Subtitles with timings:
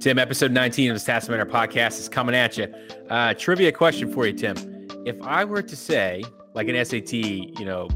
[0.00, 2.74] Tim, episode 19 of the Stats Matter podcast is coming at you.
[3.10, 4.56] Uh, trivia question for you, Tim.
[5.04, 6.24] If I were to say,
[6.54, 7.86] like an SAT, you know,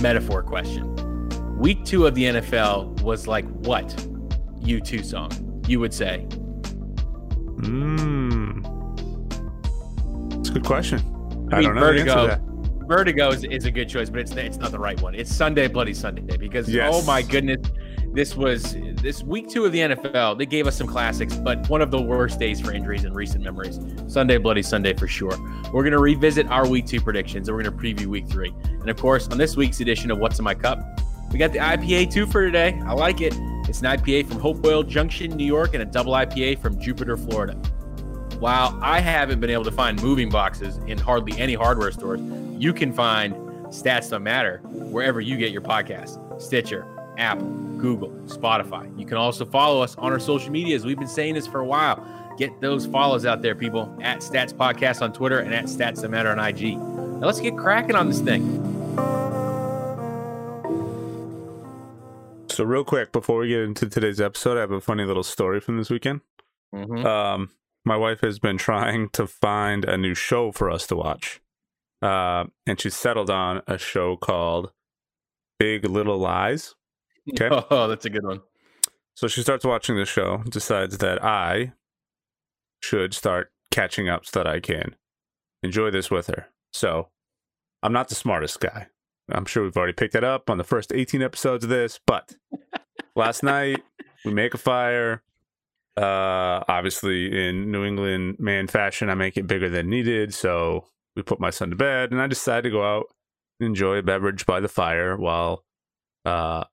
[0.00, 0.96] metaphor question,
[1.58, 3.86] week two of the NFL was like what
[4.62, 5.62] U2 song?
[5.68, 6.20] You would say.
[7.60, 8.64] Hmm.
[10.40, 11.00] It's a good question.
[11.52, 12.44] I, I mean, don't know Vertigo.
[12.86, 15.14] Vertigo is, is, a good choice, but it's it's not the right one.
[15.14, 16.94] It's Sunday Bloody Sunday because yes.
[16.94, 17.60] oh my goodness,
[18.14, 20.38] this was this week two of the NFL.
[20.38, 23.44] They gave us some classics, but one of the worst days for injuries in recent
[23.44, 23.78] memories.
[24.06, 25.36] Sunday Bloody Sunday for sure.
[25.72, 28.52] We're gonna revisit our week two predictions and we're gonna preview week three.
[28.64, 30.80] And of course, on this week's edition of What's in My Cup,
[31.32, 32.80] we got the IPA two for today.
[32.86, 33.34] I like it.
[33.68, 37.54] It's an IPA from Hopewell Junction, New York, and a double IPA from Jupiter, Florida.
[38.40, 42.20] While I haven't been able to find moving boxes in hardly any hardware stores,
[42.56, 43.34] you can find
[43.66, 46.86] Stats Don't Matter wherever you get your podcast Stitcher,
[47.18, 47.46] Apple,
[47.78, 48.98] Google, Spotify.
[48.98, 50.84] You can also follow us on our social medias.
[50.84, 52.04] We've been saying this for a while.
[52.38, 56.12] Get those follows out there, people, at Stats Podcast on Twitter and at Stats Don't
[56.12, 56.78] Matter on IG.
[56.78, 58.64] Now let's get cracking on this thing.
[62.50, 65.60] So, real quick, before we get into today's episode, I have a funny little story
[65.60, 66.22] from this weekend.
[66.74, 67.06] Mm-hmm.
[67.06, 67.50] Um,
[67.84, 71.40] my wife has been trying to find a new show for us to watch.
[72.02, 74.72] Uh, and she settled on a show called
[75.58, 76.74] Big Little Lies.
[77.30, 77.48] Okay.
[77.70, 78.40] Oh, that's a good one.
[79.14, 81.72] So she starts watching the show, decides that I
[82.80, 84.94] should start catching up so that I can
[85.62, 86.46] enjoy this with her.
[86.72, 87.08] So
[87.82, 88.86] I'm not the smartest guy.
[89.30, 92.36] I'm sure we've already picked that up on the first 18 episodes of this, but
[93.14, 93.82] last night
[94.24, 95.22] we make a fire.
[95.96, 100.32] Uh, obviously, in New England man fashion, I make it bigger than needed.
[100.32, 103.06] So we put my son to bed, and I decided to go out
[103.58, 105.64] and enjoy a beverage by the fire while
[106.24, 106.64] uh,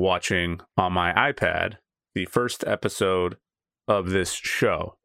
[0.00, 1.76] watching on my iPad
[2.14, 3.36] the first episode
[3.86, 4.96] of this show.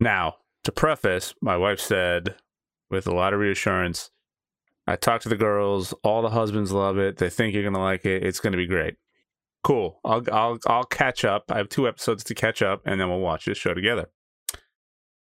[0.00, 2.36] Now, to preface, my wife said
[2.90, 4.10] with a lot of reassurance,
[4.86, 7.16] I talked to the girls, all the husbands love it.
[7.16, 8.24] They think you're going to like it.
[8.24, 8.96] It's going to be great.
[9.62, 9.98] Cool.
[10.04, 11.44] I'll I'll I'll catch up.
[11.50, 14.10] I have two episodes to catch up and then we'll watch this show together.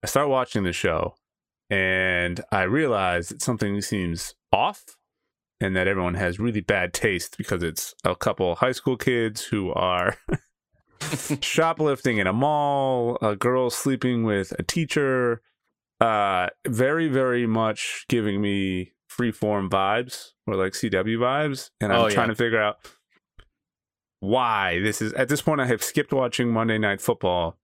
[0.04, 1.16] I start watching the show
[1.70, 4.84] and I realize that something seems off
[5.64, 9.72] and that everyone has really bad taste because it's a couple high school kids who
[9.72, 10.18] are
[11.42, 15.42] shoplifting in a mall, a girl sleeping with a teacher,
[16.02, 21.70] uh, very, very much giving me freeform vibes or like CW vibes.
[21.80, 22.34] And I'm Oh, trying yeah.
[22.34, 22.78] to figure out
[24.20, 25.14] why this is.
[25.14, 27.58] At this point, I have skipped watching Monday Night Football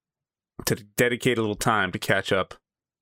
[0.65, 2.53] to dedicate a little time to catch up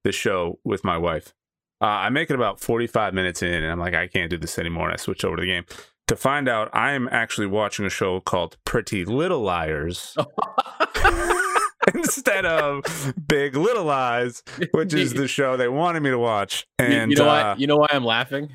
[0.03, 1.33] the show with my wife.
[1.81, 4.57] Uh, I make it about 45 minutes in, and I'm like, I can't do this
[4.57, 4.85] anymore.
[4.85, 5.65] And I switch over to the game
[6.07, 10.15] to find out I am actually watching a show called Pretty Little Liars
[11.93, 16.65] instead of Big Little Lies, which is the show they wanted me to watch.
[16.79, 17.55] And you know uh, why?
[17.57, 18.49] You know why I'm laughing?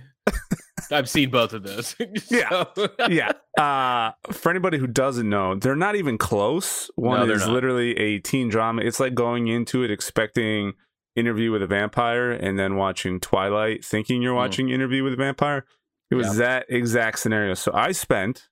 [0.91, 1.94] I've seen both of those.
[2.31, 2.65] Yeah.
[3.09, 3.33] Yeah.
[3.59, 6.91] Uh, for anybody who doesn't know, they're not even close.
[6.97, 7.50] One No, is not.
[7.53, 8.83] literally a teen drama.
[8.83, 10.75] It's like going into it expecting
[11.14, 14.36] Interview with a Vampire and then watching Twilight, thinking you're Mm.
[14.36, 15.66] watching Interview with a Vampire.
[16.10, 16.44] It was Yeah.
[16.46, 17.54] that exact scenario.
[17.54, 18.48] So I spent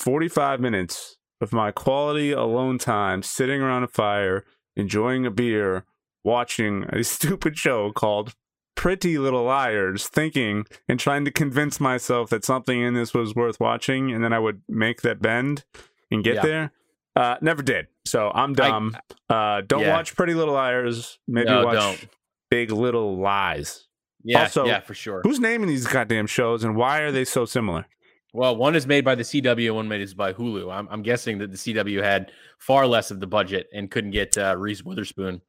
[0.00, 4.44] 45 minutes of my quality alone time sitting around a fire,
[4.76, 5.84] enjoying a beer,
[6.22, 8.34] watching a stupid show called
[8.76, 13.60] Pretty Little Liars, thinking and trying to convince myself that something in this was worth
[13.60, 15.64] watching, and then I would make that bend
[16.10, 16.42] and get Yeah.
[16.42, 16.72] there.
[17.16, 17.86] Uh, never did.
[18.06, 18.96] So I'm dumb.
[19.28, 19.92] uh, don't Yeah.
[19.96, 21.18] watch Pretty Little Liars.
[21.26, 22.08] Maybe No, watch don't.
[22.50, 23.86] Big Little Lies.
[24.22, 25.20] yeah, Also- yeah, for sure.
[25.24, 27.86] Who's naming these goddamn shows, and why are they so similar?
[28.32, 30.72] Well, one is made by the CW, and one made is by Hulu.
[30.72, 34.36] I'm, I'm guessing that the CW had far less of the budget and couldn't get
[34.36, 35.40] uh, Reese Witherspoon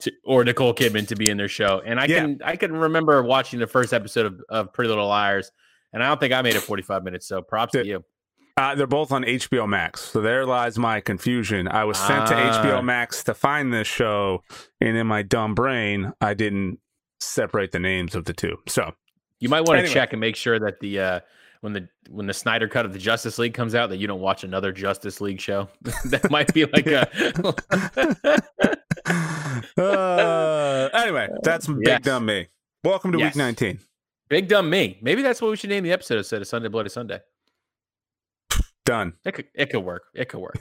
[0.00, 1.82] to, or Nicole Kidman to be in their show.
[1.84, 2.20] And I Yeah.
[2.20, 5.50] can I can remember watching the first episode of, of Pretty Little Liars,
[5.92, 7.26] and I don't think I made it 45 minutes.
[7.26, 8.04] So props to you.
[8.58, 10.00] Uh, they're both on HBO Max.
[10.00, 11.68] So there lies my confusion.
[11.68, 12.62] I was sent to Ah.
[12.62, 14.42] HBO Max to find this show,
[14.80, 16.78] and in my dumb brain, I didn't
[17.20, 18.56] separate the names of the two.
[18.66, 18.94] So
[19.40, 19.92] You might want to Anyway.
[19.92, 21.20] check and make sure that the uh,
[21.60, 24.22] when the when the Snyder cut of the Justice League comes out, that you don't
[24.22, 25.68] watch another Justice League show.
[26.06, 27.06] that might be like a
[29.82, 32.00] uh, anyway, that's big Yes.
[32.00, 32.48] dumb me.
[32.84, 33.34] Welcome to Yes.
[33.34, 33.80] week 19.
[34.30, 34.98] big dumb me.
[35.02, 37.20] Maybe that's what we should name the episode instead of Sunday Bloody Sunday.
[38.86, 39.12] Done.
[39.24, 40.04] It could it could work.
[40.14, 40.58] It could work.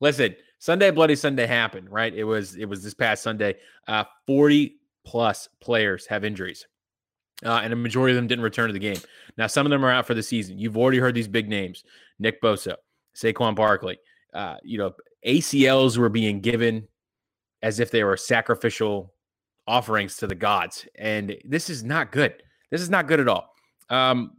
[0.00, 2.14] Listen, Sunday Bloody Sunday happened, right?
[2.14, 3.56] It was it was this past Sunday.
[3.88, 6.66] Uh 40 plus players have injuries.
[7.44, 8.98] Uh, and a majority of them didn't return to the game.
[9.36, 10.60] Now, some of them are out for the season.
[10.60, 11.82] You've already heard these big names:
[12.20, 12.76] Nick Bosa,
[13.16, 13.98] Saquon Barkley,
[14.32, 14.92] uh, you know,
[15.26, 16.86] ACLs were being given
[17.62, 19.12] as if they were sacrificial
[19.66, 20.86] offerings to the gods.
[20.96, 22.34] And this is not good.
[22.70, 23.52] This is not good at all.
[23.90, 24.32] Um,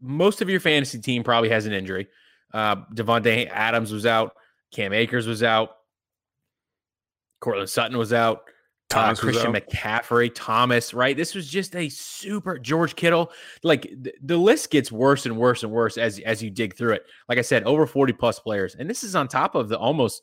[0.00, 2.08] most of your fantasy team probably has an injury.
[2.52, 4.34] Uh, Davante Adams was out.
[4.72, 5.70] Cam Akers was out.
[7.40, 8.42] Courtland Sutton was out.
[8.94, 11.14] Uh, Christian McCaffrey, Thomas, right?
[11.14, 13.30] This was just a super George Kittle.
[13.62, 16.92] Like th- the list gets worse and worse and worse as as you dig through
[16.92, 17.04] it.
[17.28, 18.76] Like I said, over 40 plus players.
[18.76, 20.22] And this is on top of the almost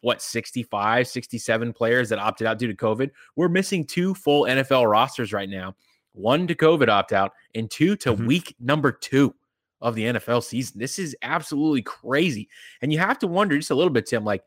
[0.00, 3.10] what 65, 67 players that opted out due to COVID.
[3.36, 5.76] We're missing two full NFL rosters right now.
[6.12, 8.26] One to COVID opt out and two to mm-hmm.
[8.26, 9.32] week number 2
[9.80, 10.78] of the NFL season.
[10.78, 12.48] This is absolutely crazy.
[12.82, 14.44] And you have to wonder just a little bit Tim like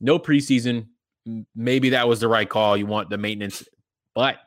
[0.00, 0.86] no preseason,
[1.54, 2.76] maybe that was the right call.
[2.76, 3.64] You want the maintenance,
[4.14, 4.38] but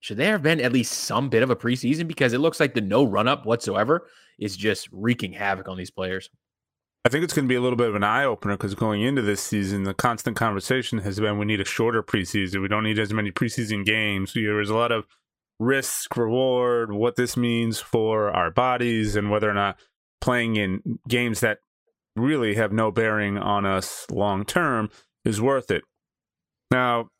[0.00, 2.74] should there have been at least some bit of a preseason because it looks like
[2.74, 6.30] the no run up whatsoever is just wreaking havoc on these players.
[7.04, 9.00] I think it's going to be a little bit of an eye opener because going
[9.00, 12.60] into this season, the constant conversation has been we need a shorter preseason.
[12.60, 14.32] We don't need as many preseason games.
[14.34, 15.06] There's a lot of
[15.58, 19.78] risk, reward, what this means for our bodies, and whether or not
[20.20, 21.58] playing in games that
[22.14, 24.90] really have no bearing on us long term
[25.24, 25.82] is worth it.
[26.70, 27.10] Now,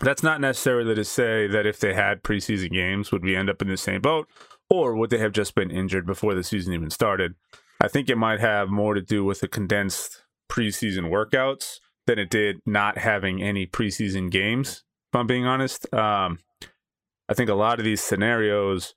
[0.00, 3.60] that's not necessarily to say that if they had preseason games, would we end up
[3.60, 4.28] in the same boat,
[4.70, 7.34] or would they have just been injured before the season even started?
[7.80, 12.30] I think it might have more to do with the condensed preseason workouts than it
[12.30, 14.84] did not having any preseason games.
[15.12, 16.38] If I'm being honest, um,
[17.28, 18.94] I think a lot of these scenarios,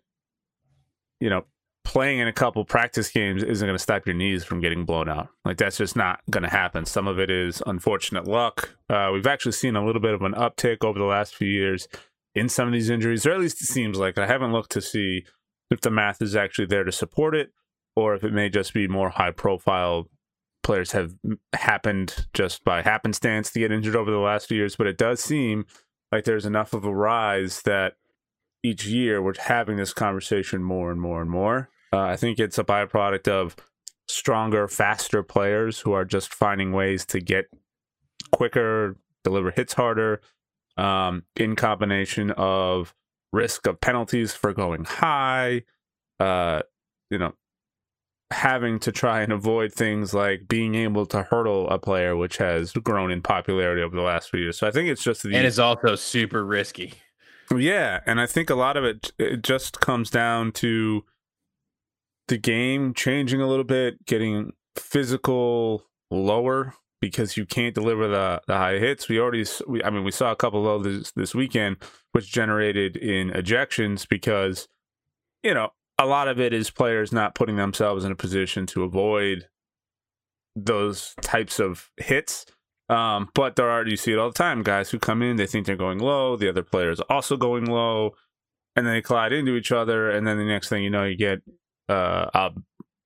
[1.19, 1.45] you know,
[1.83, 5.09] playing in a couple practice games isn't going to stop your knees from getting blown
[5.09, 5.29] out.
[5.43, 6.85] Like that's just not going to happen.
[6.85, 8.75] Some of it is unfortunate luck.
[8.89, 11.87] Uh, we've actually seen a little bit of an uptick over the last few years
[12.33, 14.17] in some of these injuries, or at least it seems like.
[14.17, 15.25] I haven't looked to see
[15.69, 17.51] if the math is actually there to support it,
[17.95, 20.07] or if it may just be more high profile
[20.63, 21.13] players have
[21.53, 24.75] happened just by happenstance to get injured over the last few years.
[24.75, 25.65] But it does seem
[26.11, 27.93] like there's enough of a rise that
[28.63, 31.69] each year we're having this conversation more and more and more.
[31.93, 33.55] Uh, I think it's a byproduct of
[34.07, 37.45] stronger, faster players who are just finding ways to get
[38.31, 40.21] quicker, deliver hits harder,
[40.77, 42.93] um, in combination of
[43.33, 45.63] risk of penalties for going high,
[46.19, 46.61] uh,
[47.09, 47.33] you know,
[48.31, 52.71] having to try and avoid things like being able to hurdle a player, which has
[52.71, 54.57] grown in popularity over the last few years.
[54.57, 56.93] So I think it's just the, and it's also super risky.
[57.55, 61.03] Yeah, and I think a lot of it it just comes down to
[62.27, 68.55] the game changing a little bit, getting physical lower because you can't deliver the, the
[68.55, 69.09] high hits.
[69.09, 71.77] We already, we, I mean, we saw a couple of this this weekend,
[72.11, 74.67] which generated in ejections because,
[75.43, 78.83] you know, a lot of it is players not putting themselves in a position to
[78.83, 79.47] avoid
[80.55, 82.45] those types of hits.
[82.91, 85.47] Um, but there are you see it all the time, guys who come in, they
[85.47, 88.11] think they're going low, the other player is also going low,
[88.75, 91.15] and then they collide into each other, and then the next thing you know, you
[91.15, 91.39] get
[91.87, 92.49] uh, a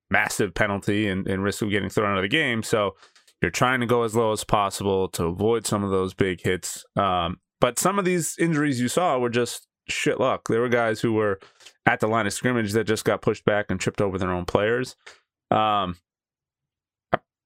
[0.10, 2.64] massive penalty and, and risk of getting thrown out of the game.
[2.64, 2.96] So
[3.42, 6.84] you're trying to go as low as possible to avoid some of those big hits.
[6.96, 10.48] Um, but some of these injuries you saw were just shit luck.
[10.48, 11.40] There were guys who were
[11.86, 14.46] at the line of scrimmage that just got pushed back and tripped over their own
[14.46, 14.96] players.
[15.52, 15.98] Um,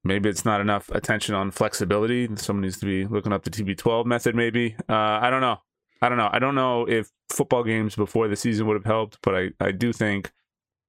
[0.02, 2.28] Maybe it's not enough attention on flexibility.
[2.36, 4.74] Someone needs to be looking up the TB12 method, maybe.
[4.88, 5.58] Uh, I don't know.
[6.00, 6.30] I don't know.
[6.32, 9.72] I don't know if football games before the season would have helped, but I, I
[9.72, 10.32] do think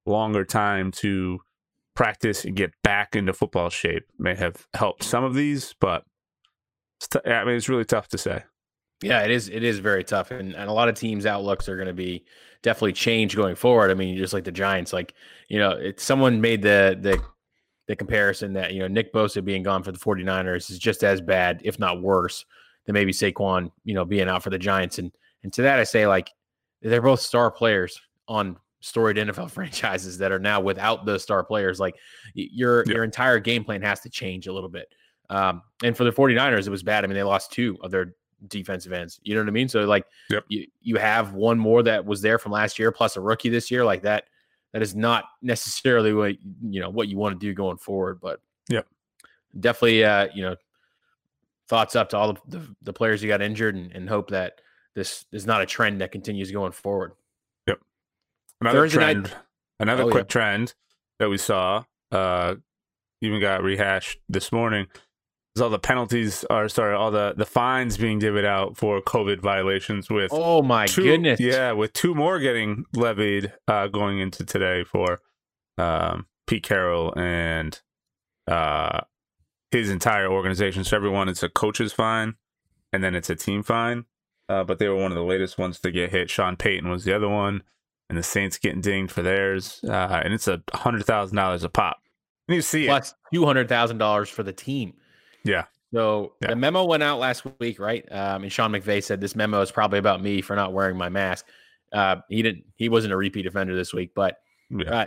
[0.06, 1.40] longer time to
[1.94, 6.04] practice and get back into football shape may have helped some of these, but
[7.10, 8.44] t- I mean, it's really tough to say.
[9.02, 9.48] Yeah, it is.
[9.48, 12.24] It is very tough, and, and a lot of teams' outlooks are going to be
[12.62, 13.90] definitely changed going forward.
[13.90, 15.12] I mean, just like the Giants, like
[15.48, 17.20] you know, it, someone made the the
[17.92, 21.20] the comparison that, you know, Nick Bosa being gone for the 49ers is just as
[21.20, 22.46] bad, if not worse,
[22.86, 24.98] than maybe Saquon, you know, being out for the Giants.
[24.98, 26.30] And and to that I say, like,
[26.80, 31.78] they're both star players on storied NFL franchises that are now without those star players.
[31.78, 31.94] Like
[32.34, 32.94] your yeah.
[32.94, 34.88] your entire game plan has to change a little bit.
[35.28, 37.04] Um, and for the 49ers, it was bad.
[37.04, 38.14] I mean, they lost two of their
[38.48, 39.20] defensive ends.
[39.22, 39.68] You know what I mean?
[39.68, 40.44] So like yep.
[40.48, 43.70] you you have one more that was there from last year plus a rookie this
[43.70, 43.84] year.
[43.84, 44.24] Like that
[44.72, 48.20] that is not necessarily what you know what you want to do going forward.
[48.20, 48.82] But yeah,
[49.58, 50.56] definitely, uh, you know,
[51.68, 54.60] thoughts up to all the, the, the players who got injured, and, and, hope that
[54.94, 57.12] this is not a trend that continues going forward.
[57.66, 57.80] Yep.
[58.60, 59.34] Another Thursday trend, night,
[59.80, 60.32] another oh, quick yeah.
[60.32, 60.74] trend
[61.18, 62.56] that we saw, uh,
[63.20, 64.86] even got rehashed this morning
[65.60, 70.08] all the penalties are sorry, all the the fines being divvied out for COVID violations.
[70.08, 74.84] With oh my two, goodness, yeah, with two more getting levied uh, going into today
[74.84, 75.20] for
[75.76, 77.80] um, Pete Carroll and
[78.46, 79.00] uh,
[79.70, 80.84] his entire organization.
[80.84, 82.34] So everyone, it's a coach's fine,
[82.92, 84.06] and then it's a team fine.
[84.48, 86.30] Uh, but they were one of the latest ones to get hit.
[86.30, 87.62] Sean Payton was the other one,
[88.08, 89.80] and the Saints getting dinged for theirs.
[89.86, 91.98] Uh, and it's a hundred thousand dollars a pop.
[92.48, 94.94] And you see Plus two hundred thousand dollars for the team.
[95.44, 95.64] Yeah.
[95.92, 96.48] So Yeah.
[96.50, 98.04] the memo went out last week, right?
[98.10, 101.08] Um, and Sean McVay said this memo is probably about me for not wearing my
[101.08, 101.46] mask.
[101.92, 102.64] Uh, he didn't.
[102.76, 104.38] He wasn't a repeat offender this week, but.
[104.70, 104.90] Yeah.
[104.90, 105.06] uh,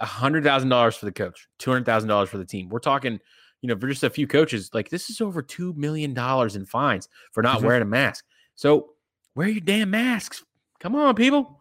[0.00, 2.68] a hundred thousand dollars for the coach, two hundred thousand dollars for the team.
[2.68, 3.20] We're talking,
[3.60, 6.66] you know, for just a few coaches, like this is over two million dollars in
[6.66, 7.64] fines for not Mhm.
[7.64, 8.24] wearing a mask.
[8.56, 8.94] So
[9.36, 10.44] wear your damn masks.
[10.80, 11.60] Come on, people.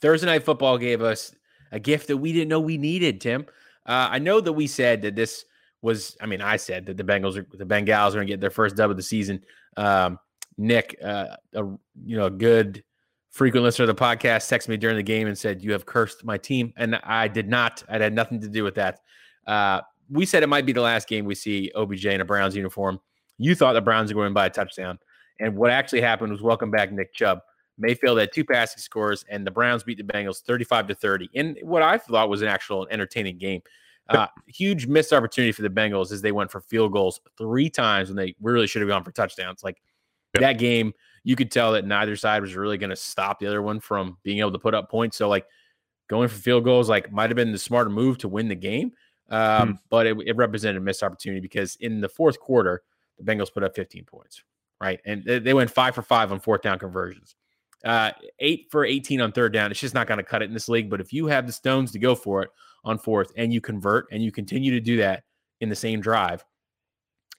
[0.00, 1.34] Thursday night football gave us
[1.72, 3.20] a gift that we didn't know we needed.
[3.20, 3.46] Tim,
[3.86, 5.44] uh, I know that we said that this
[5.80, 6.16] was.
[6.20, 8.50] I mean, I said that the Bengals are the Bengals are going to get their
[8.50, 9.42] first dub of the season.
[9.76, 10.18] Um,
[10.58, 11.64] Nick, uh, a
[12.04, 12.82] you know, a good
[13.30, 16.24] frequent listener of the podcast, texted me during the game and said, "You have cursed
[16.24, 17.84] my team," and I did not.
[17.88, 19.00] I had nothing to do with that.
[19.46, 22.56] Uh, we said it might be the last game we see OBJ in a Browns
[22.56, 23.00] uniform.
[23.38, 24.98] You thought the Browns were going to by a touchdown,
[25.38, 27.40] and what actually happened was welcome back Nick Chubb.
[27.78, 31.56] Mayfield had two passing scores, and the Browns beat the Bengals 35 to 30 in
[31.62, 33.62] what I thought was an actual entertaining game.
[34.08, 38.08] Uh, huge missed opportunity for the Bengals as they went for field goals three times
[38.08, 39.64] when they really should have gone for touchdowns.
[39.64, 39.82] Like
[40.34, 43.62] that game, you could tell that neither side was really going to stop the other
[43.62, 45.16] one from being able to put up points.
[45.16, 45.46] So, like
[46.08, 48.92] going for field goals, like might have been the smarter move to win the game.
[49.28, 52.82] Um, But it, it represented a missed opportunity because in the fourth quarter,
[53.18, 54.44] the Bengals put up 15 points,
[54.80, 55.00] right?
[55.04, 57.34] And they, they went five for five on fourth down conversions
[57.86, 59.70] uh, eight for 18 on third down.
[59.70, 60.90] It's just not going to cut it in this league.
[60.90, 62.50] But if you have the stones to go for it
[62.84, 65.22] on fourth and you convert and you continue to do that
[65.60, 66.44] in the same drive,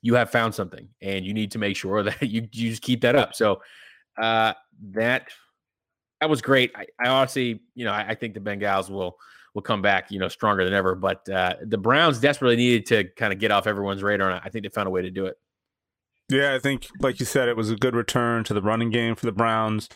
[0.02, 3.02] you have found something and you need to make sure that you, you just keep
[3.02, 3.36] that up.
[3.36, 3.62] So
[4.18, 4.54] uh,
[4.94, 5.28] that
[6.22, 6.72] that was great.
[6.76, 9.18] I, I honestly, you know, I, I think the Bengals will
[9.54, 10.96] will come back, you know, stronger than ever.
[10.96, 14.50] But uh, the Browns desperately needed to kind of get off everyone's radar, and I
[14.50, 15.38] think they found a way to do it.
[16.30, 19.16] Yeah, I think, like you said, it was a good return to the running game
[19.16, 19.90] for the Browns.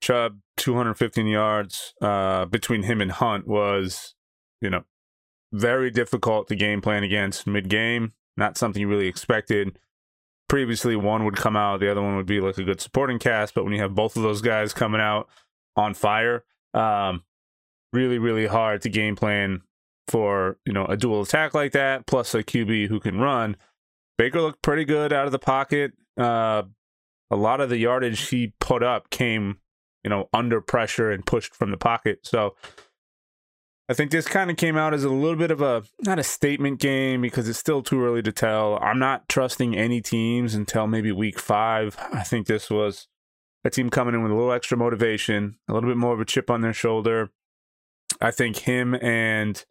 [0.00, 4.14] Chubb, 215 yards uh, between him and Hunt was,
[4.60, 4.84] you know,
[5.52, 8.12] very difficult to game plan against mid game.
[8.36, 9.78] Not something you really expected.
[10.48, 13.54] Previously, one would come out, the other one would be like a good supporting cast.
[13.54, 15.28] But when you have both of those guys coming out
[15.76, 17.22] on fire, um,
[17.92, 19.62] really, really hard to game plan
[20.08, 23.56] for, you know, a dual attack like that, plus a QB who can run.
[24.18, 25.92] Baker looked pretty good out of the pocket.
[26.16, 26.62] Uh,
[27.30, 29.58] a lot of the yardage he put up came,
[30.06, 32.20] you know, under pressure and pushed from the pocket.
[32.22, 32.54] So
[33.88, 36.22] I think this kind of came out as a little bit of a not a
[36.22, 38.78] statement game because it's still too early to tell.
[38.80, 41.96] I'm not trusting any teams until maybe week five.
[42.12, 43.08] I think this was
[43.64, 46.24] a team coming in with a little extra motivation, a little bit more of a
[46.24, 47.30] chip on their shoulder.
[48.20, 49.64] I think him and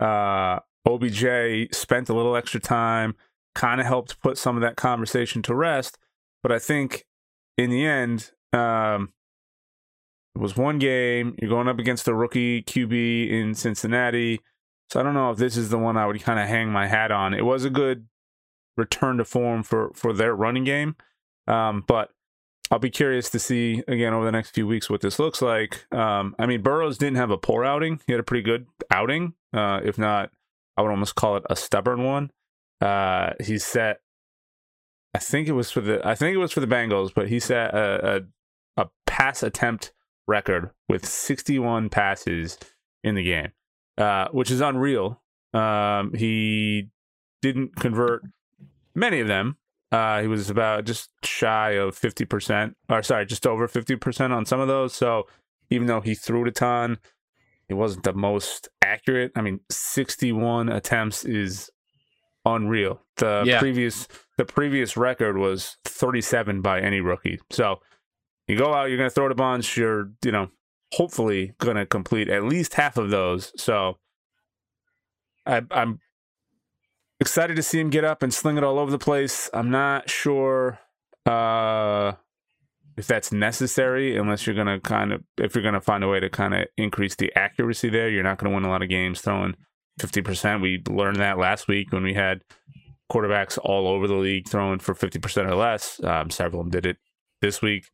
[0.00, 3.14] uh, OBJ spent a little extra time,
[3.54, 5.96] kind of helped put some of that conversation to rest.
[6.42, 7.06] But I think
[7.56, 9.12] in the end, um,
[10.34, 11.34] it was one game.
[11.40, 14.40] You're going up against a rookie QB in Cincinnati.
[14.90, 16.86] So I don't know if this is the one I would kind of hang my
[16.86, 17.34] hat on.
[17.34, 18.06] It was a good
[18.76, 20.96] return to form for for their running game.
[21.46, 22.10] Um, but
[22.70, 25.92] I'll be curious to see again over the next few weeks what this looks like.
[25.92, 29.34] Um, I mean, Burrows didn't have a poor outing; he had a pretty good outing.
[29.52, 30.30] Uh, if not,
[30.76, 32.30] I would almost call it a stubborn one.
[32.80, 34.00] Uh, he set,
[35.14, 37.40] I think it was for the, I think it was for the Bengals, but he
[37.40, 38.22] set a
[38.76, 39.92] a, a pass attempt
[40.30, 42.56] record with 61 passes
[43.04, 43.52] in the game,
[43.98, 45.20] uh, which is unreal.
[45.52, 46.88] Um, he
[47.42, 48.22] didn't convert
[48.94, 49.56] many of them.
[49.92, 54.60] Uh, he was about just shy of 50%, or sorry, just over 50% on some
[54.60, 54.94] of those.
[54.94, 55.26] So
[55.68, 56.98] even though he threw it a ton,
[57.68, 59.32] it wasn't the most accurate.
[59.34, 61.70] I mean, 61 attempts is
[62.46, 63.02] unreal.
[63.16, 63.58] The Yeah.
[63.58, 64.06] previous
[64.38, 67.38] the previous record was 37 by any rookie.
[67.50, 67.80] So
[68.50, 69.76] you go out, you're going to throw it a bunch.
[69.76, 70.50] You're, you know,
[70.92, 73.52] hopefully going to complete at least half of those.
[73.56, 73.98] So
[75.46, 76.00] I, I'm
[77.20, 79.48] excited to see him get up and sling it all over the place.
[79.54, 80.80] I'm not sure
[81.26, 82.12] uh,
[82.96, 86.08] if that's necessary, unless you're going to kind of, if you're going to find a
[86.08, 88.08] way to kind of increase the accuracy there.
[88.08, 89.54] You're not going to win a lot of games throwing
[90.00, 90.60] 50%.
[90.60, 92.42] We learned that last week when we had
[93.10, 96.02] quarterbacks all over the league throwing for 50% or less.
[96.02, 96.96] Um, several of them did it
[97.40, 97.86] this week.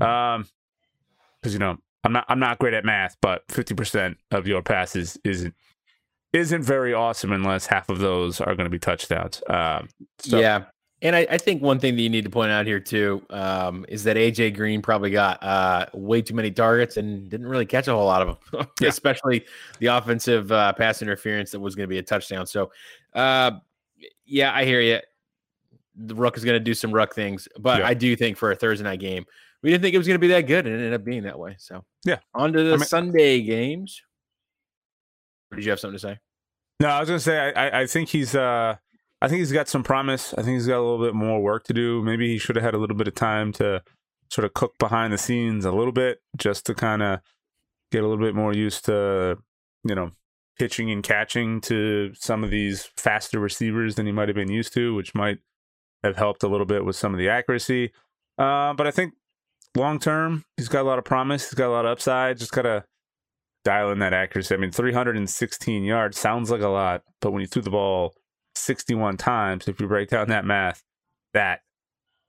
[0.00, 0.46] Um,
[1.40, 5.18] because you know I'm not I'm not great at math, but 50% of your passes
[5.24, 5.54] isn't
[6.32, 9.42] isn't very awesome unless half of those are going to be touchdowns.
[9.48, 9.88] Um,
[10.18, 10.64] so, yeah.
[11.02, 13.86] And I, I, think one thing that you need to point out here too um,
[13.88, 17.88] is that AJ Green probably got uh, way too many targets and didn't really catch
[17.88, 18.88] a whole lot of them, yeah.
[18.88, 19.46] especially
[19.78, 22.46] the offensive uh, pass interference that was going to be a touchdown.
[22.46, 22.70] So,
[23.14, 23.52] uh,
[24.26, 24.98] yeah, I hear you.
[25.96, 27.88] The Rook is going to do some Rook things, but yeah.
[27.88, 29.24] I do think for a Thursday night game,
[29.62, 31.24] we didn't think it was going to be that good, and it ended up being
[31.24, 31.56] that way.
[31.58, 34.02] So, yeah, on to the I mean, Sunday games.
[35.54, 36.18] Did you have something to say?
[36.80, 38.76] No, I was going to say I, I think he's uh
[39.22, 40.32] I think he's got some promise.
[40.32, 42.02] I think he's got a little bit more work to do.
[42.02, 43.82] Maybe he should have had a little bit of time to
[44.30, 47.20] sort of cook behind the scenes a little bit just to kind of
[47.92, 49.36] get a little bit more used to,
[49.84, 50.12] you know,
[50.58, 54.72] pitching and catching to some of these faster receivers than he might have been used
[54.72, 55.38] to, which might
[56.02, 57.92] have helped a little bit with some of the accuracy.
[58.38, 59.14] Uh, but I think
[59.76, 61.48] long term, he's got a lot of promise.
[61.48, 62.38] He's got a lot of upside.
[62.38, 62.84] Just got to
[63.64, 64.54] dial in that accuracy.
[64.54, 68.14] I mean, 316 yards sounds like a lot, but when you threw the ball
[68.54, 70.82] 61 times, if you break down that math,
[71.34, 71.60] that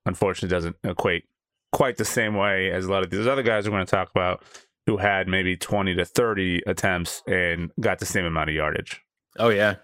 [0.05, 1.25] unfortunately doesn't equate
[1.71, 4.09] quite the same way as a lot of these other guys we're going to talk
[4.11, 4.43] about
[4.85, 9.01] who had maybe 20 to 30 attempts and got the same amount of yardage.
[9.37, 9.75] Oh, yeah.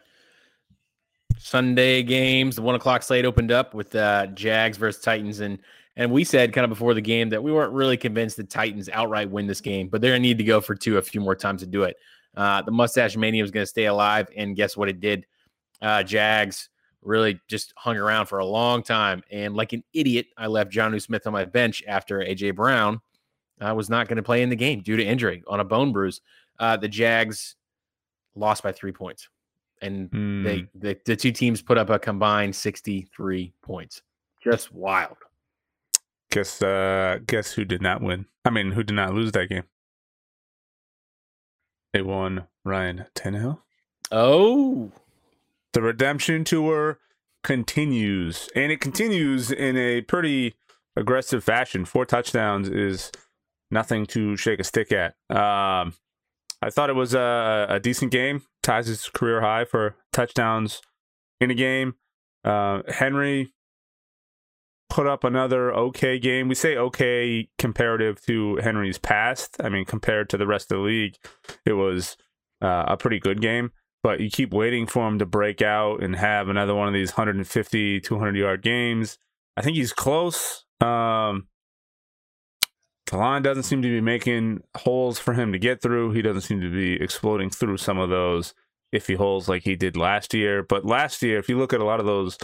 [1.37, 5.39] Sunday games, the one o'clock slate opened up with uh, Jags versus Titans.
[5.39, 5.59] And
[5.98, 8.88] and we said kind of before the game that we weren't really convinced the Titans
[8.88, 11.20] outright win this game, but they're going to need to go for two a few
[11.20, 11.98] more times to do it.
[12.36, 14.30] Uh, the mustache mania was going to stay alive.
[14.38, 15.25] And guess what it did?
[15.82, 16.70] uh, Jags
[17.01, 19.24] really just hung around for a long time.
[19.32, 23.00] And like an idiot, I left Jonnu Smith on my bench after AJ Brown
[23.62, 25.92] uh, was not going to play in the game due to injury on a bone
[25.92, 26.22] bruise.
[26.60, 27.56] Uh, the Jags
[28.36, 29.30] lost by three points,
[29.82, 30.44] and mm.
[30.44, 30.66] they hmm.
[30.75, 34.01] the, the two teams put up a combined sixty three points.
[34.44, 35.18] Just wild.
[36.31, 38.25] Guess uh guess who did not win?
[38.43, 39.63] I mean, who did not lose that game?
[41.93, 43.60] They won Ryan Tannehill.
[44.12, 44.91] Oh,
[45.74, 47.00] the redemption tour
[47.43, 50.55] continues, and it continues in a pretty
[50.96, 51.86] aggressive fashion.
[51.86, 53.12] Four touchdowns is
[53.72, 55.15] nothing to shake a stick at.
[55.29, 55.93] Um,
[56.62, 58.43] I thought it was a, a, decent game.
[58.63, 60.81] Ties his career high for touchdowns
[61.39, 61.96] in a game.
[62.43, 63.53] Uh, Henry
[64.89, 66.47] put up another okay game.
[66.47, 69.57] We say okay comparative to Henry's past.
[69.61, 71.15] I mean, compared to the rest of the league,
[71.65, 72.17] it was
[72.61, 73.71] uh, a pretty good game
[74.07, 77.11] but you keep waiting for him to break out and have another one of these
[77.11, 79.17] 150, 200 yard games.
[79.57, 80.63] I think he's close.
[80.79, 81.47] Um,
[83.07, 86.11] the line doesn't seem to be making holes for him to get through.
[86.11, 88.53] He doesn't seem to be exploding through some of those
[88.95, 90.63] iffy holes like he did last year.
[90.63, 92.37] But last year, if you look at a lot of those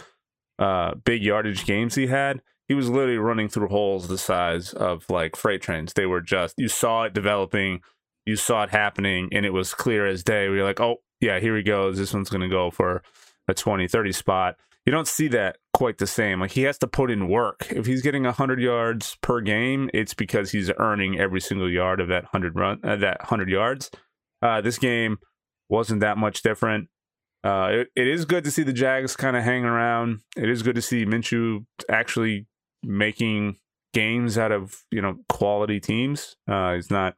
[0.60, 5.10] uh, big yardage games he had, he was literally running through holes the size of
[5.10, 5.94] like freight trains.
[5.94, 7.82] They were just, you saw it developing,
[8.26, 10.48] you saw it happening, and it was clear as day.
[10.48, 11.98] We were like, oh, yeah, here he goes.
[11.98, 13.04] This one's going to go for
[13.48, 14.56] a 20, 30 spot.
[14.86, 16.42] You don't see that quite the same.
[16.42, 17.68] Like he has to put in work.
[17.70, 22.10] If he's getting 100 yards per game, it's because he's earning every single yard of
[22.10, 23.90] that 100 run, uh, that 100 yards.
[24.42, 25.18] Uh, this game
[25.70, 26.90] wasn't that much different.
[27.44, 30.22] Uh, it, it is good to see the Jags kind of hanging around.
[30.38, 32.48] It is good to see Minshew actually
[32.84, 33.58] making
[33.94, 36.36] games out of you know quality teams.
[36.48, 37.16] Uh, he's not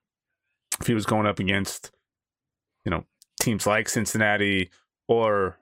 [0.79, 1.91] if he was going up against
[2.83, 3.05] you know
[3.39, 4.71] teams like Cincinnati
[5.07, 5.57] or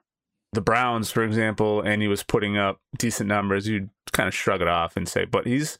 [0.52, 4.62] the Browns, for example, and he was putting up decent numbers, you'd kind of shrug
[4.62, 5.78] it off and say, but he's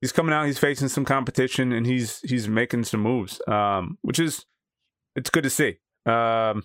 [0.00, 4.18] he's coming out, he's facing some competition, and he's he's making some moves, um, which
[4.18, 4.44] is
[5.16, 5.78] it's good to see.
[6.04, 6.64] Um,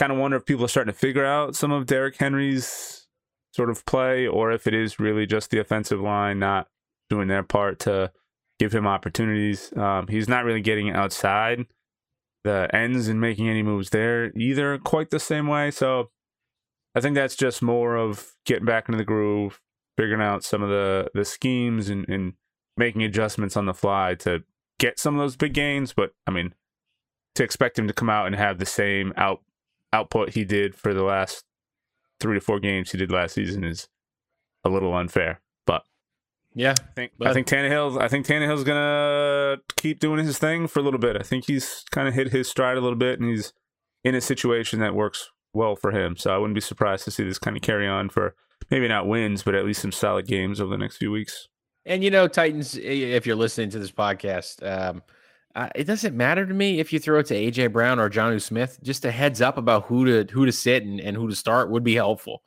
[0.00, 3.06] kind of wonder if people are starting to figure out some of Derrick Henry's
[3.52, 6.68] sort of play, or if it is really just the offensive line not
[7.10, 8.10] doing their part to
[8.58, 9.76] give him opportunities.
[9.76, 11.66] Um, he's not really getting outside
[12.44, 15.70] the ends and making any moves there either quite the same way.
[15.70, 16.10] So
[16.94, 19.60] I think that's just more of getting back into the groove,
[19.98, 22.32] figuring out some of the the schemes and, and
[22.78, 24.44] making adjustments on the fly to
[24.78, 25.92] get some of those big gains.
[25.92, 26.54] But I mean,
[27.34, 29.42] to expect him to come out and have the same out
[29.92, 31.44] output he did for the last
[32.20, 33.88] three to four games he did last season is
[34.64, 35.40] a little unfair.
[35.66, 35.82] But
[36.54, 37.28] yeah, I think but...
[37.28, 38.00] I think Tannehill.
[38.00, 41.16] I think Tannehill's gonna keep doing his thing for a little bit.
[41.16, 43.52] I think he's kind of hit his stride a little bit, and he's
[44.04, 46.16] in a situation that works well for him.
[46.16, 48.34] So I wouldn't be surprised to see this kind of carry on for
[48.70, 51.48] maybe not wins, but at least some solid games over the next few weeks.
[51.86, 55.02] And you know, Titans, if you're listening to this podcast, um,
[55.54, 58.40] uh, it doesn't matter to me if you throw it to AJ Brown or Jonnu
[58.40, 58.78] Smith.
[58.82, 61.70] Just a heads up about who to who to sit and, and who to start
[61.70, 62.42] would be helpful.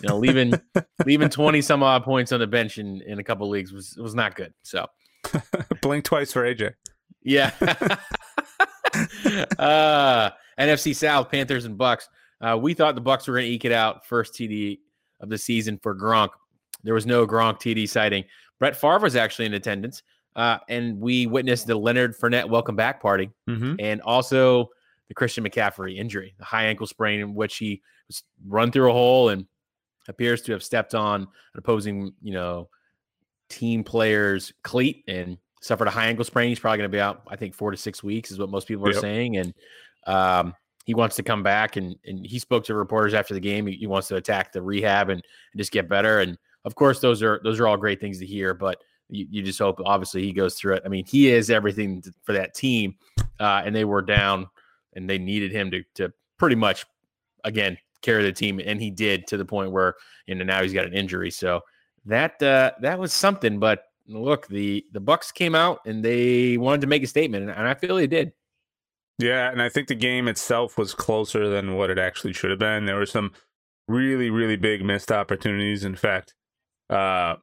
[0.00, 0.54] You know, leaving
[1.04, 4.14] leaving twenty some odd points on the bench in, in a couple leagues was was
[4.14, 4.54] not good.
[4.62, 4.86] So
[5.82, 6.74] blink twice for AJ.
[7.22, 7.50] Yeah.
[9.58, 12.04] uh, NFC South Panthers and Bucs.
[12.40, 14.78] Uh, we thought the Bucs were going to eke it out first TD
[15.20, 16.30] of the season for Gronk.
[16.82, 18.24] there was no Gronk TD sighting.
[18.58, 20.02] Brett Favre was actually in attendance,
[20.36, 23.74] uh, and we witnessed the Leonard Fournette welcome back party, Mm-hmm.
[23.78, 24.68] and also
[25.08, 28.92] the Christian McCaffrey injury, the high ankle sprain, in which he was run through a
[28.92, 29.46] hole and
[30.08, 32.68] appears to have stepped on an opposing, you know,
[33.48, 36.48] team player's cleat and suffered a high ankle sprain.
[36.48, 38.66] He's probably going to be out, I think, four to six weeks is what most
[38.68, 39.00] people are Yep.
[39.00, 39.36] saying.
[39.36, 39.54] And
[40.06, 41.76] um, he wants to come back.
[41.76, 43.66] And, and he spoke to reporters after the game.
[43.66, 46.20] He, he wants to attack the rehab and, and just get better.
[46.20, 48.52] And of course, those are those are all great things to hear.
[48.54, 50.82] But you, you just hope, obviously, he goes through it.
[50.84, 52.96] I mean, he is everything for that team,
[53.40, 54.48] uh, and they were down,
[54.94, 56.84] and they needed him to to pretty much
[57.44, 59.94] again carry the team, and he did to the point where
[60.26, 61.30] you know now he's got an injury.
[61.30, 61.60] So
[62.06, 63.58] that uh, that was something.
[63.58, 67.52] But look, the the Bucs came out and they wanted to make a statement, and,
[67.52, 68.32] and I feel they did.
[69.18, 72.58] Yeah, and I think the game itself was closer than what it actually should have
[72.58, 72.84] been.
[72.84, 73.32] There were some
[73.86, 75.84] really, really big missed opportunities.
[75.84, 76.34] In fact,
[76.90, 77.36] uh,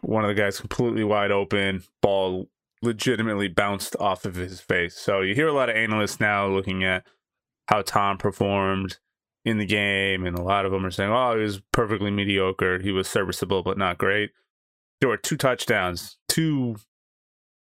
[0.00, 2.48] one of the guys completely wide open, ball
[2.82, 4.94] legitimately bounced off of his face.
[4.94, 7.04] So you hear a lot of analysts now looking at
[7.66, 8.98] how Tom performed
[9.44, 12.80] in the game, and a lot of them are saying, "Oh, he was perfectly mediocre.
[12.80, 14.30] He was serviceable, but not great."
[15.00, 16.76] There were two touchdowns, two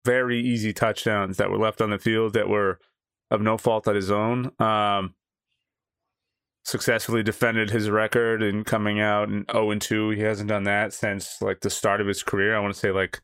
[0.05, 2.79] very easy touchdowns that were left on the field that were
[3.31, 4.51] of no fault of his own.
[4.59, 5.15] Um,
[6.65, 10.09] successfully defended his record and coming out and 0 and 2.
[10.11, 12.55] He hasn't done that since like the start of his career.
[12.55, 13.21] I want to say like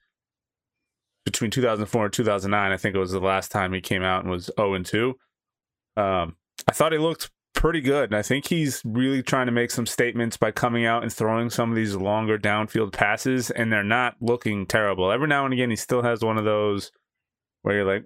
[1.26, 2.72] between 2004 and 2009.
[2.72, 5.16] I think it was the last time he came out and was 0 and 2.
[5.98, 6.36] Um,
[6.68, 8.10] I thought he looked pretty good.
[8.10, 11.50] And I think he's really trying to make some statements by coming out and throwing
[11.50, 15.12] some of these longer downfield passes, and they're not looking terrible.
[15.12, 16.92] Every now and again, he still has one of those
[17.62, 18.06] where you're like,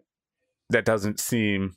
[0.71, 1.75] that doesn't seem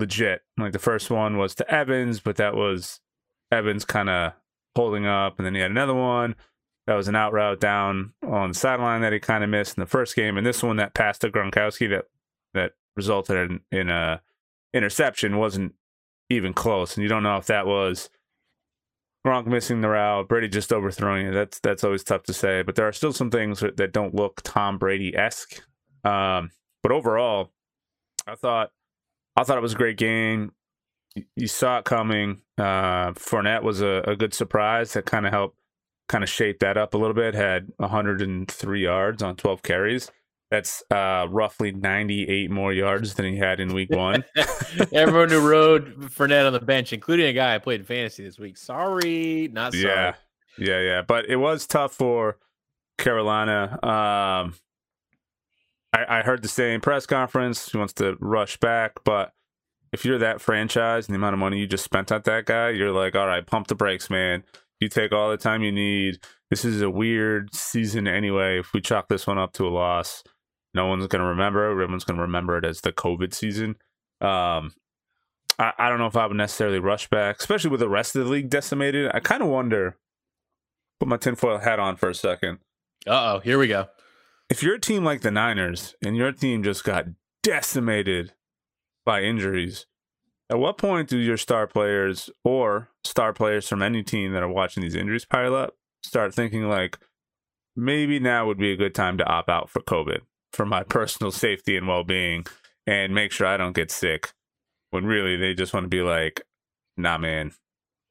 [0.00, 0.42] legit.
[0.58, 3.00] Like the first one was to Evans, but that was
[3.52, 4.32] Evans kind of
[4.74, 6.34] holding up, and then he had another one
[6.86, 9.80] that was an out route down on the sideline that he kind of missed in
[9.80, 12.06] the first game, and this one that passed to Gronkowski that
[12.54, 14.20] that resulted in, in a
[14.74, 15.74] interception wasn't
[16.28, 18.10] even close, and you don't know if that was
[19.26, 21.32] Gronk missing the route, Brady just overthrowing it.
[21.32, 24.40] That's that's always tough to say, but there are still some things that, don't look
[24.42, 25.62] Tom Brady esque.
[26.04, 26.50] Um,
[26.82, 27.50] but overall,
[28.26, 28.70] I thought
[29.40, 30.52] I thought it was a great game.
[31.34, 32.42] You, saw it coming.
[32.56, 35.56] Uh, Fournette was a, a good surprise that kind of helped
[36.08, 37.34] kind of shape that up a little bit.
[37.34, 40.10] Had 103 yards on 12 carries.
[40.50, 44.24] That's uh, roughly 98 more yards than he had in week one.
[44.92, 48.38] Everyone who rode Fournette on the bench, including a guy I played in fantasy this
[48.38, 48.56] week.
[48.56, 49.84] Sorry, not sorry.
[49.84, 50.14] Yeah,
[50.58, 51.02] yeah, yeah.
[51.02, 52.38] But it was tough for
[52.98, 53.78] Carolina.
[53.82, 54.54] Um,
[55.92, 57.70] I, I heard the same press conference.
[57.70, 59.32] He wants to rush back, but
[59.92, 62.70] if you're that franchise and the amount of money you just spent on that guy,
[62.70, 64.44] you're like, all right, pump the brakes, man.
[64.78, 66.18] You take all the time you need.
[66.48, 68.60] This is a weird season anyway.
[68.60, 70.22] If we chalk this one up to a loss,
[70.74, 71.68] no one's going to remember.
[71.70, 73.76] Everyone's going to remember it as the COVID season.
[74.20, 74.72] Um,
[75.58, 78.24] I, I don't know if I would necessarily rush back, especially with the rest of
[78.24, 79.10] the league decimated.
[79.12, 79.96] I kind of wonder.
[80.98, 82.58] Put my tinfoil hat on for a second.
[83.06, 83.88] Uh oh, here we go.
[84.50, 87.06] If you're a team like the Niners and your team just got
[87.44, 88.32] decimated
[89.06, 89.86] by injuries,
[90.50, 94.48] at what point do your star players or star players from any team that are
[94.48, 96.98] watching these injuries pile up start thinking like,
[97.76, 101.30] maybe now would be a good time to opt out for COVID for my personal
[101.30, 102.44] safety and well being
[102.88, 104.32] and make sure I don't get sick?
[104.90, 106.42] When really they just want to be like,
[106.96, 107.52] nah, man,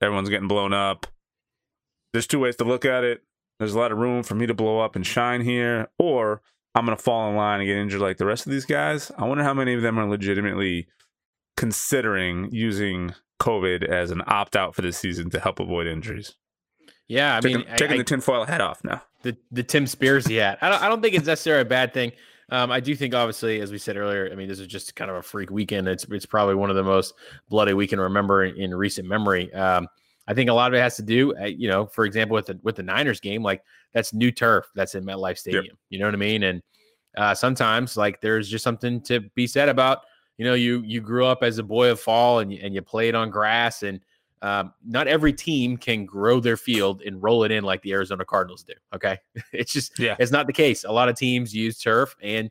[0.02, 1.06] everyone's getting blown up.
[2.14, 3.24] There's two ways to look at it.
[3.60, 6.42] There's a lot of room for me to blow up and shine here, or
[6.76, 9.12] I'm going to fall in line and get injured like the rest of these guys.
[9.18, 10.88] I wonder how many of them are legitimately
[11.58, 16.36] considering using COVID as an opt out for this season to help avoid injuries.
[17.08, 19.02] Yeah, I taking mean, taking I- the tinfoil hat off now.
[19.24, 20.60] the the Tim Spears hat.
[20.62, 22.12] I don't, I don't think it's necessarily a bad thing.
[22.52, 25.12] Um, I do think, obviously, as we said earlier, I mean, this is just kind
[25.12, 25.88] of a freak weekend.
[25.88, 27.14] It's it's probably one of the most
[27.50, 29.54] bloody we can remember in, in recent memory.
[29.54, 29.88] Um,
[30.30, 32.46] I think a lot of it has to do, uh, you know, for example, with
[32.46, 33.64] the with the Niners game, like
[33.94, 35.76] that's new turf that's in MetLife Stadium.
[35.90, 36.44] You know what I mean?
[36.44, 36.62] And
[37.18, 40.04] uh, sometimes, like, there's just something to be said about,
[40.38, 42.82] you know, you you grew up as a boy of fall and you, and you
[42.84, 44.00] played on grass and
[44.44, 48.24] um, not every team can grow their field and roll it in like the Arizona
[48.24, 48.74] Cardinals do.
[48.94, 49.18] Okay.
[49.52, 50.16] It's just, Yeah.
[50.20, 50.86] it's not the case.
[50.86, 52.50] A lot of teams use turf and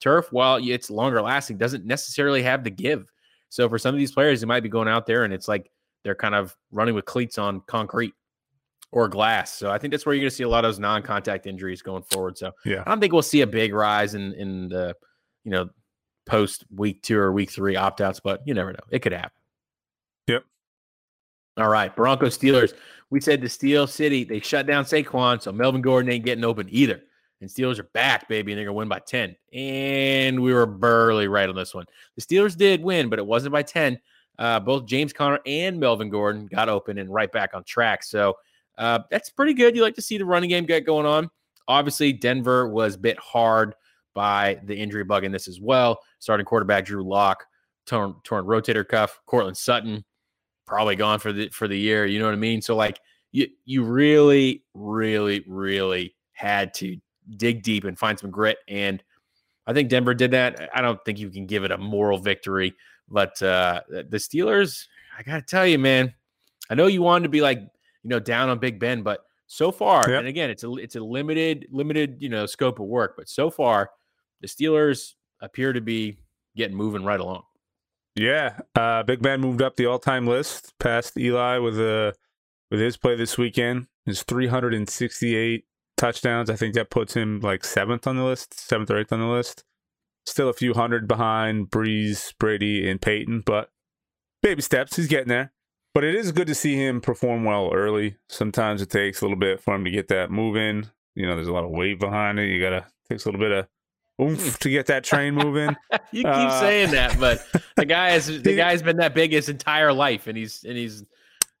[0.00, 3.12] turf, while it's longer lasting, doesn't necessarily have the give.
[3.50, 5.70] So for some of these players, they might be going out there and it's like
[6.08, 8.14] they're kind of running with cleats on concrete
[8.92, 9.52] or glass.
[9.52, 11.46] So I think that's where you're going to see a lot of those non contact
[11.46, 12.38] injuries going forward.
[12.38, 12.82] So Yeah.
[12.86, 14.96] I don't think we'll see a big rise in, in the,
[15.44, 15.68] you know,
[16.24, 18.78] post week two or week three opt outs, but you never know.
[18.90, 19.32] It could happen.
[20.28, 20.44] Yep.
[21.58, 22.72] All right, Broncos Steelers.
[23.10, 26.68] We said the Steel City they shut down Saquon, so Melvin Gordon ain't getting open
[26.70, 27.02] either.
[27.40, 29.36] And Steelers are back, baby, and they're gonna win by ten.
[29.52, 31.86] And we were barely right on this one.
[32.16, 33.98] The Steelers did win, but it wasn't by ten.
[34.38, 38.04] Uh, both James Conner and Melvin Gordon got open and right back on track.
[38.04, 38.34] So
[38.76, 39.74] uh, that's pretty good.
[39.74, 41.28] You like to see the running game get going on.
[41.66, 43.74] Obviously, Denver was bit hard
[44.14, 46.00] by the injury bug in this as well.
[46.18, 47.44] Starting quarterback Drew Lock,
[47.86, 49.20] torn, torn rotator cuff.
[49.26, 50.04] Courtland Sutton
[50.66, 52.06] probably gone for the for the year.
[52.06, 52.62] You know what I mean?
[52.62, 53.00] So like
[53.32, 56.96] you you really, really, really had to
[57.36, 58.58] dig deep and find some grit.
[58.68, 59.02] And
[59.66, 60.70] I think Denver did that.
[60.74, 62.74] I don't think you can give it a moral victory,
[63.10, 64.86] but uh, the Steelers,
[65.18, 66.14] I got to tell you, man,
[66.70, 69.72] I know you wanted to be like, you know, down on Big Ben, but so
[69.72, 70.20] far, yep.
[70.20, 73.50] and again, it's a it's a limited limited you know scope of work, but so
[73.50, 73.90] far,
[74.40, 76.18] the Steelers appear to be
[76.54, 77.42] getting moving right along.
[78.14, 82.12] Yeah, uh, Big Ben moved up the all-time list past Eli with a uh,
[82.70, 83.86] with his play this weekend.
[84.04, 85.64] His 368
[85.96, 86.50] touchdowns.
[86.50, 89.26] I think that puts him like seventh on the list, seventh or eighth on the
[89.26, 89.64] list.
[90.28, 93.70] Still a few hundred behind Brees, Brady, and Peyton, but
[94.42, 94.96] baby steps.
[94.96, 95.52] He's getting there.
[95.94, 98.16] But it is good to see him perform well early.
[98.28, 100.86] Sometimes it takes a little bit for him to get that moving.
[101.14, 102.50] You know, there's a lot of weight behind it.
[102.50, 103.66] You gotta takes a little bit of
[104.20, 105.74] oomph to get that train moving.
[106.12, 107.44] you keep uh, saying that, but
[107.76, 111.04] the guy has the guy's been that big his entire life, and he's and he's.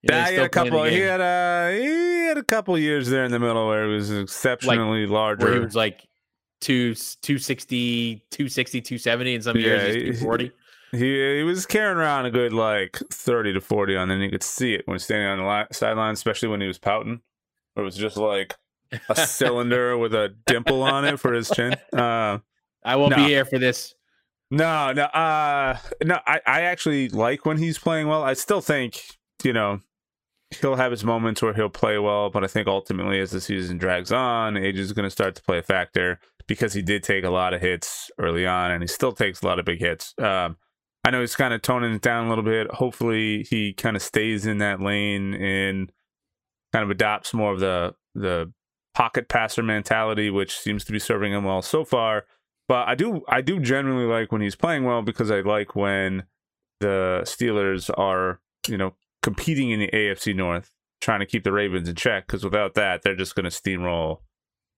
[0.02, 0.84] You know, yeah, he had a couple.
[0.84, 4.12] He had a he had a couple years there in the middle where it was
[4.12, 5.46] exceptionally like, larger.
[5.46, 6.07] Where he was like
[6.60, 9.94] two 260, 260, 270 in some yeah, years.
[9.94, 10.52] He's 240.
[10.90, 14.42] He, he was carrying around a good like 30 to 40 on, and you could
[14.42, 17.20] see it when standing on the li- sideline, especially when he was pouting.
[17.76, 18.54] It was just like
[19.10, 21.76] a cylinder with a dimple on it for his chin.
[21.92, 22.38] Uh,
[22.82, 23.16] I won't no.
[23.16, 23.94] be here for this.
[24.50, 26.20] No, no, uh, no.
[26.26, 28.22] I, I actually like when he's playing well.
[28.22, 29.80] I still think you know
[30.60, 33.76] he'll have his moments where he'll play well, but I think ultimately as the season
[33.76, 36.18] drags on, age is going to start to play a factor
[36.48, 39.46] because he did take a lot of hits early on, and he still takes a
[39.46, 40.14] lot of big hits.
[40.18, 40.56] Um,
[41.04, 42.68] I know he's kind of toning it down a little bit.
[42.72, 45.92] Hopefully, he kind of stays in that lane and
[46.72, 48.52] kind of adopts more of the the
[48.94, 52.24] pocket passer mentality, which seems to be serving him well so far.
[52.66, 56.24] But I do I do generally like when he's playing well because I like when
[56.80, 61.88] the Steelers are you know competing in the AFC North, trying to keep the Ravens
[61.88, 62.26] in check.
[62.26, 64.18] Because without that, they're just going to steamroll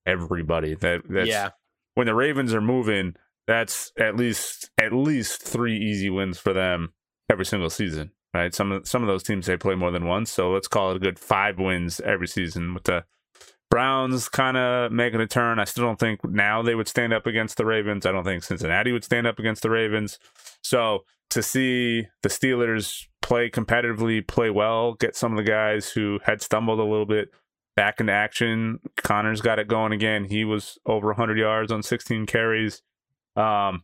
[0.05, 0.75] everybody.
[0.75, 1.49] That that's yeah.
[1.95, 3.15] When the Ravens are moving
[3.47, 6.93] that's at least at least three easy wins for them
[7.29, 8.11] every single season.
[8.33, 8.53] Right.
[8.53, 10.95] Some of some of those teams they play more than once, so let's call it
[10.95, 12.73] a good five wins every season.
[12.73, 13.03] With the
[13.69, 17.27] Browns kind of making a turn, I still don't think now they would stand up
[17.27, 18.05] against the Ravens.
[18.05, 20.17] I don't think Cincinnati would stand up against the Ravens.
[20.63, 26.19] So to see the Steelers play competitively, play well, get some of the guys who
[26.23, 27.31] had stumbled a little bit
[27.75, 28.79] back into action.
[28.97, 30.25] Conner's got it going again.
[30.25, 32.81] He was over 100 yards on 16 carries.
[33.35, 33.83] Um,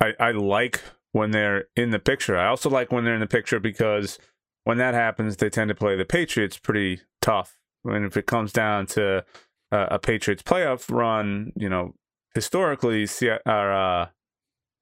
[0.00, 2.36] I, I like when they're in the picture.
[2.36, 4.18] I also like when they're in the picture because
[4.64, 7.56] when that happens, they tend to play the Patriots pretty tough.
[7.84, 9.24] And if it comes down to
[9.72, 11.94] a Patriots playoff run, you know,
[12.34, 13.08] historically,
[13.44, 14.08] our, uh,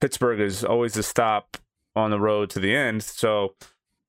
[0.01, 1.57] Pittsburgh is always a stop
[1.95, 3.03] on the road to the end.
[3.03, 3.55] So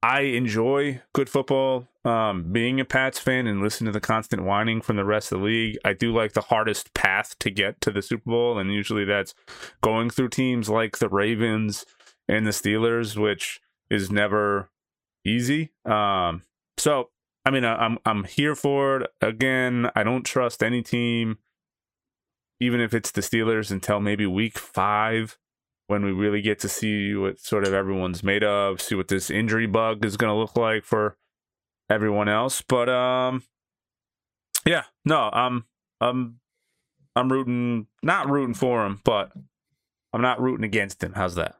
[0.04, 1.88] I enjoy good football.
[2.04, 5.40] Um, being a Pats fan and listening to the constant whining from the rest of
[5.40, 8.74] the league, I do like the hardest path to get to the Super Bowl, and
[8.74, 9.36] usually that's
[9.82, 11.86] going through teams like the Ravens
[12.28, 13.62] and the Steelers, which
[13.92, 14.70] is never
[15.24, 15.70] easy.
[15.86, 16.42] Um,
[16.78, 17.10] so
[17.46, 19.12] I mean, I'm I'm here for it.
[19.22, 21.38] Again, I don't trust any team,
[22.60, 25.38] even if it's the Steelers, until maybe week five
[25.92, 29.30] when we really get to see what sort of everyone's made of, see what this
[29.30, 31.18] injury bug is going to look like for
[31.90, 32.62] everyone else.
[32.62, 33.44] But um,
[34.66, 35.66] yeah, no, I'm
[36.00, 36.40] I'm
[37.14, 39.34] I'm rooting, not rooting for him, but
[40.14, 41.12] I'm not rooting against him.
[41.14, 41.56] How's that?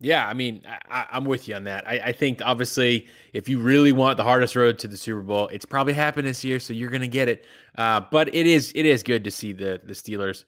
[0.00, 1.86] Yeah, I mean, I, am with you on that.
[1.88, 5.48] I, I, think obviously, if you really want the hardest road to the Super Bowl,
[5.48, 7.44] it's probably happened this year, so you're going to get it.
[7.76, 10.44] Uh, but it is it is good to see the the Steelers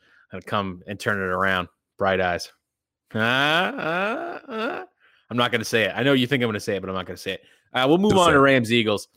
[0.46, 1.66] come and turn it around.
[1.98, 2.52] Bright eyes.
[3.12, 4.84] Uh, uh, uh.
[5.30, 5.92] I'm not going to say it.
[5.96, 7.32] I know you think I'm going to say it, but I'm not going to say
[7.32, 7.42] it.
[7.72, 9.08] Uh, we'll move on to Rams Eagles.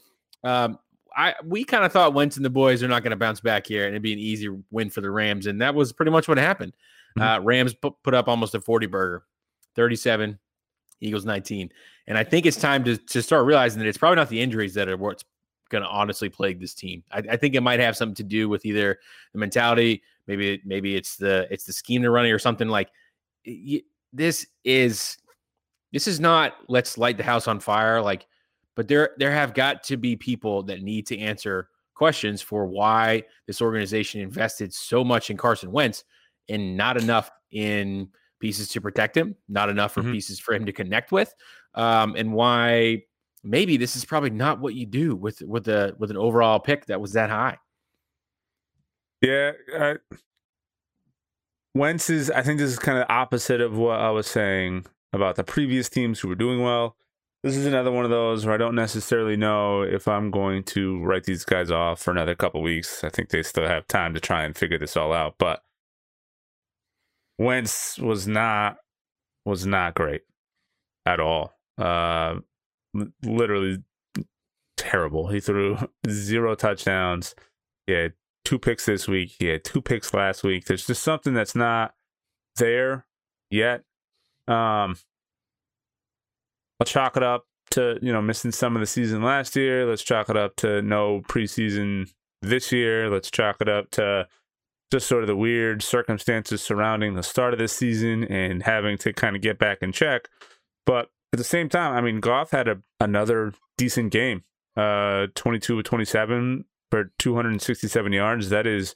[0.43, 0.79] Um,
[1.15, 3.67] I we kind of thought Wentz and the boys are not going to bounce back
[3.67, 6.27] here, and it'd be an easy win for the Rams, and that was pretty much
[6.27, 6.73] what happened.
[7.17, 7.21] Mm-hmm.
[7.21, 9.23] Uh, Rams put, put up almost a 40 burger.
[9.75, 10.39] 37,
[11.01, 11.69] Eagles 19.
[12.07, 14.73] And I think it's time to, to start realizing that it's probably not the injuries
[14.73, 15.23] that are what's
[15.69, 17.03] going to honestly plague this team.
[17.11, 18.99] I, I, think it might have something to do with either
[19.31, 22.89] the mentality, maybe maybe it's the it's the scheme they're running or something like.
[24.13, 25.17] This is
[25.91, 28.27] this is not let's light the house on fire like
[28.75, 33.23] but there there have got to be people that need to answer questions for why
[33.47, 36.03] this organization invested so much in Carson Wentz
[36.49, 38.09] and not enough in
[38.43, 40.11] pieces to protect him, not enough for mm-hmm.
[40.11, 41.33] pieces for him to connect with,
[41.75, 43.01] um, and why
[43.41, 46.85] maybe this is probably not what you do with with a with an overall pick
[46.87, 47.57] that was that high.
[49.21, 49.93] Yeah, uh,
[51.73, 52.29] Wentz is.
[52.29, 55.87] I think this is kind of opposite of what I was saying about the previous
[55.87, 56.97] teams who were doing well.
[57.43, 61.01] This is another one of those where I don't necessarily know if I'm going to
[61.01, 63.05] write these guys off for another couple weeks.
[63.05, 65.61] I think they still have time to try and figure this all out, but
[67.43, 68.77] Wentz was not
[69.45, 70.21] was not great
[71.05, 71.53] at all.
[71.77, 72.35] Uh,
[73.23, 73.79] literally
[74.77, 75.27] terrible.
[75.27, 75.77] He threw
[76.07, 77.35] zero touchdowns.
[77.87, 78.13] He had
[78.45, 79.35] two picks this week.
[79.39, 80.65] He had two picks last week.
[80.65, 81.93] There's just something that's not
[82.57, 83.05] there
[83.49, 83.83] yet.
[84.47, 84.97] Um,
[86.79, 89.85] I'll chalk it up to you know missing some of the season last year.
[89.85, 92.09] Let's chalk it up to no preseason
[92.41, 93.09] this year.
[93.09, 94.27] Let's chalk it up to
[94.93, 99.11] just sort of the weird circumstances surrounding the start of this season and having to
[99.11, 100.29] kind of get back in check.
[100.85, 104.43] But at the same time, I mean, Goff had a, another decent game.
[104.77, 108.49] Uh, 22 with 27 for 267 yards.
[108.49, 108.93] That is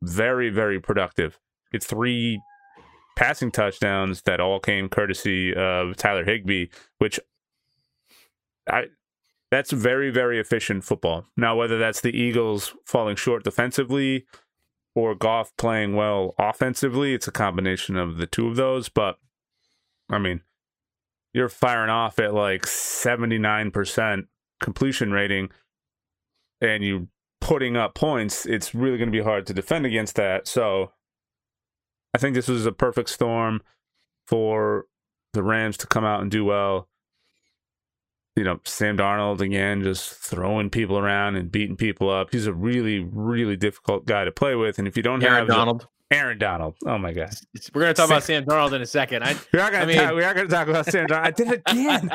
[0.00, 1.38] very, very productive.
[1.74, 2.40] It's three
[3.14, 7.20] passing touchdowns that all came courtesy of Tyler Higbee, which
[8.66, 8.84] I
[9.50, 11.26] that's very, very efficient football.
[11.36, 14.24] Now, whether that's the Eagles falling short defensively
[14.94, 17.14] or Goff playing well offensively.
[17.14, 18.88] It's a combination of the two of those.
[18.88, 19.18] But
[20.08, 20.42] I mean,
[21.32, 24.26] you're firing off at like 79%
[24.60, 25.50] completion rating
[26.60, 27.08] and you
[27.40, 30.48] putting up points, it's really going to be hard to defend against that.
[30.48, 30.92] So
[32.14, 33.60] I think this was a perfect storm
[34.26, 34.86] for
[35.34, 36.88] the Rams to come out and do well
[38.36, 42.32] you know, Sam Darnold again, just throwing people around and beating people up.
[42.32, 44.78] He's a really, really difficult guy to play with.
[44.78, 47.32] And if you don't Aaron have Donald, Aaron Donald, oh my god,
[47.72, 49.22] we're gonna talk Sam, about Sam Darnold in a second.
[49.22, 51.26] I, we are gonna I mean, talk, we are gonna talk about Sam Darnold.
[51.26, 52.10] I did it again.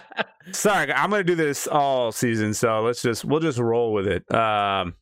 [0.52, 4.32] Sorry, I'm gonna do this all season, so let's just we'll just roll with it.
[4.34, 4.94] Um,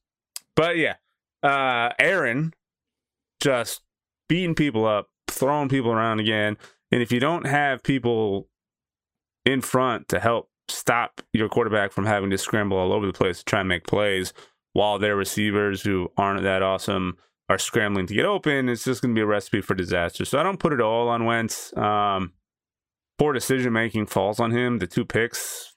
[0.54, 0.94] but yeah,
[1.42, 2.52] uh, Aaron
[3.40, 3.80] just
[4.28, 6.56] beating people up, throwing people around again.
[6.92, 8.48] And if you don't have people
[9.44, 13.38] in front to help stop your quarterback from having to scramble all over the place
[13.38, 14.32] to try and make plays
[14.72, 17.16] while their receivers who aren't that awesome
[17.48, 18.68] are scrambling to get open.
[18.68, 20.24] It's just going to be a recipe for disaster.
[20.24, 21.76] So I don't put it all on Wentz.
[21.76, 22.32] Um,
[23.18, 24.78] poor decision making falls on him.
[24.78, 25.74] The two picks,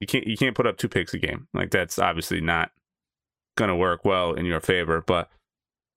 [0.00, 1.48] you can't you can't put up two picks a game.
[1.52, 2.70] Like that's obviously not
[3.56, 5.02] going to work well in your favor.
[5.04, 5.28] But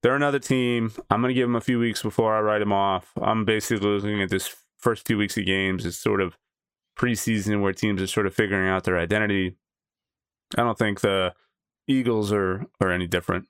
[0.01, 0.91] they're another team.
[1.10, 3.12] I'm going to give them a few weeks before I write them off.
[3.21, 6.38] I'm basically looking at this first few weeks of games as sort of
[6.96, 9.56] preseason where teams are sort of figuring out their identity.
[10.58, 11.34] I don't think the
[11.88, 13.48] Eagles are are any different.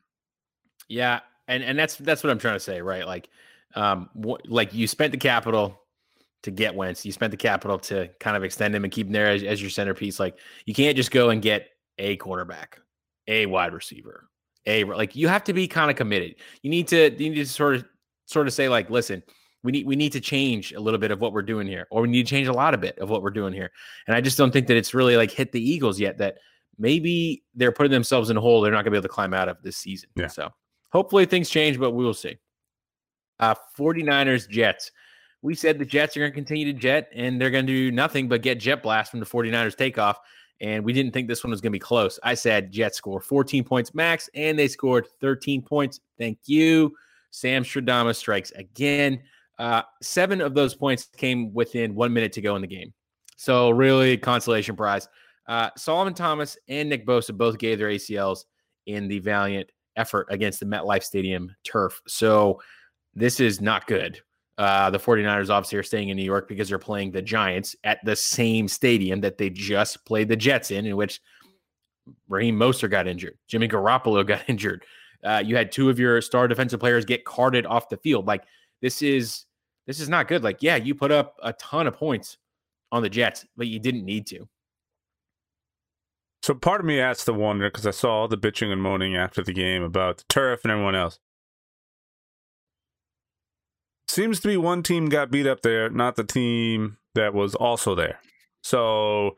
[0.87, 3.05] Yeah, and and that's that's what I'm trying to say, right?
[3.05, 3.29] Like,
[3.75, 5.81] um, wh- like you spent the capital
[6.43, 9.13] to get Wentz, you spent the capital to kind of extend him and keep him
[9.13, 10.19] there as, as your centerpiece.
[10.19, 12.79] Like, you can't just go and get a quarterback,
[13.27, 14.29] a wide receiver,
[14.65, 16.35] a like you have to be kind of committed.
[16.61, 17.85] You need to you need to sort of
[18.25, 19.23] sort of say like, listen,
[19.65, 22.03] we need we need to change a little bit of what we're doing here, or
[22.03, 23.71] we need to change a lot of bit of what we're doing here.
[24.07, 26.19] And I just don't think that it's really like hit the Eagles yet.
[26.19, 26.37] That
[26.77, 29.33] maybe they're putting themselves in a hole they're not going to be able to climb
[29.33, 30.09] out of this season.
[30.15, 30.27] Yeah.
[30.27, 30.49] So
[30.91, 32.37] hopefully things change, but we will see.
[33.39, 34.91] Uh, 49ers Jets.
[35.41, 37.91] We said the Jets are going to continue to jet, and they're going to do
[37.91, 40.19] nothing but get jet blast from the 49ers takeoff.
[40.61, 42.17] And we didn't think this one was going to be close.
[42.23, 45.99] I said Jets score 14 points max, and they scored 13 points.
[46.17, 46.95] Thank you.
[47.31, 49.21] Sam Stradamus strikes again.
[49.57, 52.93] Uh, seven of those points came within one minute to go in the game.
[53.37, 55.07] So really consolation prize.
[55.47, 58.45] Uh, Solomon Thomas and Nick Bosa both gave their ACLs
[58.85, 62.01] in the valiant effort against the MetLife Stadium turf.
[62.07, 62.61] So
[63.13, 64.19] this is not good.
[64.57, 67.99] Uh, the 49ers obviously are staying in New York because they're playing the Giants at
[68.05, 71.19] the same stadium that they just played the Jets in, in which
[72.29, 73.37] Raheem Mostert got injured.
[73.47, 74.85] Jimmy Garoppolo got injured.
[75.23, 78.27] Uh, you had two of your star defensive players get carted off the field.
[78.27, 78.43] Like
[78.85, 79.47] this is
[79.87, 80.43] this is not good.
[80.43, 82.37] Like, yeah, you put up a ton of points
[82.91, 84.47] on the Jets, but you didn't need to.
[86.43, 89.15] So part of me has to wonder because I saw all the bitching and moaning
[89.15, 91.17] after the game about the turf and everyone else.
[94.07, 97.95] Seems to be one team got beat up there, not the team that was also
[97.95, 98.19] there.
[98.61, 99.35] So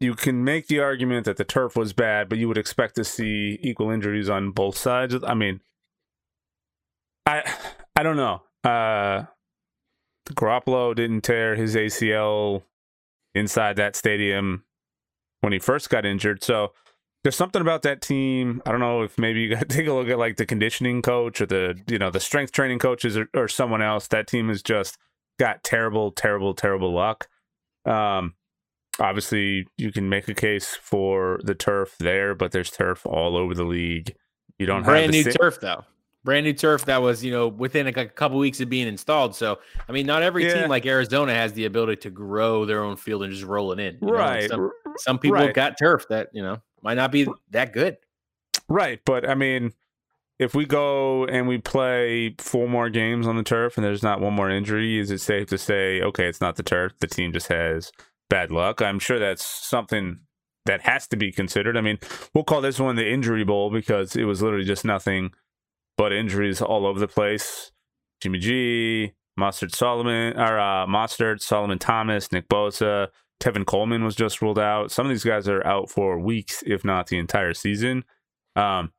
[0.00, 3.04] you can make the argument that the turf was bad, but you would expect to
[3.04, 5.14] see equal injuries on both sides.
[5.22, 5.60] I mean,
[7.24, 7.54] I
[7.94, 8.42] I don't know.
[8.64, 9.24] Uh,
[10.30, 12.62] Garoppolo didn't tear his ACL
[13.34, 14.64] inside that stadium
[15.40, 16.42] when he first got injured.
[16.42, 16.72] So
[17.22, 18.62] there's something about that team.
[18.64, 21.02] I don't know if maybe you got to take a look at like the conditioning
[21.02, 24.08] coach or the you know the strength training coaches or, or someone else.
[24.08, 24.98] That team has just
[25.38, 27.28] got terrible, terrible, terrible luck.
[27.84, 28.34] Um,
[28.98, 33.54] obviously, you can make a case for the turf there, but there's turf all over
[33.54, 34.14] the league.
[34.58, 35.84] You don't have to brand have new turf though.
[36.24, 39.34] Brand new turf that was, you know, within a, a couple weeks of being installed.
[39.36, 39.58] So,
[39.88, 40.62] I mean, not every Yeah.
[40.62, 43.78] team like Arizona has the ability to grow their own field and just roll it
[43.78, 43.98] in.
[44.00, 44.12] you know?
[44.14, 45.52] right, Some, some people right.
[45.54, 47.98] got turf that you know might not be that good.
[48.68, 49.00] right.
[49.04, 49.72] But I mean,
[50.38, 54.20] if we go and we play four more games on the turf and there's not
[54.20, 56.92] one more injury, is it safe to say, okay, it's not the turf?
[57.00, 57.92] The team just has
[58.30, 58.80] bad luck.
[58.82, 60.20] I'm sure that's something
[60.66, 61.76] that has to be considered.
[61.76, 61.98] I mean,
[62.32, 65.32] we'll call this one the injury bowl because it was literally just nothing
[65.96, 67.70] but injuries all over the place.
[68.20, 73.08] Jimmy G, Mostert Solomon, or uh, Mostert, Solomon Thomas, Nick Bosa,
[73.40, 74.90] Tevin Coleman was just ruled out.
[74.90, 78.04] Some of these guys are out for weeks, if not the entire season.
[78.56, 78.92] Um,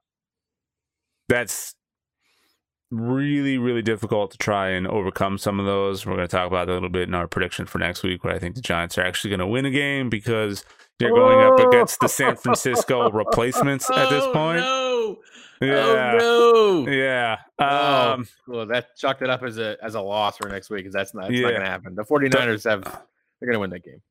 [1.30, 1.74] that's
[2.92, 6.06] really, really difficult to try and overcome some of those.
[6.06, 8.24] We're going to talk about that a little bit in our prediction for next week,
[8.24, 10.64] where I think the Giants are actually going to win a game because
[11.00, 14.60] they're going up against the San Francisco replacements at this Oh, point.
[14.60, 15.18] No.
[15.62, 16.14] Yeah.
[16.18, 16.92] Oh no.
[16.92, 17.38] Yeah.
[17.60, 18.12] Oh.
[18.14, 20.94] Um, Well, that chalked it up as a as a loss for next week because
[20.94, 21.96] that's not, that's not going to happen.
[21.96, 24.02] The 49ers have they're going to win that game.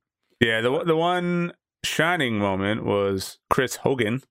[0.40, 0.60] yeah.
[0.60, 1.52] The the one
[1.84, 4.22] shining moment was Chris Hogan,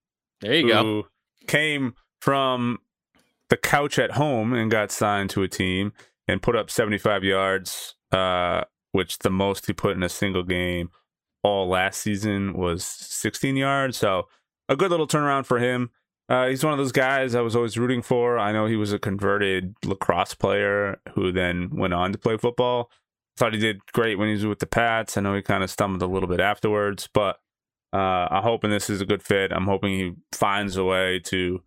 [0.41, 1.07] There you go.
[1.47, 2.79] came from
[3.49, 5.93] the couch at home and got signed to a team
[6.27, 10.89] and put up 75 yards, uh, which the most he put in a single game
[11.43, 13.97] all last season was 16 yards.
[13.97, 14.27] So
[14.69, 15.91] a good little turnaround for him.
[16.29, 18.39] Uh, he's one of those guys I was always rooting for.
[18.39, 22.89] I know he was a converted lacrosse player who then went on to play football.
[23.37, 25.17] Thought he did great when he was with the Pats.
[25.17, 27.39] I know he kind of stumbled a little bit afterwards, but
[27.91, 29.51] uh, I'm hoping this is a good fit.
[29.51, 31.61] I'm hoping he finds a way to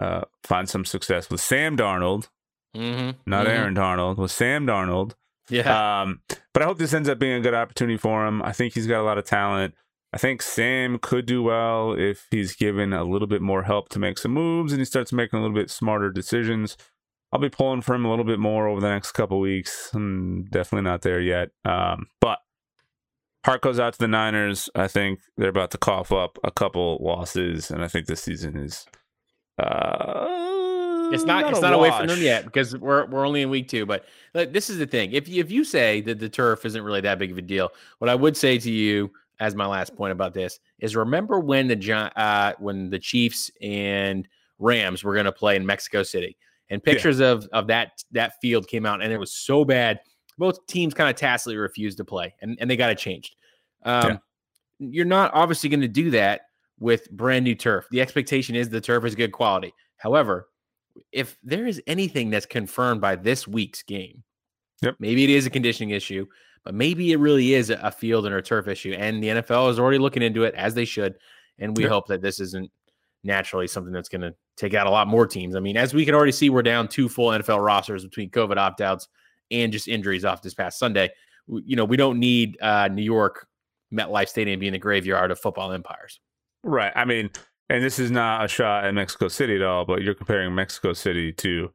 [0.00, 2.28] uh, find some success with Sam Darnold,
[2.76, 3.20] Mm-hmm.
[3.26, 5.12] not Aaron Darnold, with Sam Darnold.
[5.48, 6.00] Yeah.
[6.02, 6.20] Um,
[6.54, 8.42] but I hope this ends up being a good opportunity for him.
[8.42, 9.74] I think he's got a lot of talent.
[10.14, 13.98] I think Sam could do well if he's given a little bit more help to
[13.98, 16.76] make some moves and he starts making a little bit smarter decisions.
[17.32, 19.90] I'll be pulling for him a little bit more over the next couple weeks.
[19.94, 21.48] I'm definitely not there yet.
[21.64, 22.40] Um, but
[23.46, 24.68] heart goes out to the Niners.
[24.74, 28.56] I think they're about to cough up a couple losses, and I think this season
[28.58, 28.84] is.
[29.58, 33.50] Uh, it's not, it's a not away from them yet because we're we're only in
[33.50, 33.84] week two.
[33.84, 34.04] But
[34.34, 37.02] like, this is the thing: if you, if you say that the turf isn't really
[37.02, 39.10] that big of a deal, what I would say to you
[39.40, 44.28] as my last point about this is remember when the uh, when the Chiefs and
[44.58, 46.36] Rams were going to play in Mexico City,
[46.70, 50.00] and pictures of of that that field came out, and it was so bad.
[50.38, 53.36] Both teams kind of tacitly refused to play, and, and they got it changed.
[53.84, 54.18] Um,
[54.78, 56.42] You're not obviously going to do that
[56.80, 57.86] with brand new turf.
[57.90, 59.74] The expectation is the turf is good quality.
[59.98, 60.48] However,
[61.12, 64.24] if there is anything that's confirmed by this week's game,
[64.82, 64.96] Yep.
[64.98, 66.26] maybe it is a conditioning issue,
[66.64, 68.92] but maybe it really is a- field and a turf issue.
[68.92, 71.14] And the NFL is already looking into it as they should.
[71.58, 71.92] And we Yep.
[71.92, 72.70] hope that this isn't
[73.24, 75.54] naturally something that's going to take out a lot more teams.
[75.56, 78.56] I mean, as we can already see, we're down two full NFL rosters between COVID
[78.56, 79.08] opt outs
[79.50, 81.10] and just injuries off this past Sunday.
[81.46, 83.46] We- You know, we don't need uh, New York
[83.92, 86.20] MetLife Stadium being the graveyard of football empires.
[86.64, 86.92] Right.
[86.96, 87.30] I mean,
[87.68, 90.92] and this is not a shot at Mexico City at all, but you're comparing Mexico
[90.92, 91.70] City to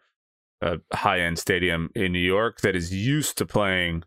[0.62, 4.04] a high end stadium in New York that is used to playing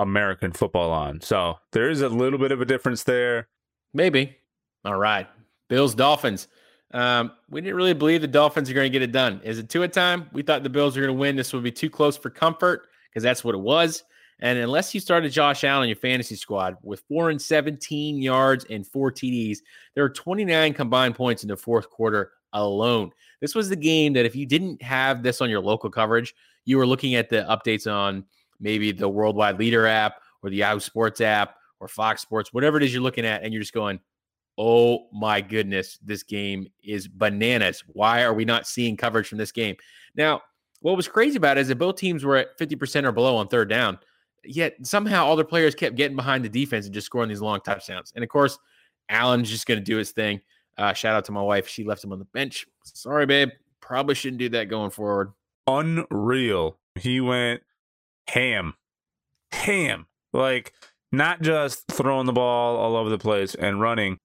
[0.00, 1.20] American football on.
[1.20, 3.48] So there is a little bit of a difference there.
[3.94, 4.36] Maybe.
[4.84, 5.28] All right.
[5.68, 6.48] Bills, Dolphins.
[6.92, 9.40] Um, we didn't really believe the Dolphins are going to get it done.
[9.44, 10.28] Is it two at time?
[10.32, 11.36] We thought the Bills were going to win.
[11.36, 14.02] This would be too close for comfort because that's what it was.
[14.40, 18.64] And unless you started Josh Allen in your fantasy squad with four and 17 yards
[18.70, 19.58] and four TDs,
[19.94, 23.10] there are 29 combined points in the fourth quarter alone.
[23.40, 26.34] This was the game that if you didn't have this on your local coverage,
[26.64, 28.24] you were looking at the updates on
[28.60, 32.82] maybe the Worldwide Leader app or the Yahoo Sports app or Fox Sports, whatever it
[32.82, 34.00] is you're looking at, and you're just going,
[34.58, 37.82] oh my goodness, this game is bananas.
[37.86, 39.76] Why are we not seeing coverage from this game?
[40.14, 40.42] Now,
[40.80, 43.48] what was crazy about it is that both teams were at 50% or below on
[43.48, 43.98] third down,
[44.44, 47.60] yet somehow all their players kept getting behind the defense and just scoring these long
[47.60, 48.12] touchdowns.
[48.14, 48.58] And of course,
[49.08, 50.40] Allen's just going to do his thing.
[50.78, 51.68] Uh, shout out to my wife.
[51.68, 52.66] She left him on the bench.
[52.84, 53.50] Sorry, babe.
[53.80, 55.32] Probably shouldn't do that going forward.
[55.66, 56.78] Unreal.
[56.96, 57.62] He went
[58.34, 58.74] ham.
[59.52, 60.06] Ham.
[60.32, 60.72] Like,
[61.12, 64.18] not just throwing the ball all over the place and running.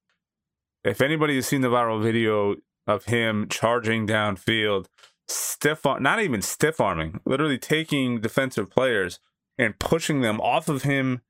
[0.83, 4.85] If anybody has seen the viral video of him charging downfield,
[5.27, 9.19] stiff arm, not even stiff arming, literally taking defensive players
[9.57, 11.21] and pushing them off of him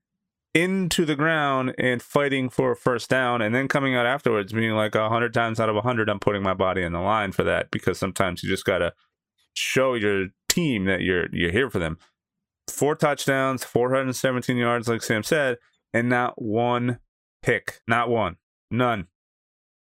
[0.53, 4.71] into the ground and fighting for a first down and then coming out afterwards being
[4.71, 7.33] like a hundred times out of a hundred i'm putting my body in the line
[7.33, 8.93] for that because sometimes you just gotta
[9.53, 11.97] show your team that you're you're here for them
[12.67, 15.57] four touchdowns 417 yards like sam said
[15.93, 16.99] and not one
[17.41, 18.37] pick not one
[18.71, 19.07] none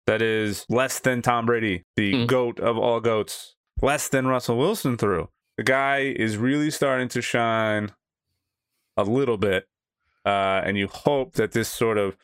[0.07, 2.27] that is less than tom brady the mm.
[2.27, 7.21] goat of all goats less than russell wilson threw the guy is really starting to
[7.21, 7.91] shine
[8.97, 9.67] a little bit
[10.25, 12.15] uh, and you hope that this sort of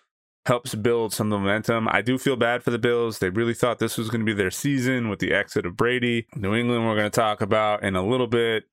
[0.48, 1.90] helps build some momentum.
[1.92, 3.20] I do feel bad for the Bills.
[3.20, 6.26] They really thought this was going to be their season with the exit of Brady.
[6.36, 8.64] New England, we're going to talk about in a little bit,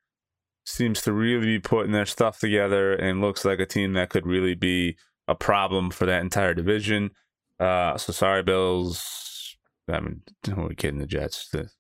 [0.64, 4.26] seems to really be putting their stuff together and looks like a team that could
[4.26, 4.96] really be
[5.28, 7.10] a problem for that entire division.
[7.60, 9.56] Uh, so sorry, Bills.
[9.88, 10.22] I mean,
[10.56, 11.48] we're kidding the Jets.
[11.50, 11.70] The,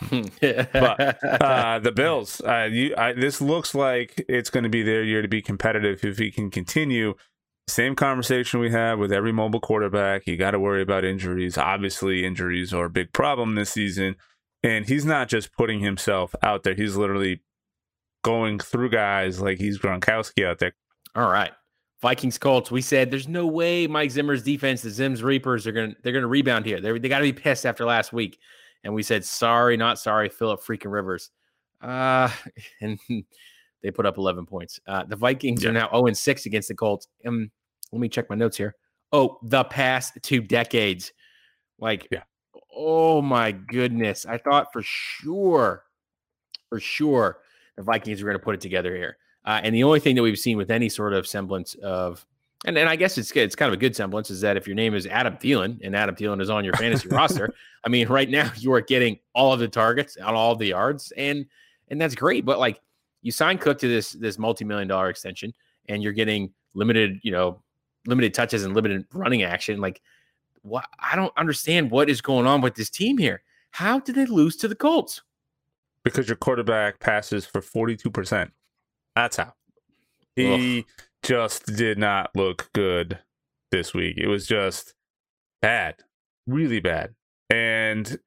[0.72, 5.02] but uh, the Bills, uh, you, I, this looks like it's going to be their
[5.02, 7.14] year to be competitive if he can continue.
[7.68, 10.26] Same conversation we have with every mobile quarterback.
[10.26, 11.58] You got to worry about injuries.
[11.58, 14.16] Obviously, injuries are a big problem this season.
[14.62, 17.42] And he's not just putting himself out there, he's literally
[18.22, 20.72] going through guys like he's Gronkowski out there.
[21.14, 21.52] All right.
[22.02, 22.70] Vikings Colts.
[22.70, 26.26] We said there's no way Mike Zimmer's defense, the Zims Reapers, are gonna they're gonna
[26.26, 26.80] rebound here.
[26.80, 28.38] They're, they got to be pissed after last week
[28.84, 31.30] and we said sorry, not sorry, Philip freaking Rivers.
[31.80, 32.30] Uh,
[32.80, 32.98] and
[33.82, 34.80] they put up 11 points.
[34.86, 35.70] Uh, the Vikings yeah.
[35.70, 37.08] are now 0 and 6 against the Colts.
[37.26, 37.50] Um,
[37.92, 38.74] let me check my notes here.
[39.12, 41.12] Oh, the past two decades.
[41.78, 42.22] Like, yeah.
[42.74, 44.26] oh my goodness.
[44.26, 45.84] I thought for sure,
[46.68, 47.38] for sure,
[47.80, 49.16] the Vikings were going to put it together here.
[49.46, 52.26] Uh, and the only thing that we've seen with any sort of semblance of
[52.66, 54.76] and, and I guess it's it's kind of a good semblance is that if your
[54.76, 57.54] name is Adam Thielen and Adam Thielen is on your fantasy roster,
[57.84, 61.10] I mean, right now you are getting all of the targets on all the yards,
[61.16, 61.46] and
[61.88, 62.44] and that's great.
[62.44, 62.80] But like
[63.22, 65.54] you sign Cook to this this multi million dollar extension,
[65.88, 67.62] and you're getting limited, you know,
[68.06, 69.80] limited touches and limited running action.
[69.80, 70.02] Like,
[70.60, 70.84] what?
[70.98, 73.42] I don't understand what is going on with this team here.
[73.70, 75.22] How did they lose to the Colts?
[76.04, 78.52] Because your quarterback passes for forty two percent.
[79.14, 79.54] That's how.
[80.36, 80.80] He.
[80.80, 80.84] Ugh
[81.22, 83.18] just did not look good
[83.70, 84.16] this week.
[84.16, 84.94] It was just
[85.60, 85.96] bad,
[86.46, 87.14] really bad.
[87.48, 88.18] And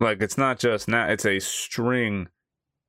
[0.00, 2.28] like it's not just now, it's a string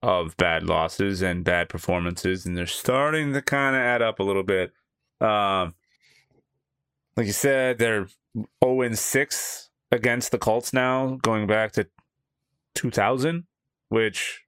[0.02, 4.24] of bad losses and bad performances, and they're starting to kind of add up a
[4.24, 4.72] little bit.
[5.22, 5.74] Um,
[7.18, 8.08] like you said, they're
[8.64, 11.88] 0 6 against the Colts now, going back to
[12.76, 13.46] 2000,
[13.90, 14.44] which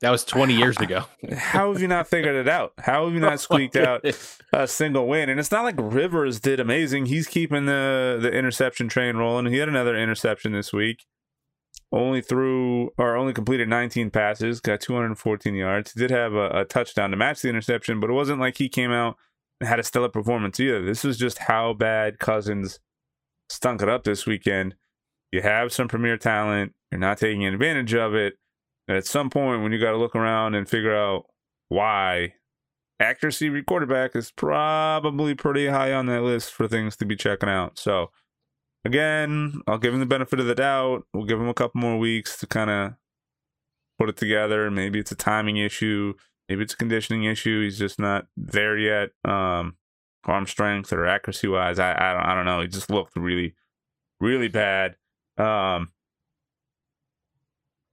[0.00, 1.04] that was 20 years ago.
[1.34, 2.74] How have you not figured it out?
[2.78, 4.04] How have you not oh squeaked out
[4.52, 5.30] a single win?
[5.30, 7.06] And it's not like Rivers did amazing.
[7.06, 9.46] He's keeping the the interception train rolling.
[9.46, 11.06] He had another interception this week.
[11.92, 15.92] Only threw or only completed 19 passes, got 214 yards.
[15.92, 18.68] He did have a, a touchdown to match the interception, but it wasn't like he
[18.68, 19.16] came out
[19.60, 20.84] and had a stellar performance either.
[20.84, 22.80] This was just how bad Cousins
[23.48, 24.74] stunk it up this weekend.
[25.32, 28.38] You have some premier talent, you're not taking advantage of it
[28.88, 31.26] and at some point, when you got to look around and figure out
[31.68, 32.34] why,
[33.00, 37.48] accuracy re quarterback is probably pretty high on that list for things to be checking
[37.48, 37.78] out.
[37.78, 38.10] So,
[38.84, 41.04] again, I'll give him the benefit of the doubt.
[41.12, 42.94] We'll give him a couple more weeks to kind of
[43.98, 44.70] put it together.
[44.70, 46.14] Maybe it's a timing issue.
[46.48, 47.64] Maybe it's a conditioning issue.
[47.64, 49.10] He's just not there yet.
[49.24, 49.76] Um,
[50.24, 52.60] arm strength or accuracy wise, I I don't, I don't know.
[52.60, 53.54] He just looked really,
[54.20, 54.94] really bad.
[55.38, 55.92] Um,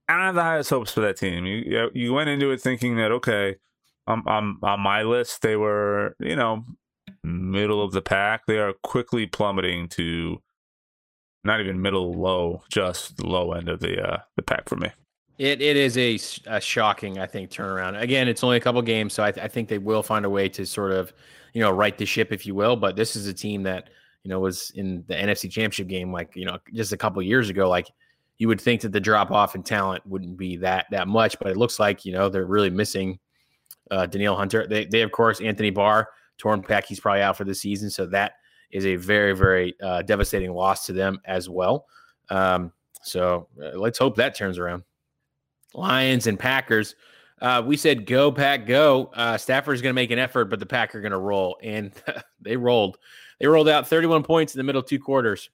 [0.08, 1.46] I don't have the highest hopes for that team.
[1.46, 3.56] You you went into it thinking that okay,
[4.06, 6.64] um, on on my list they were you know
[7.22, 8.46] middle of the pack.
[8.46, 10.42] They are quickly plummeting to
[11.42, 14.90] not even middle low, just low end of the uh, the pack for me.
[15.38, 18.00] It it is a, a shocking, I think, turnaround.
[18.00, 20.48] Again, it's only a couple games, so I, I think they will find a way
[20.50, 21.12] to sort of,
[21.52, 22.76] you know, right the ship, if you will.
[22.76, 23.90] But this is a team that
[24.24, 27.50] you know was in the NFC Championship game, like you know, just a couple years
[27.50, 27.68] ago.
[27.68, 27.88] Like
[28.38, 31.48] you would think that the drop off in talent wouldn't be that that much, but
[31.48, 33.18] it looks like you know they're really missing
[33.90, 34.66] uh, Danielle Hunter.
[34.66, 36.08] They they of course Anthony Barr
[36.38, 36.86] torn pack.
[36.86, 38.32] He's probably out for the season, so that
[38.72, 41.86] is a very very uh, devastating loss to them as well.
[42.30, 42.72] Um,
[43.02, 44.82] so uh, let's hope that turns around.
[45.74, 46.94] Lions and Packers.
[47.40, 49.10] Uh, we said go pack go.
[49.12, 51.58] Uh, Stafford is going to make an effort, but the Pack are going to roll,
[51.62, 51.92] and
[52.40, 52.96] they rolled.
[53.40, 55.50] They rolled out 31 points in the middle two quarters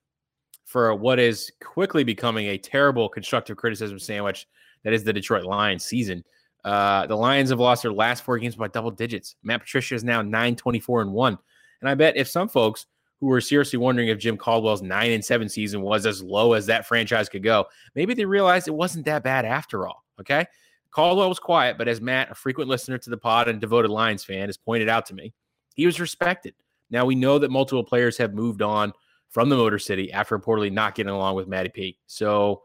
[0.65, 4.47] for what is quickly becoming a terrible constructive criticism sandwich
[4.85, 6.25] that is the Detroit Lions season.
[6.65, 9.35] Uh, the Lions have lost their last four games by double digits.
[9.43, 11.39] Matt Patricia is now 9 24 and 1.
[11.81, 12.87] And I bet if some folks
[13.19, 16.67] who were seriously wondering if Jim Caldwell's 9 and 7 season was as low as
[16.67, 20.05] that franchise could go, maybe they realized it wasn't that bad after all.
[20.21, 20.47] Okay.
[20.91, 24.25] Caldwell was quiet, but as Matt, a frequent listener to the pod and devoted Lions
[24.25, 25.33] fan, has pointed out to me,
[25.75, 26.55] he was respected.
[26.91, 28.93] Now we know that multiple players have moved on
[29.29, 31.99] from the Motor City after reportedly not getting along with Matty P.
[32.07, 32.63] So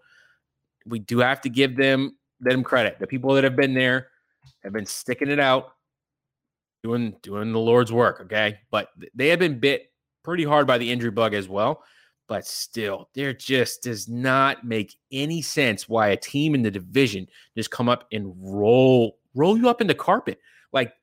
[0.86, 2.98] we do have to give them them credit.
[3.00, 4.10] The people that have been there
[4.64, 5.74] have been sticking it out,
[6.84, 8.22] doing doing the Lord's work.
[8.22, 9.92] Okay, but they have been bit
[10.24, 11.84] pretty hard by the injury bug as well.
[12.28, 17.28] But still, there just does not make any sense why a team in the division
[17.56, 20.40] just come up and roll roll you up in the carpet.
[20.74, 20.94] Like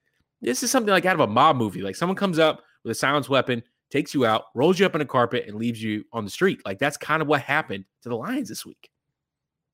[0.40, 1.82] this is something like out of a mob movie.
[1.82, 5.00] Like someone comes up with a silenced weapon, takes you out, rolls you up in
[5.00, 6.60] a carpet, and leaves you on the street.
[6.64, 8.90] Like that's kind of what happened to the Lions this week.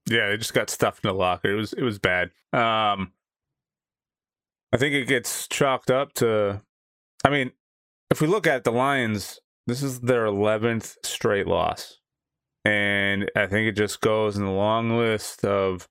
[0.09, 1.50] Yeah, they just got stuffed in the locker.
[1.50, 2.30] It was it was bad.
[2.52, 3.12] Um
[4.72, 6.62] I think it gets chalked up to
[7.24, 7.52] I mean,
[8.11, 11.98] if we look at the Lions, this is their 11th straight loss.
[12.64, 15.88] And I think it just goes in the long list of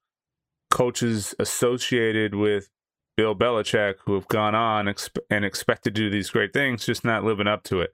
[0.69, 2.69] coaches associated with
[3.17, 7.03] Bill Belichick who have gone on exp- and expected to do these great things, just
[7.03, 7.91] not living up to it.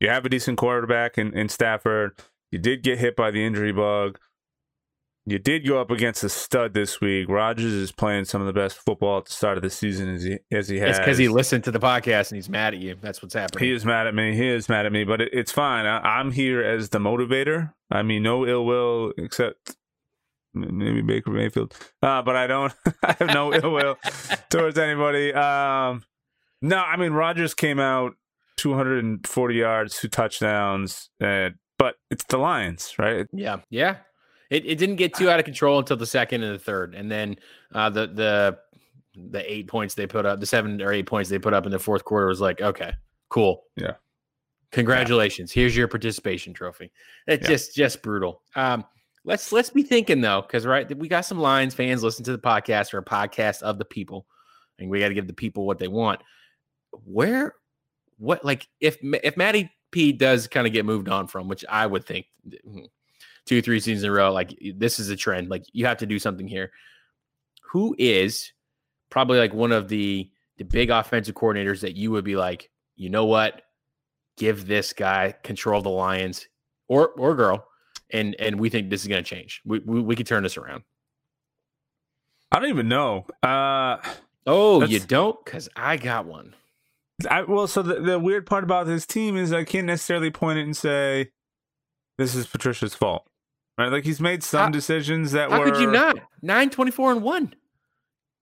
[0.00, 2.18] You have a decent quarterback in, in Stafford.
[2.50, 4.18] You did get hit by the injury bug.
[5.26, 7.28] You did go up against a stud this week.
[7.30, 10.22] Rodgers is playing some of the best football at the start of the season as
[10.22, 10.90] he as he has.
[10.90, 12.96] It's because he listened to the podcast and he's mad at you.
[13.00, 13.64] That's what's happening.
[13.64, 14.36] He is mad at me.
[14.36, 15.86] He is mad at me, but it, it's fine.
[15.86, 17.72] I, am here as the motivator.
[17.90, 19.76] I mean, no ill will except
[20.54, 22.72] maybe Baker Mayfield, uh, but I don't.
[23.02, 23.96] I have no ill will
[24.50, 25.32] towards anybody.
[25.34, 26.04] Um,
[26.62, 28.14] no, I mean Rodgers came out
[28.56, 33.26] 240 yards, two touchdowns, uh, but it's the Lions, right?
[33.32, 33.96] Yeah, yeah.
[34.50, 37.10] It, it didn't get too out of control until the second and the third, and
[37.10, 37.36] then
[37.74, 38.58] uh, the the
[39.16, 41.72] the eight points they put up, the seven or eight points they put up in
[41.72, 42.92] the fourth quarter was like, okay,
[43.30, 43.94] cool, yeah,
[44.70, 45.62] congratulations, yeah.
[45.62, 46.92] here's your participation trophy.
[47.26, 47.48] It's yeah.
[47.48, 48.42] just just brutal.
[48.54, 48.84] Um,
[49.24, 52.38] let's let's be thinking though, because right, we got some Lions fans listen to the
[52.38, 54.26] podcast or a podcast of the people,
[54.78, 56.20] and we got to give the people what they want.
[57.04, 57.54] Where,
[58.18, 61.86] what like if if Matty P does kind of get moved on from, which I
[61.86, 62.26] would think
[62.64, 62.84] hmm,
[63.46, 64.32] two, three seasons in a row.
[64.32, 65.48] Like this is a trend.
[65.48, 66.72] Like you have to do something here.
[67.70, 68.52] Who is
[69.10, 73.10] probably like one of the the big offensive coordinators that you would be like, you
[73.10, 73.62] know what?
[74.36, 76.48] Give this guy control of the Lions
[76.88, 77.66] or or girl,
[78.14, 79.60] and and we think this is going to change.
[79.64, 80.84] We, we we can turn this around.
[82.50, 83.26] I don't even know.
[83.42, 83.98] Uh
[84.46, 85.42] Oh, you don't?
[85.44, 86.54] Because I got one.
[87.30, 90.58] I, well, so the, the weird part about this team is I can't necessarily point
[90.58, 91.30] it and say
[92.18, 93.26] this is Patricia's fault.
[93.78, 93.90] Right?
[93.90, 95.66] Like he's made some how, decisions that how were.
[95.66, 96.16] How could you not?
[96.42, 97.54] 9, 24, and 1.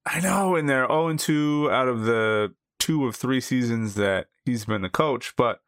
[0.04, 4.26] I know, and they're 0 and 2 out of the two of three seasons that
[4.44, 5.60] he's been the coach, but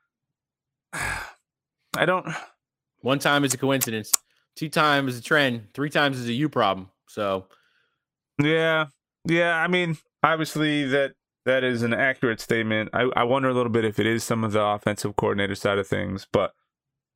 [0.93, 2.27] I don't.
[3.05, 4.11] One time is a coincidence,
[4.57, 6.89] two times is a trend, three times is a you problem.
[7.07, 7.49] So,
[8.43, 8.87] yeah,
[9.27, 9.57] yeah.
[9.57, 11.13] I mean, obviously that
[11.45, 12.89] that is an accurate statement.
[12.95, 15.77] I, I wonder a little bit if it is some of the offensive coordinator side
[15.77, 16.55] of things, but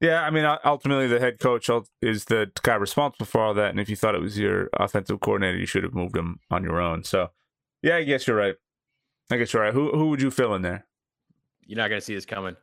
[0.02, 1.70] yeah, I mean, ultimately, the head coach
[2.02, 3.70] is the guy responsible for all that.
[3.70, 6.62] And if you thought it was your offensive coordinator, you should have moved him on
[6.62, 7.02] your own.
[7.02, 7.30] So,
[7.82, 8.56] yeah, I guess you're right.
[9.30, 9.72] I guess you're right.
[9.72, 10.86] Who who would you fill in there?
[11.66, 12.56] You're not going to see this coming.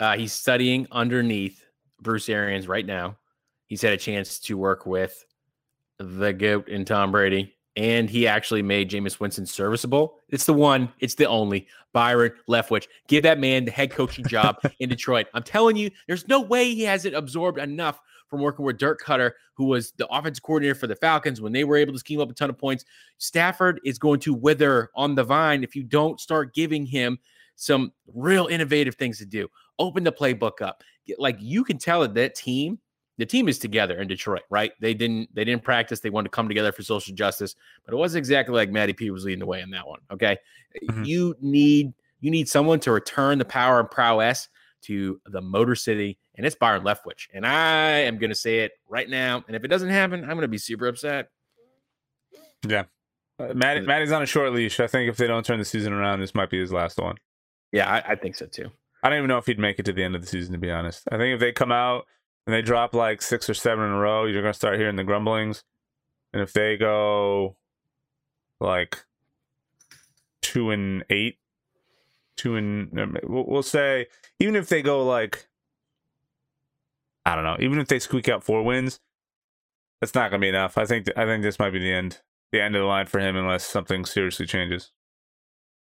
[0.00, 1.64] Uh, he's studying underneath
[2.00, 3.16] Bruce Arians right now.
[3.66, 5.24] He's had a chance to work with
[5.98, 10.18] the goat and Tom Brady and he actually made Jameis Winston serviceable.
[10.30, 11.68] It's the one, it's the only.
[11.92, 12.88] Byron Leftwich.
[13.06, 15.28] Give that man the head coaching job in Detroit.
[15.32, 19.30] I'm telling you, there's no way he hasn't absorbed enough from working with Dirk Koetter,
[19.54, 22.30] who was the offensive coordinator for the Falcons when they were able to scheme up
[22.30, 22.84] a ton of points.
[23.18, 27.16] Stafford is going to wither on the vine if you don't start giving him
[27.54, 29.48] some real innovative things to do.
[29.78, 30.82] Open the playbook up.
[31.16, 32.78] Like you can tell that that team
[33.18, 34.72] the team is together in Detroit, right?
[34.80, 36.00] They didn't they didn't practice.
[36.00, 37.54] They wanted to come together for social justice,
[37.84, 40.00] but it wasn't exactly like Matty P was leading the way in that one.
[40.12, 40.38] Okay,
[40.88, 41.02] mm-hmm.
[41.02, 44.48] you need you need someone to return the power and prowess
[44.82, 47.26] to the Motor City, and it's Byron Leftwich.
[47.34, 49.44] And I am going to say it right now.
[49.48, 51.28] And if it doesn't happen, I'm going to be super upset.
[52.66, 52.84] Yeah,
[53.40, 54.78] uh, Matt, Matty's on a short leash.
[54.78, 57.16] I think if they don't turn the season around, this might be his last one.
[57.72, 58.70] Yeah, I, I think so too.
[59.02, 60.58] I don't even know if he'd make it to the end of the season, to
[60.58, 61.04] be honest.
[61.10, 62.06] I think if they come out
[62.46, 65.04] and they drop like six or seven in a row, you're gonna start hearing the
[65.04, 65.64] grumblings.
[66.32, 67.56] And if they go
[68.60, 69.04] like
[70.42, 71.38] two and eight,
[72.36, 72.90] two and
[73.24, 74.06] we'll say
[74.40, 75.48] even if they go like
[77.24, 79.00] I don't know, even if they squeak out four wins,
[80.00, 80.78] that's not gonna be enough.
[80.78, 82.20] I think th- I think this might be the end,
[82.52, 84.92] the end of the line for him unless something seriously changes.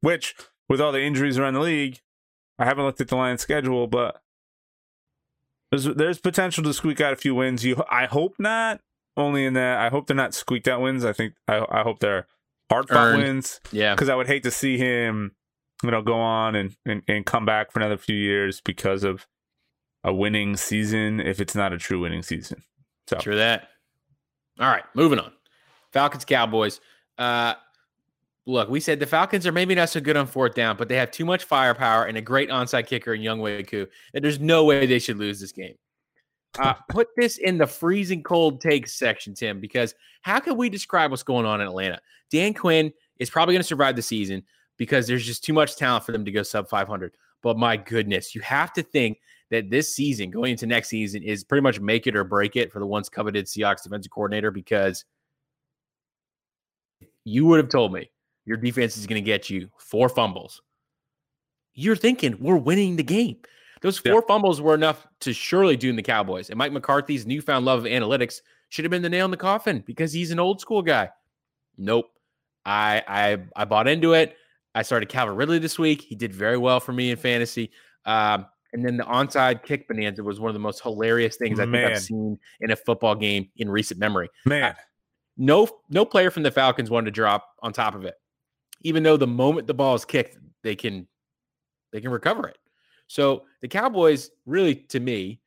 [0.02, 0.36] Which,
[0.68, 2.02] with all the injuries around the league,
[2.58, 4.22] I haven't looked at the Lions' schedule, but
[5.72, 7.64] there's there's potential to squeak out a few wins.
[7.64, 8.82] You, I hope not.
[9.18, 11.06] Only in that, I hope they're not squeaked out wins.
[11.06, 12.28] I think I I hope they're
[12.70, 13.62] hard fought wins.
[13.72, 13.94] Yeah.
[13.94, 15.32] Because I would hate to see him,
[15.84, 19.28] you know, go on and, and and come back for another few years because of
[20.04, 22.64] a winning season if it's not a true winning season.
[23.08, 23.70] So True that.
[24.60, 25.32] All right, moving on.
[25.92, 26.80] Falcons Cowboys.
[27.18, 27.56] Uh
[28.46, 30.96] look, we said the Falcons are maybe not so good on fourth down, but they
[30.96, 33.88] have too much firepower and a great onside kicker in Younghoe.
[34.14, 35.76] And there's no way they should lose this game.
[36.58, 41.12] Uh, put this in the freezing cold takes section, Tim, because how can we describe
[41.12, 42.00] what's going on in Atlanta?
[42.32, 44.42] Dan Quinn is probably going to survive the season
[44.78, 47.14] because there's just too much talent for them to go sub 500.
[47.42, 49.20] But my goodness, you have to think
[49.52, 52.72] that this season, going into next season, is pretty much make it or break it
[52.72, 55.04] for the once coveted Seahawks defensive coordinator because
[57.26, 58.10] you would have told me
[58.46, 60.62] your defense is going to get you four fumbles.
[61.74, 63.38] You're thinking we're winning the game.
[63.82, 66.50] Those four fumbles were enough to surely doom the Cowboys.
[66.50, 69.84] And Mike McCarthy's newfound love of analytics should have been the nail in the coffin
[69.86, 71.10] because he's an old school guy.
[71.78, 72.10] Nope.
[72.66, 74.38] I I I bought into it.
[74.74, 76.02] I started Calvin Ridley this week.
[76.02, 77.72] He did very well for me in fantasy.
[78.06, 81.64] Um, and then the onside kick bonanza was one of the most hilarious things I
[81.66, 81.76] think.
[81.76, 84.30] I've seen in a football game in recent memory.
[84.46, 84.76] man,
[85.38, 88.16] No, no player from the Falcons wanted to drop on top of it,
[88.86, 91.08] even though the moment the ball is kicked, they can
[91.92, 92.58] they can recover it.
[93.08, 95.42] So the Cowboys really, to me,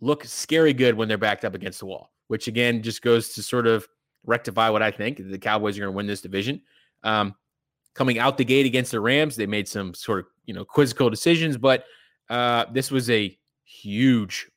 [0.00, 3.42] look scary good when they're backed up against the wall, which again just goes to
[3.42, 3.88] sort of
[4.26, 6.60] rectify what I think the Cowboys are going to win this division.
[7.02, 7.34] Um,
[7.94, 11.08] coming out the gate against the Rams, they made some sort of you know quizzical
[11.08, 11.84] decisions, but
[12.28, 13.34] uh, this was a
[13.64, 14.50] huge,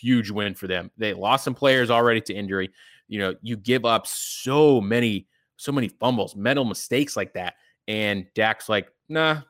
[0.00, 0.92] huge win for them.
[0.96, 2.70] They lost some players already to injury.
[3.08, 5.26] You know, you give up so many,
[5.56, 7.54] so many fumbles, mental mistakes like that,
[7.88, 9.42] and Dak's like, nah,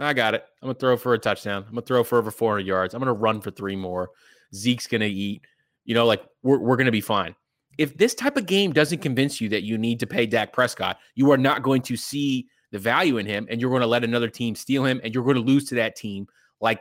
[0.00, 0.44] I got it.
[0.62, 1.64] I'm gonna throw for a touchdown.
[1.66, 2.94] I'm gonna throw for over 400 yards.
[2.94, 4.10] I'm gonna run for three more.
[4.54, 5.42] Zeke's gonna eat.
[5.84, 7.34] You know, like we're we're gonna be fine.
[7.78, 10.98] If this type of game doesn't convince you that you need to pay Dak Prescott,
[11.14, 14.02] you are not going to see the value in him, and you're going to let
[14.02, 16.26] another team steal him, and you're going to lose to that team
[16.60, 16.80] like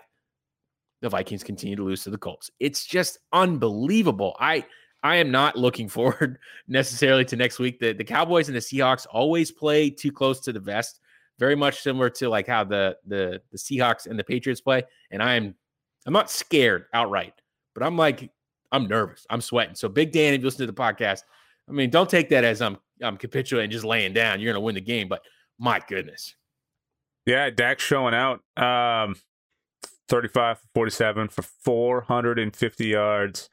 [1.02, 2.50] the Vikings continue to lose to the Colts.
[2.60, 4.36] It's just unbelievable.
[4.40, 4.66] I
[5.04, 7.80] I am not looking forward necessarily to next week.
[7.80, 11.00] The the Cowboys and the Seahawks always play too close to the vest,
[11.40, 14.84] very much similar to like how the the the Seahawks and the Patriots play.
[15.12, 15.56] And I'm
[16.06, 17.34] I'm not scared outright,
[17.74, 18.32] but I'm like
[18.72, 19.26] I'm nervous.
[19.30, 19.76] I'm sweating.
[19.76, 21.22] So Big Dan, if you listen to the podcast,
[21.70, 24.40] I mean, don't take that as I'm I'm capitulating, just laying down.
[24.40, 25.22] You're gonna win the game, but
[25.60, 26.36] my goodness.
[27.26, 28.42] yeah, Dak's showing out.
[28.58, 29.16] Um,
[30.10, 33.50] 35 47 for 450 yards,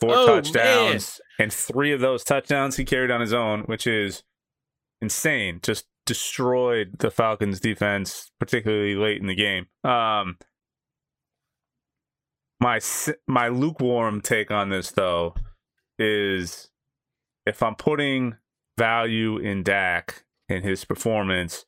[0.00, 0.42] four Oh, man.
[0.42, 4.22] touchdowns, and three of those touchdowns he carried on his own, which is
[5.00, 5.60] insane.
[5.62, 9.66] Just destroyed the Falcons defense, particularly late in the game.
[9.84, 10.38] Um,
[12.60, 12.80] my
[13.26, 15.34] my lukewarm take on this though
[15.98, 16.70] is
[17.44, 18.36] if I'm putting
[18.78, 21.66] value in Dak and his performance,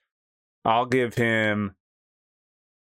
[0.65, 1.75] I'll give him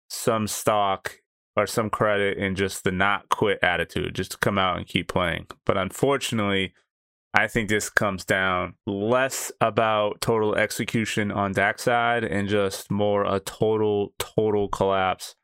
[0.09, 1.17] some stock
[1.55, 5.07] or some credit in just the not quit attitude, just to come out and keep
[5.07, 5.47] playing.
[5.65, 6.73] But unfortunately,
[7.33, 13.25] I think this comes down less about total execution on Dak's side and just more
[13.25, 15.35] a total, total collapse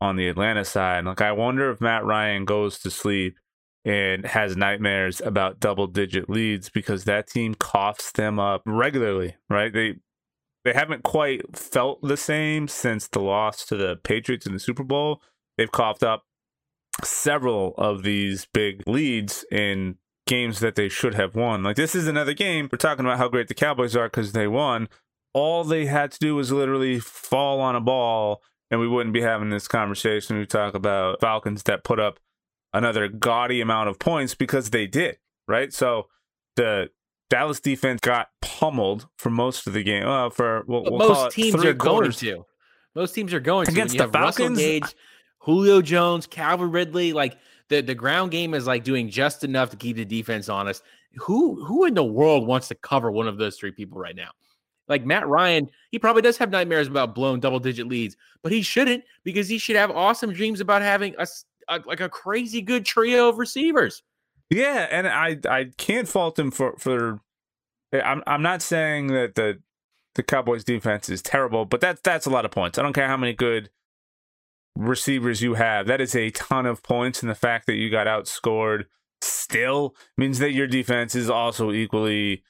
[0.00, 1.04] on the Atlanta side.
[1.04, 3.36] Like, I wonder if Matt Ryan goes to sleep
[3.84, 9.72] and has nightmares about double digit leads because that team coughs them up regularly, right?
[9.72, 9.96] They
[10.64, 14.84] they haven't quite felt the same since the loss to the Patriots in the Super
[14.84, 15.22] Bowl.
[15.60, 16.24] They've coughed up
[17.04, 19.96] several of these big leads in
[20.26, 21.62] games that they should have won.
[21.62, 22.70] Like this is another game.
[22.72, 24.88] We're talking about how great the Cowboys are because they won.
[25.34, 28.40] All they had to do was literally fall on a ball,
[28.70, 30.38] and we wouldn't be having this conversation.
[30.38, 32.20] We talk about Falcons that put up
[32.72, 35.74] another gaudy amount of points because they did, right?
[35.74, 36.08] So
[36.56, 36.88] the
[37.28, 40.06] Dallas defense got pummeled for most of the game.
[40.06, 42.46] Uh, for we'll, we'll most teams are going to.
[42.94, 43.68] Most teams are going.
[43.68, 44.58] Against you the have Russell Falcons?
[44.58, 44.94] Gage,
[45.40, 47.36] Julio Jones, Calvin Ridley, like
[47.68, 50.82] the, the ground game is like doing just enough to keep the defense honest.
[51.16, 54.30] Who who in the world wants to cover one of those three people right now?
[54.88, 58.62] Like Matt Ryan, he probably does have nightmares about blown double digit leads, but he
[58.62, 61.26] shouldn't because he should have awesome dreams about having a,
[61.68, 64.02] a- like a crazy good trio of receivers.
[64.50, 67.20] Yeah, and I I can't fault him for for.
[67.92, 69.60] Eh, I'm I'm not saying that the
[70.16, 72.76] the Cowboys defense is terrible, but that's that's a lot of points.
[72.78, 73.70] I don't care how many good
[74.76, 75.86] receivers you have.
[75.86, 78.84] That is a ton of points, and the fact that you got outscored
[79.22, 82.42] still means that your defense is also equally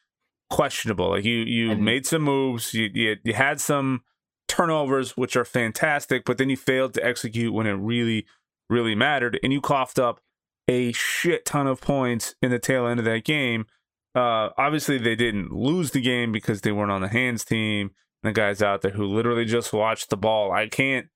[0.50, 1.10] questionable.
[1.10, 4.02] Like you you And- made some moves, you, you you had some
[4.48, 8.26] turnovers which are fantastic, but then you failed to execute when it really
[8.68, 10.20] really mattered, and you coughed up
[10.68, 13.66] a shit ton of points in the tail end of that game.
[14.14, 17.90] Uh, obviously, they didn't lose the game because they weren't on the hands team.
[18.22, 20.52] The guys out there who literally just watched the ball.
[20.52, 21.06] I can't,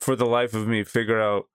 [0.00, 1.46] for the life of me, figure out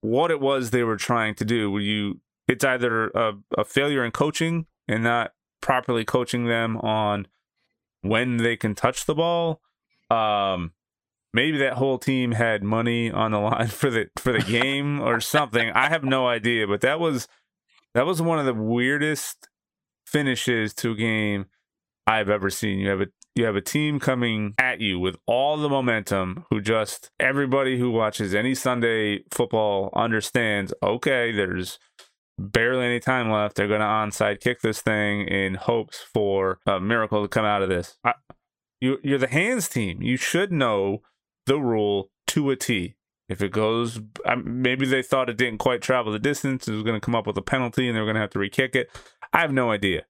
[0.00, 1.70] what it was they were trying to do.
[1.70, 2.20] Were you?
[2.48, 7.26] It's either a, a failure in coaching and not properly coaching them on
[8.02, 9.60] when they can touch the ball.
[10.10, 10.72] Um,
[11.32, 15.20] maybe that whole team had money on the line for the for the game or
[15.20, 15.70] something.
[15.70, 17.28] I have no idea, but that was
[17.94, 19.48] that was one of the weirdest
[20.04, 21.46] finishes to a game
[22.06, 22.80] I've ever seen.
[22.80, 26.60] You have a you have a team coming at you with all the momentum who
[26.60, 31.78] just everybody who watches any Sunday football understands, okay, there's
[32.38, 33.56] barely any time left.
[33.56, 37.62] They're going to onside kick this thing in hopes for a miracle to come out
[37.62, 37.96] of this.
[38.80, 40.02] You, you're the hands team.
[40.02, 41.02] You should know
[41.46, 42.96] the rule to a T.
[43.28, 44.00] If it goes,
[44.44, 46.68] maybe they thought it didn't quite travel the distance.
[46.68, 48.30] It was going to come up with a penalty and they were going to have
[48.30, 48.90] to re kick it.
[49.32, 50.04] I have no idea.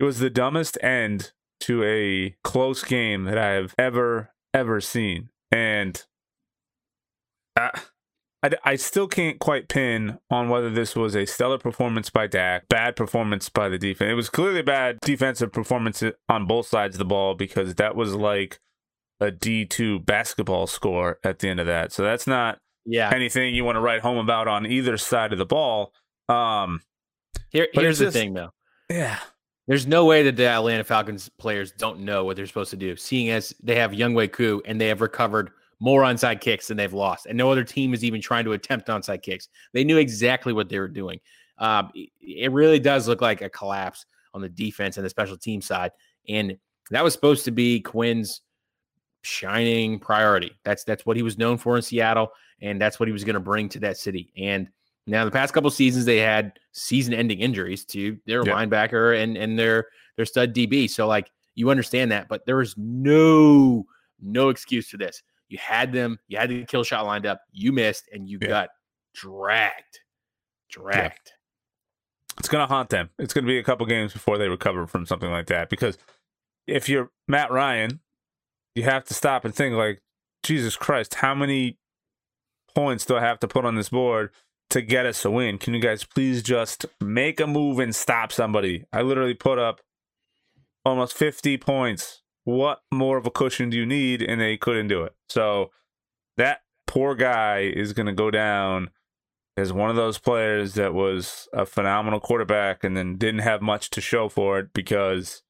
[0.00, 5.30] It was the dumbest end to a close game that I have ever, ever seen.
[5.50, 6.02] And
[7.56, 7.70] I,
[8.42, 12.68] I, I still can't quite pin on whether this was a stellar performance by Dak,
[12.68, 14.10] bad performance by the defense.
[14.10, 17.96] It was clearly a bad defensive performance on both sides of the ball because that
[17.96, 18.60] was like
[19.20, 21.92] a D2 basketball score at the end of that.
[21.92, 25.38] So that's not yeah anything you want to write home about on either side of
[25.38, 25.92] the ball.
[26.28, 26.82] Um,
[27.50, 28.50] Here, here's the just, thing, though.
[28.90, 29.18] Yeah.
[29.66, 32.96] There's no way that the Atlanta Falcons players don't know what they're supposed to do,
[32.96, 35.50] seeing as they have Younghoe Koo and they have recovered
[35.80, 38.88] more onside kicks than they've lost, and no other team is even trying to attempt
[38.88, 39.48] onside kicks.
[39.72, 41.20] They knew exactly what they were doing.
[41.58, 45.60] Um, it really does look like a collapse on the defense and the special team
[45.60, 45.92] side,
[46.28, 46.56] and
[46.90, 48.42] that was supposed to be Quinn's
[49.22, 50.52] shining priority.
[50.64, 53.34] That's that's what he was known for in Seattle, and that's what he was going
[53.34, 54.32] to bring to that city.
[54.36, 54.68] And
[55.06, 58.52] now the past couple seasons they had season-ending injuries to their yeah.
[58.52, 59.86] linebacker and and their
[60.16, 60.88] their stud DB.
[60.88, 63.84] So like you understand that, but there was no
[64.20, 65.22] no excuse for this.
[65.48, 68.48] You had them, you had the kill shot lined up, you missed, and you yeah.
[68.48, 68.68] got
[69.14, 70.00] dragged,
[70.70, 71.20] dragged.
[71.26, 72.38] Yeah.
[72.38, 73.10] It's gonna haunt them.
[73.18, 75.98] It's gonna be a couple games before they recover from something like that because
[76.66, 78.00] if you're Matt Ryan
[78.74, 80.00] you have to stop and think like,
[80.42, 81.78] Jesus Christ, how many
[82.74, 84.30] points do I have to put on this board
[84.70, 85.58] to get us a win?
[85.58, 88.84] Can you guys please just make a move and stop somebody?
[88.92, 89.80] I literally put up
[90.84, 92.22] almost 50 points.
[92.44, 94.22] What more of a cushion do you need?
[94.22, 95.14] And they couldn't do it.
[95.28, 95.70] So
[96.36, 98.90] that poor guy is going to go down
[99.56, 103.88] as one of those players that was a phenomenal quarterback and then didn't have much
[103.90, 105.42] to show for it because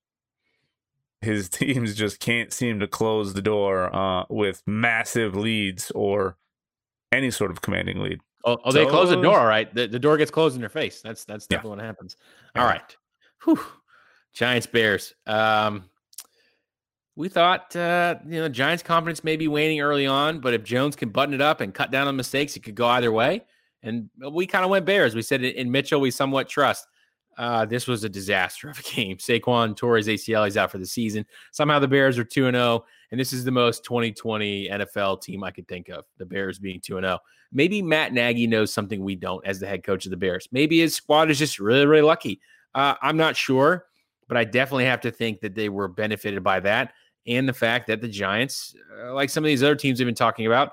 [1.20, 6.36] his teams just can't seem to close the door uh, with massive leads or
[7.10, 8.20] any sort of commanding lead.
[8.44, 9.72] Oh, oh they close the door, all right.
[9.74, 11.00] The, the door gets closed in their face.
[11.00, 11.82] That's that's definitely yeah.
[11.82, 12.16] what happens.
[12.54, 12.96] All right.
[13.44, 13.58] Whew.
[14.34, 15.14] Giants Bears.
[15.26, 15.84] Um,
[17.16, 20.96] we thought uh, you know Giants' confidence may be waning early on, but if Jones
[20.96, 23.44] can button it up and cut down on mistakes, it could go either way.
[23.82, 25.14] And we kind of went Bears.
[25.14, 26.86] We said in Mitchell, we somewhat trust.
[27.36, 29.16] Uh, this was a disaster of a game.
[29.16, 30.44] Saquon tore his ACL.
[30.44, 31.26] He's out for the season.
[31.52, 35.50] Somehow the Bears are 2 0, and this is the most 2020 NFL team I
[35.50, 36.04] could think of.
[36.18, 37.18] The Bears being 2 0.
[37.52, 40.48] Maybe Matt Nagy knows something we don't as the head coach of the Bears.
[40.52, 42.40] Maybe his squad is just really, really lucky.
[42.74, 43.86] Uh, I'm not sure,
[44.28, 46.92] but I definitely have to think that they were benefited by that
[47.26, 50.14] and the fact that the Giants, uh, like some of these other teams we've been
[50.14, 50.72] talking about,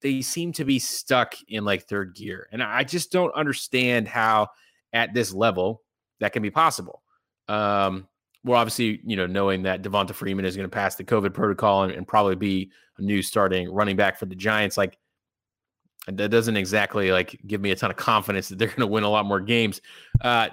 [0.00, 2.48] they seem to be stuck in like third gear.
[2.52, 4.48] And I just don't understand how
[4.96, 5.82] at this level
[6.18, 7.02] that can be possible.
[7.48, 8.08] Um,
[8.42, 11.84] well, obviously, you know, knowing that Devonta Freeman is going to pass the COVID protocol
[11.84, 14.98] and, and, probably be a new starting running back for the Giants, like
[16.06, 19.04] that doesn't exactly like give me a ton of confidence that they're going to win
[19.04, 19.80] a lot more games.
[20.20, 20.48] Uh,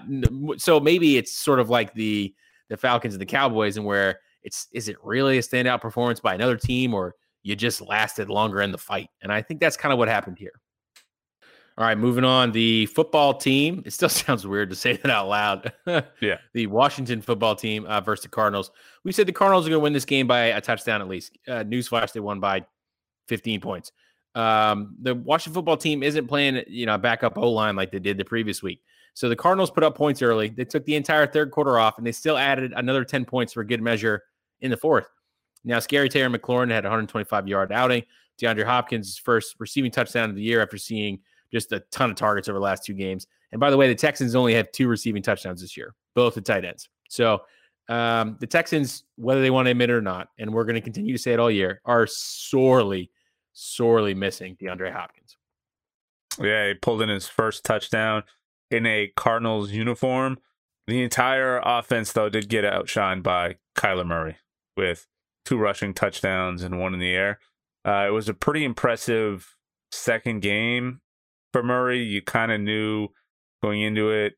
[0.57, 2.33] so maybe it's sort of like the
[2.69, 6.33] the Falcons and the Cowboys, and where it's is it really a standout performance by
[6.33, 9.09] another team, or you just lasted longer in the fight?
[9.21, 10.59] And I think that's kind of what happened here.
[11.77, 12.51] All right, moving on.
[12.51, 13.81] The football team.
[13.85, 15.73] It still sounds weird to say that out loud.
[16.21, 16.37] yeah.
[16.53, 18.71] The Washington football team uh, versus the Cardinals.
[19.03, 21.37] We said the Cardinals are going to win this game by a touchdown at least.
[21.47, 22.65] Uh, newsflash: they won by
[23.27, 23.91] 15 points.
[24.35, 28.17] Um, the Washington football team isn't playing, you know, backup O line like they did
[28.17, 28.81] the previous week.
[29.15, 30.49] So the Cardinals put up points early.
[30.49, 33.63] They took the entire third quarter off, and they still added another 10 points for
[33.63, 34.23] good measure
[34.61, 35.07] in the fourth.
[35.63, 38.03] Now, Scary Terry McLaurin had a 125 yard outing.
[38.41, 41.19] DeAndre Hopkins' first receiving touchdown of the year after seeing
[41.53, 43.27] just a ton of targets over the last two games.
[43.51, 46.41] And by the way, the Texans only have two receiving touchdowns this year, both the
[46.41, 46.89] tight ends.
[47.07, 47.41] So
[47.87, 50.81] um, the Texans, whether they want to admit it or not, and we're going to
[50.81, 53.11] continue to say it all year, are sorely,
[53.53, 55.37] sorely missing DeAndre Hopkins.
[56.41, 58.23] Yeah, he pulled in his first touchdown
[58.71, 60.39] in a Cardinals uniform.
[60.87, 64.37] The entire offense, though, did get outshined by Kyler Murray
[64.75, 65.07] with
[65.45, 67.39] two rushing touchdowns and one in the air.
[67.85, 69.55] Uh, it was a pretty impressive
[69.91, 71.01] second game
[71.53, 72.03] for Murray.
[72.03, 73.09] You kind of knew
[73.61, 74.33] going into it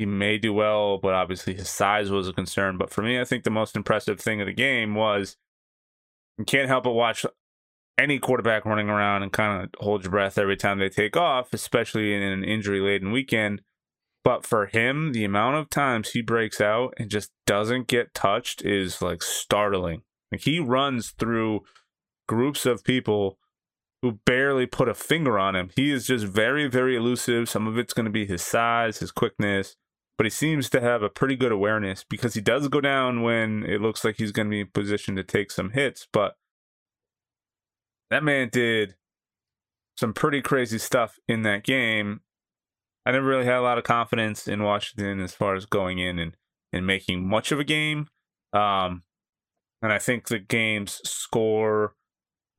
[0.00, 2.78] he may do well, but obviously his size was a concern.
[2.78, 5.36] But for me, I think the most impressive thing of the game was
[6.38, 7.26] you can't help but watch
[7.98, 11.52] any quarterback running around and kind of hold your breath every time they take off,
[11.52, 13.60] especially in an injury laden weekend.
[14.24, 18.64] But for him, the amount of times he breaks out and just doesn't get touched
[18.64, 20.00] is like startling.
[20.32, 21.60] Like he runs through
[22.26, 23.36] groups of people
[24.02, 25.70] who barely put a finger on him.
[25.76, 27.48] He is just very, very elusive.
[27.48, 29.76] Some of it's going to be his size, his quickness,
[30.16, 33.64] but he seems to have a pretty good awareness because he does go down when
[33.64, 36.06] it looks like he's going to be in position to take some hits.
[36.12, 36.36] But
[38.10, 38.96] that man did
[39.96, 42.20] some pretty crazy stuff in that game.
[43.04, 46.18] I never really had a lot of confidence in Washington as far as going in
[46.18, 46.36] and,
[46.72, 48.08] and making much of a game.
[48.52, 49.02] Um,
[49.82, 51.94] and I think the game's score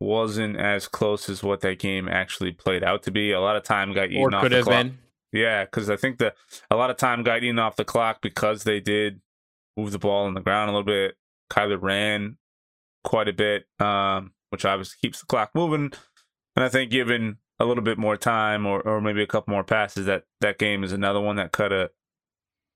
[0.01, 3.31] wasn't as close as what that game actually played out to be.
[3.31, 4.83] A lot of time got eaten or off could the have clock.
[4.83, 4.97] been.
[5.31, 6.35] Yeah, because I think that
[6.69, 9.21] a lot of time got eaten off the clock because they did
[9.77, 11.15] move the ball on the ground a little bit.
[11.51, 12.37] Kyler ran
[13.03, 15.93] quite a bit, um, which obviously keeps the clock moving.
[16.55, 19.63] And I think given a little bit more time or, or maybe a couple more
[19.63, 21.89] passes, that that game is another one that could have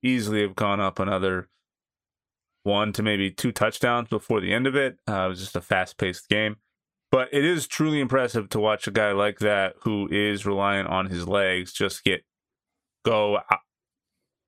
[0.03, 1.49] easily have gone up another
[2.63, 4.99] one to maybe two touchdowns before the end of it.
[5.09, 6.57] Uh, it was just a fast paced game.
[7.16, 11.05] But it is truly impressive to watch a guy like that who is reliant on
[11.05, 12.26] his legs just get
[13.05, 13.39] go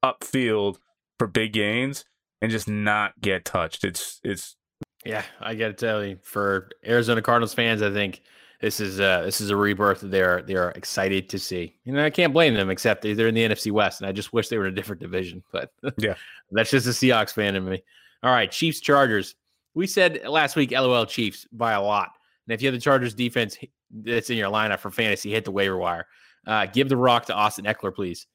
[0.04, 0.76] upfield
[1.18, 2.04] for big gains
[2.42, 3.86] and just not get touched.
[3.86, 4.58] It's it's
[5.06, 8.22] yeah, I got to tell you, for Arizona Cardinals fans, I think
[8.60, 11.74] this is uh this is a rebirth that they're they're excited to see.
[11.86, 14.34] You know, I can't blame them except they're in the NFC West, and I just
[14.34, 15.42] wish they were in a different division.
[15.54, 16.16] But yeah,
[16.52, 17.82] that's just a Seahawks fan in me.
[18.24, 19.36] All right, Chiefs Chargers.
[19.74, 22.10] We said last week, LOL Chiefs by a lot.
[22.48, 23.58] And if you have the Chargers defense
[23.92, 26.08] that's in your lineup for fantasy, hit the waiver wire.
[26.46, 28.26] Uh, give the rock to Austin Ekeler, please.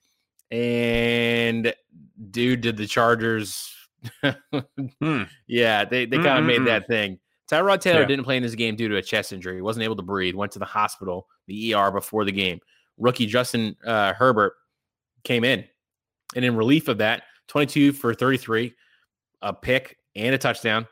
[0.51, 1.75] And
[2.31, 3.75] dude, did the Chargers?
[4.23, 5.23] hmm.
[5.47, 6.47] Yeah, they they kind of mm-hmm.
[6.47, 7.19] made that thing.
[7.51, 8.07] Tyrod Taylor yeah.
[8.07, 9.57] didn't play in this game due to a chest injury.
[9.57, 10.35] He wasn't able to breathe.
[10.35, 12.61] Went to the hospital, the ER before the game.
[12.99, 14.55] Rookie Justin uh, Herbert
[15.25, 15.65] came in,
[16.37, 18.75] and in relief of that, 22 for 33,
[19.43, 20.87] a pick and a touchdown.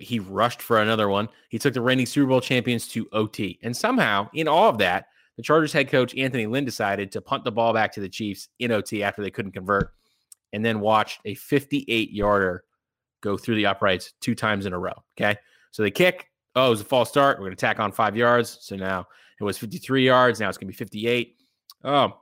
[0.00, 1.28] He rushed for another one.
[1.48, 5.06] He took the reigning Super Bowl champions to OT, and somehow in all of that,
[5.36, 8.48] the Chargers head coach Anthony Lynn decided to punt the ball back to the Chiefs
[8.58, 9.92] in OT after they couldn't convert,
[10.52, 12.64] and then watched a 58 yarder
[13.20, 14.92] go through the uprights two times in a row.
[15.18, 15.36] Okay.
[15.72, 16.28] So they kick.
[16.54, 17.38] Oh, it was a false start.
[17.38, 18.58] We're going to tack on five yards.
[18.60, 19.06] So now
[19.40, 20.38] it was 53 yards.
[20.38, 21.36] Now it's going to be 58.
[21.82, 22.20] Oh,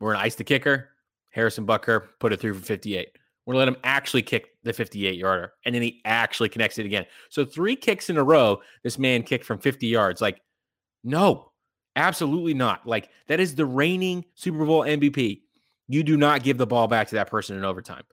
[0.00, 0.90] we're going to ice the kicker.
[1.30, 3.18] Harrison Butker put it through for 58.
[3.48, 5.54] We're going to let him actually kick the 58 yarder.
[5.64, 7.06] And then he actually connects it again.
[7.30, 10.20] So three kicks in a row, this man kicked from 50 yards.
[10.20, 10.42] Like,
[11.02, 11.48] no,
[11.98, 12.86] Absolutely not.
[12.86, 15.42] Like that is the reigning Super Bowl MVP.
[15.88, 18.04] You do not give the ball back to that person in overtime.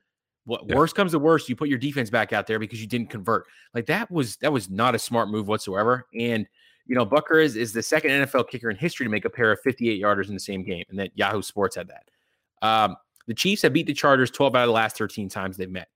[0.45, 0.75] What yeah.
[0.75, 3.45] worst comes to worst, you put your defense back out there because you didn't convert.
[3.75, 6.07] Like that was that was not a smart move whatsoever.
[6.19, 6.47] And
[6.87, 9.51] you know, Butker is is the second NFL kicker in history to make a pair
[9.51, 12.09] of 58 yarders in the same game, and that Yahoo Sports had that.
[12.67, 12.95] Um,
[13.27, 15.87] the Chiefs have beat the Chargers 12 out of the last 13 times they've met.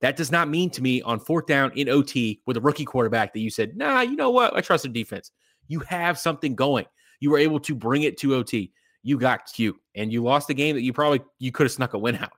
[0.00, 3.32] That does not mean to me on fourth down in OT with a rookie quarterback
[3.32, 4.54] that you said, nah, you know what?
[4.54, 5.30] I trust the defense.
[5.68, 6.86] You have something going.
[7.20, 8.72] You were able to bring it to OT.
[9.02, 11.94] You got cute, and you lost a game that you probably you could have snuck
[11.94, 12.32] a win out.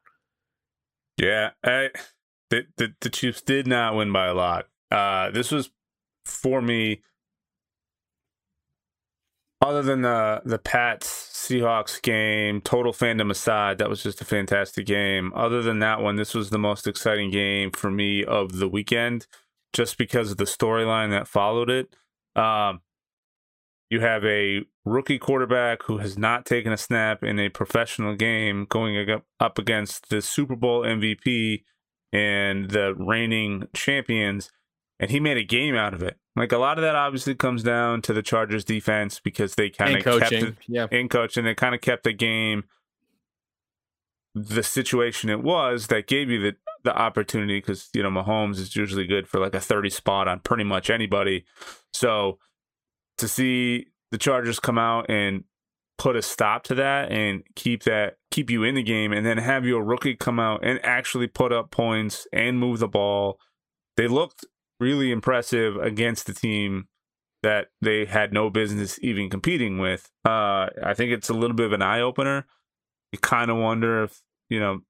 [1.16, 1.90] Yeah, I,
[2.50, 4.66] the, the the Chiefs did not win by a lot.
[4.90, 5.70] Uh, this was
[6.24, 7.02] for me.
[9.68, 14.86] Other than the the Pats Seahawks game, total fandom aside, that was just a fantastic
[14.86, 15.30] game.
[15.34, 19.26] Other than that one, this was the most exciting game for me of the weekend,
[19.74, 21.94] just because of the storyline that followed it.
[22.34, 22.80] Um,
[23.90, 28.64] you have a rookie quarterback who has not taken a snap in a professional game
[28.70, 31.64] going up against the Super Bowl MVP
[32.10, 34.50] and the reigning champions,
[35.00, 36.16] and he made a game out of it.
[36.36, 39.96] Like a lot of that obviously comes down to the Chargers defense because they kind
[39.96, 40.86] of kept it yeah.
[40.90, 41.44] in coaching.
[41.44, 42.64] They kind of kept the game
[44.34, 48.76] the situation it was that gave you the the opportunity because you know Mahomes is
[48.76, 51.44] usually good for like a 30 spot on pretty much anybody.
[51.92, 52.38] So
[53.16, 55.44] to see the Chargers come out and
[55.98, 59.38] put a stop to that and keep that keep you in the game and then
[59.38, 63.38] have your rookie come out and actually put up points and move the ball.
[63.96, 64.44] They looked
[64.80, 66.88] really impressive against the team
[67.42, 70.10] that they had no business even competing with.
[70.24, 72.46] Uh, I think it's a little bit of an eye opener.
[73.12, 74.80] You kind of wonder if, you know,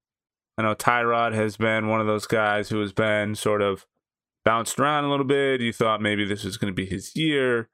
[0.57, 3.85] I know Tyrod has been one of those guys who has been sort of
[4.43, 5.61] bounced around a little bit.
[5.61, 7.69] You thought maybe this was going to be his year.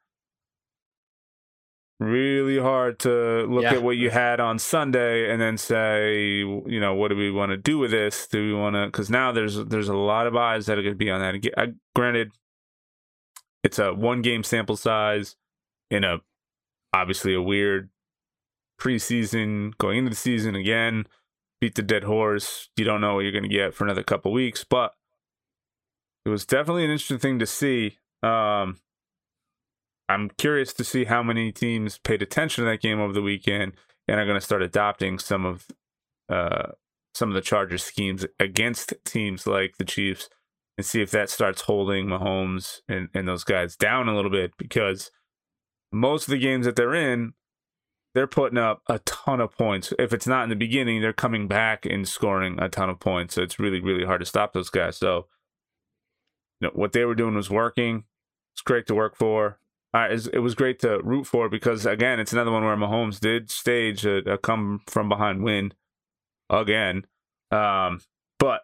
[2.00, 3.76] Really hard to look Yeah.
[3.76, 7.52] at what you had on Sunday and then say, you know, what do we want
[7.52, 8.28] to do with this?
[8.28, 8.88] Do we want to?
[8.88, 11.54] Because now there's there's a lot of eyes that are going to be on that.
[11.58, 12.32] I, granted,
[13.64, 15.38] it's a one game sample size
[15.90, 16.20] in a
[16.94, 17.90] obviously a weird
[18.80, 21.06] preseason going into the season again
[21.62, 24.32] beat the dead horse you don't know what you're going to get for another couple
[24.34, 24.94] weeks but
[26.26, 28.78] it was definitely an interesting thing to see um
[30.10, 33.74] i'm curious to see how many teams paid attention to that game over the weekend
[34.08, 35.68] and are going to start adopting some of
[36.30, 36.68] uh
[37.14, 40.30] some of the chargers schemes against teams like the chiefs
[40.78, 44.52] and see if that starts holding Mahomes and, and those guys down a little bit
[44.58, 45.12] because
[45.92, 47.34] most of the games that they're in,
[48.14, 49.94] they're putting up a ton of points.
[49.98, 53.36] If it's not in the beginning, they're coming back and scoring a ton of points.
[53.36, 54.98] So it's really, really hard to stop those guys.
[54.98, 55.28] So,
[56.60, 58.04] you know, what they were doing was working.
[58.54, 59.60] It's great to work for.
[59.96, 63.50] Uh, it was great to root for because again, it's another one where Mahomes did
[63.50, 65.72] stage a, a come from behind win
[66.50, 67.06] again.
[67.50, 68.02] Um,
[68.38, 68.64] but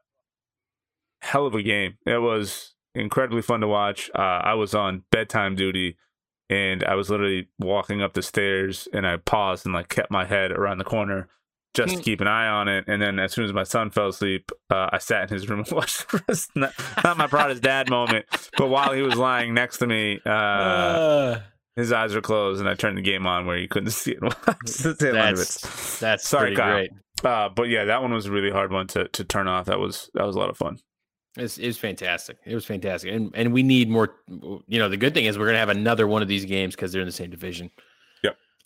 [1.22, 1.98] hell of a game.
[2.06, 4.12] It was incredibly fun to watch.
[4.14, 5.96] Uh, I was on bedtime duty
[6.50, 10.26] and I was literally walking up the stairs and I paused and like kept my
[10.26, 11.30] head around the corner
[11.74, 12.86] just to keep an eye on it.
[12.88, 15.60] And then as soon as my son fell asleep, uh, I sat in his room
[15.68, 16.50] and watched the rest.
[16.56, 18.26] Not, not my proudest dad moment,
[18.58, 21.42] but while he was lying next to me, uh, Uh,
[21.78, 24.22] his eyes were closed and I turned the game on where he couldn't see it.
[24.22, 25.38] and watch the tail end of it.
[25.38, 26.74] that's that's Sorry, pretty Kyle.
[26.76, 26.92] great.
[27.24, 29.66] Uh, but yeah, that one was a really hard one to to turn off.
[29.68, 30.80] That was that was a lot of fun.
[31.38, 32.38] It's, it was fantastic.
[32.46, 34.16] It was fantastic, and and we need more.
[34.28, 36.92] You know, the good thing is we're gonna have another one of these games because
[36.92, 37.70] they're in the same division.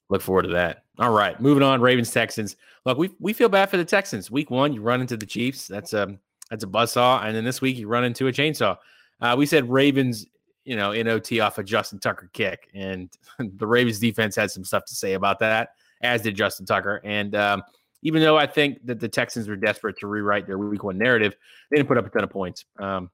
[0.09, 0.83] Look forward to that.
[0.99, 1.81] All right, moving on.
[1.81, 2.55] Ravens Texans.
[2.85, 4.29] Look, we we feel bad for the Texans.
[4.29, 5.67] Week one, you run into the Chiefs.
[5.67, 6.17] That's a
[6.49, 8.77] that's a buzzsaw, and then this week you run into a chainsaw.
[9.21, 10.25] Uh, we said Ravens.
[10.63, 13.11] You know, in OT off a Justin Tucker kick, and
[13.57, 15.69] the Ravens defense had some stuff to say about that,
[16.01, 17.01] as did Justin Tucker.
[17.03, 17.61] And um,
[18.01, 21.35] even though I think that the Texans were desperate to rewrite their Week One narrative,
[21.69, 22.65] they didn't put up a ton of points.
[22.79, 23.11] Um,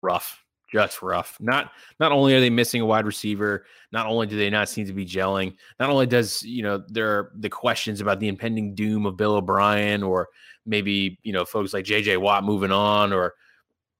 [0.00, 1.36] rough, just rough.
[1.40, 4.86] Not not only are they missing a wide receiver, not only do they not seem
[4.86, 8.74] to be gelling, not only does you know there are the questions about the impending
[8.74, 10.28] doom of Bill O'Brien, or
[10.66, 12.18] maybe you know folks like J.J.
[12.18, 13.34] Watt moving on, or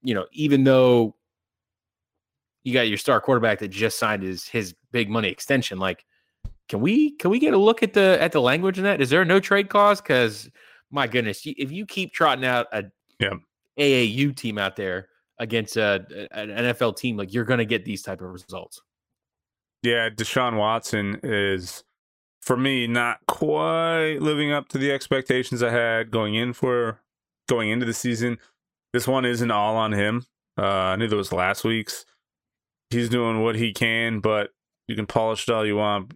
[0.02, 1.14] you know even though
[2.64, 6.04] you got your star quarterback that just signed his his big money extension, like
[6.68, 9.00] can we can we get a look at the at the language in that?
[9.00, 10.00] Is there a no trade clause?
[10.00, 10.50] Because
[10.90, 12.84] my goodness, if you keep trotting out a
[13.18, 13.34] Yeah.
[13.78, 15.08] AAU team out there
[15.38, 18.80] against a, an NFL team, like you're going to get these type of results.
[19.82, 21.84] Yeah, Deshaun Watson is
[22.42, 27.00] for me not quite living up to the expectations I had going in for
[27.48, 28.38] going into the season.
[28.92, 30.26] This one isn't all on him.
[30.58, 32.04] Uh, I knew that was last week's.
[32.90, 34.50] He's doing what he can, but
[34.88, 36.14] you can polish it all you want.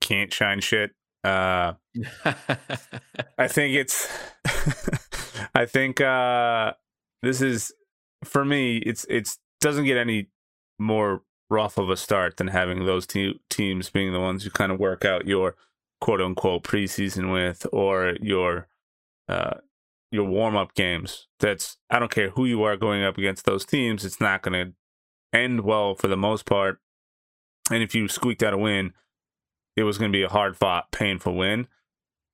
[0.00, 0.92] Can't shine shit.
[1.24, 1.72] Uh,
[3.38, 4.08] I think it's
[5.54, 6.74] I think uh
[7.22, 7.72] this is
[8.24, 10.28] for me it's it's doesn't get any
[10.78, 14.70] more rough of a start than having those two teams being the ones you kind
[14.70, 15.54] of work out your
[16.00, 18.68] quote unquote preseason with or your
[19.28, 19.54] uh
[20.10, 21.26] your warm up games.
[21.40, 24.72] That's I don't care who you are going up against those teams, it's not gonna
[25.32, 26.80] end well for the most part.
[27.70, 28.92] And if you squeaked out a win,
[29.76, 31.68] it was gonna be a hard fought, painful win.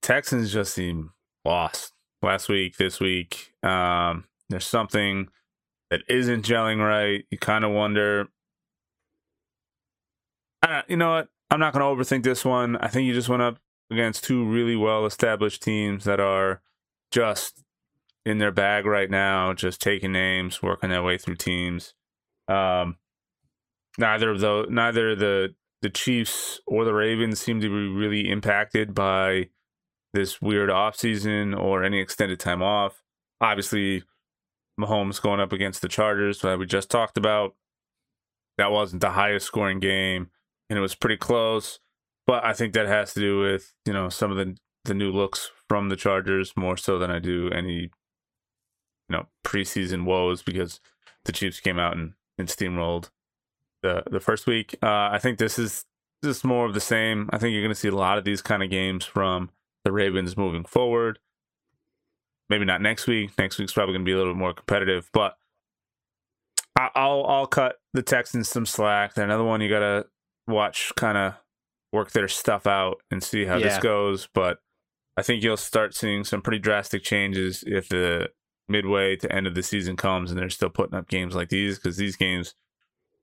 [0.03, 1.13] Texans just seem
[1.45, 1.93] lost
[2.23, 3.55] last week, this week.
[3.63, 5.29] Um, there's something
[5.95, 7.25] that isn't gelling right.
[7.31, 8.27] You kind of wonder.
[10.61, 11.29] I don't, you know what?
[11.51, 12.77] I'm not going to overthink this one.
[12.79, 13.59] I think you just went up
[13.93, 16.63] against two really well established teams that are
[17.13, 17.63] just
[18.27, 21.95] in their bag right now, just taking names, working their way through teams.
[22.49, 22.97] Um,
[23.97, 29.51] neither of neither the the Chiefs or the Ravens seem to be really impacted by
[30.13, 33.03] this weird off season or any extended time off.
[33.41, 34.03] Obviously,
[34.81, 37.55] Mahomes going up against the Chargers that we just talked about.
[38.59, 40.31] That wasn't the highest scoring game,
[40.69, 41.81] and it was pretty close.
[42.27, 45.11] But I think that has to do with you know some of the the new
[45.11, 47.91] looks from the Chargers more so than I do any you
[49.11, 50.81] know preseason woes because
[51.25, 53.11] the Chiefs came out and, and steamrolled
[53.83, 54.77] the the first week.
[54.83, 55.85] Uh, I think this is
[56.23, 57.29] just more of the same.
[57.33, 59.51] I think you're going to see a lot of these kind of games from
[59.85, 61.19] the Ravens moving forward.
[62.51, 63.31] Maybe not next week.
[63.39, 65.37] Next week's probably going to be a little bit more competitive, but
[66.77, 69.15] I- I'll I'll cut the Texans some slack.
[69.15, 70.07] They're another one you got to
[70.47, 71.35] watch, kind of
[71.93, 74.29] work their stuff out and see how this goes.
[74.35, 74.59] But
[75.17, 78.31] I think you'll start seeing some pretty drastic changes if the
[78.69, 81.79] midway to end of the season comes and they're still putting up games like these
[81.79, 82.55] because these games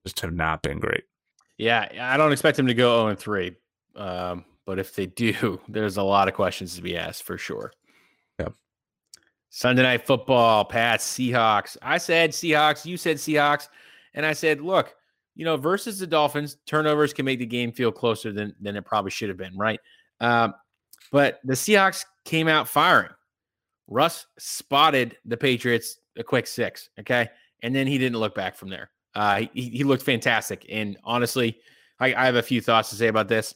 [0.06, 1.04] just have not been great.
[1.58, 3.56] Yeah, I don't expect them to go 0 and 3.
[3.96, 7.74] Um, but if they do, there's a lot of questions to be asked for sure.
[9.54, 11.76] Sunday night football, Pats, Seahawks.
[11.82, 13.68] I said Seahawks, you said Seahawks,
[14.14, 14.96] and I said, look,
[15.36, 18.86] you know, versus the Dolphins, turnovers can make the game feel closer than than it
[18.86, 19.80] probably should have been, right?
[20.22, 20.54] Um,
[21.12, 23.12] but the Seahawks came out firing.
[23.88, 27.30] Russ spotted the Patriots a quick six, okay,
[27.62, 28.90] and then he didn't look back from there.
[29.16, 31.60] Uh, he, he looked fantastic, and honestly,
[32.00, 33.54] I, I have a few thoughts to say about this.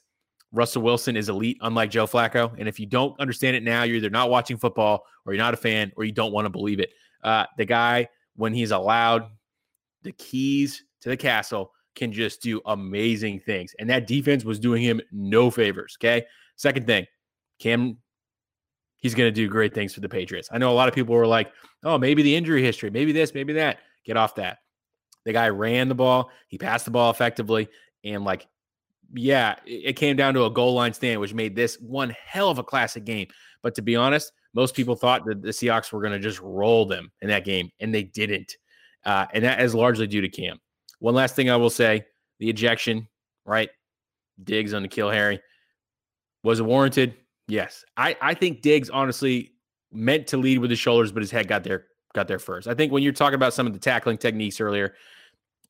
[0.55, 2.55] Russell Wilson is elite, unlike Joe Flacco.
[2.57, 5.53] And if you don't understand it now, you're either not watching football or you're not
[5.53, 6.91] a fan or you don't want to believe it.
[7.23, 9.29] Uh, the guy, when he's allowed
[10.03, 13.75] the keys to the castle, can just do amazing things.
[13.79, 15.97] And that defense was doing him no favors.
[15.99, 16.25] Okay.
[16.55, 17.05] Second thing,
[17.59, 17.97] Cam,
[18.97, 20.49] he's going to do great things for the Patriots.
[20.51, 21.51] I know a lot of people were like,
[21.83, 23.79] oh, maybe the injury history, maybe this, maybe that.
[24.05, 24.59] Get off that.
[25.25, 27.67] The guy ran the ball, he passed the ball effectively,
[28.03, 28.47] and like
[29.13, 32.57] yeah, it came down to a goal line stand, which made this one hell of
[32.57, 33.27] a classic game.
[33.61, 36.85] But to be honest, most people thought that the Seahawks were going to just roll
[36.85, 38.55] them in that game, and they didn't.
[39.05, 40.59] Uh, and that is largely due to Cam.
[40.99, 42.05] One last thing I will say
[42.39, 43.07] the ejection,
[43.45, 43.69] right?
[44.43, 45.39] Diggs on the N'Keal Harry.
[46.43, 47.15] Was it warranted?
[47.47, 47.83] Yes.
[47.97, 49.51] I, I think Diggs honestly
[49.91, 52.67] meant to lead with his shoulders, but his head got there got there first.
[52.67, 54.95] I think when you're talking about some of the tackling techniques earlier,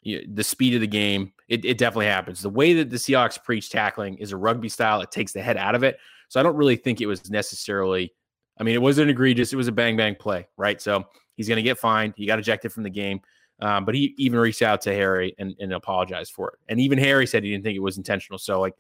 [0.02, 2.42] you the speed of the game, it, it definitely happens.
[2.42, 5.02] The way that the Seahawks preach tackling is a rugby style.
[5.02, 5.98] It takes the head out of it.
[6.30, 8.14] So I don't really think it was necessarily.
[8.58, 9.54] I mean, it wasn't egregious.
[9.54, 10.82] It was a bang bang play, right?
[10.82, 11.04] So
[11.36, 12.14] he's going to get fined.
[12.18, 13.22] He got ejected from the game.
[13.62, 16.60] Um, but he even reached out to Harry and, and apologized for it.
[16.68, 18.38] And even Harry said he didn't think it was intentional.
[18.38, 18.76] So like,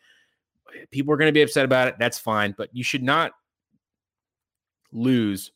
[0.92, 1.96] people are going to be upset about it.
[2.00, 2.54] That's fine.
[2.58, 3.32] But you should not
[4.92, 5.52] lose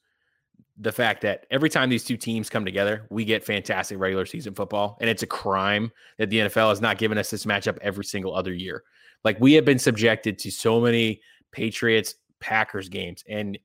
[0.79, 4.53] the fact that every time these two teams come together, we get fantastic regular season
[4.53, 4.97] football.
[5.01, 8.33] And it's a crime that the NFL has not given us this matchup every single
[8.33, 8.83] other year.
[9.25, 13.25] Like we have been subjected to so many Patriots Packers games.
[13.27, 13.59] And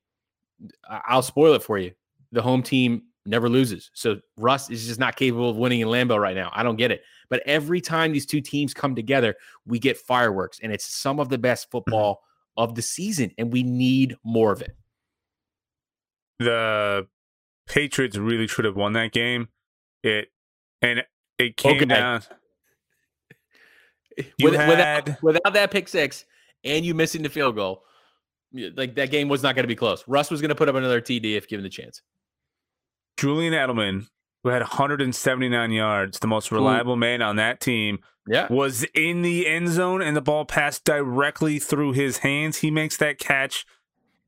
[0.88, 1.92] I'll spoil it for you.
[2.32, 3.90] The home team never loses.
[3.94, 6.50] So Russ is just not capable of winning in Lambeau right now.
[6.52, 7.02] I don't get it.
[7.28, 9.36] But every time these two teams come together,
[9.66, 10.58] we get fireworks.
[10.62, 11.78] And it's some of the best mm-hmm.
[11.78, 12.22] football
[12.56, 13.30] of the season.
[13.38, 14.76] And we need more of it
[16.38, 17.06] the
[17.66, 19.48] Patriots really should have won that game.
[20.02, 20.28] It
[20.82, 21.04] and
[21.38, 21.84] it came okay.
[21.86, 22.22] down.
[24.40, 26.24] With, had, without, without that pick six
[26.62, 27.82] and you missing the field goal,
[28.76, 30.04] like that game was not going to be close.
[30.06, 32.02] Russ was going to put up another TD if given the chance.
[33.16, 34.06] Julian Edelman,
[34.42, 36.96] who had 179 yards, the most reliable Ooh.
[36.96, 37.98] man on that team,
[38.28, 38.46] yeah.
[38.50, 42.58] was in the end zone and the ball passed directly through his hands.
[42.58, 43.66] He makes that catch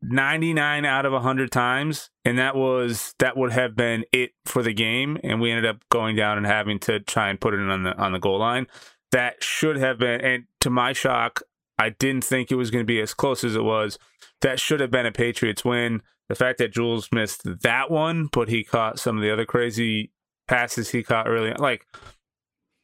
[0.02, 4.74] 99 out of 100 times and that was that would have been it for the
[4.74, 7.82] game and we ended up going down and having to try and put it on
[7.82, 8.66] the on the goal line.
[9.12, 11.43] That should have been and to my shock
[11.78, 13.98] I didn't think it was going to be as close as it was.
[14.40, 16.02] That should have been a Patriots win.
[16.28, 20.12] The fact that Jules missed that one but he caught some of the other crazy
[20.47, 21.86] passes he caught early like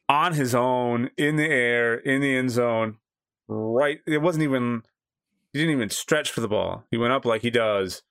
[0.09, 2.97] on his own in the air in the end zone
[3.47, 4.83] right it wasn't even
[5.53, 6.83] he didn't even stretch for the ball.
[6.91, 8.01] He went up like he does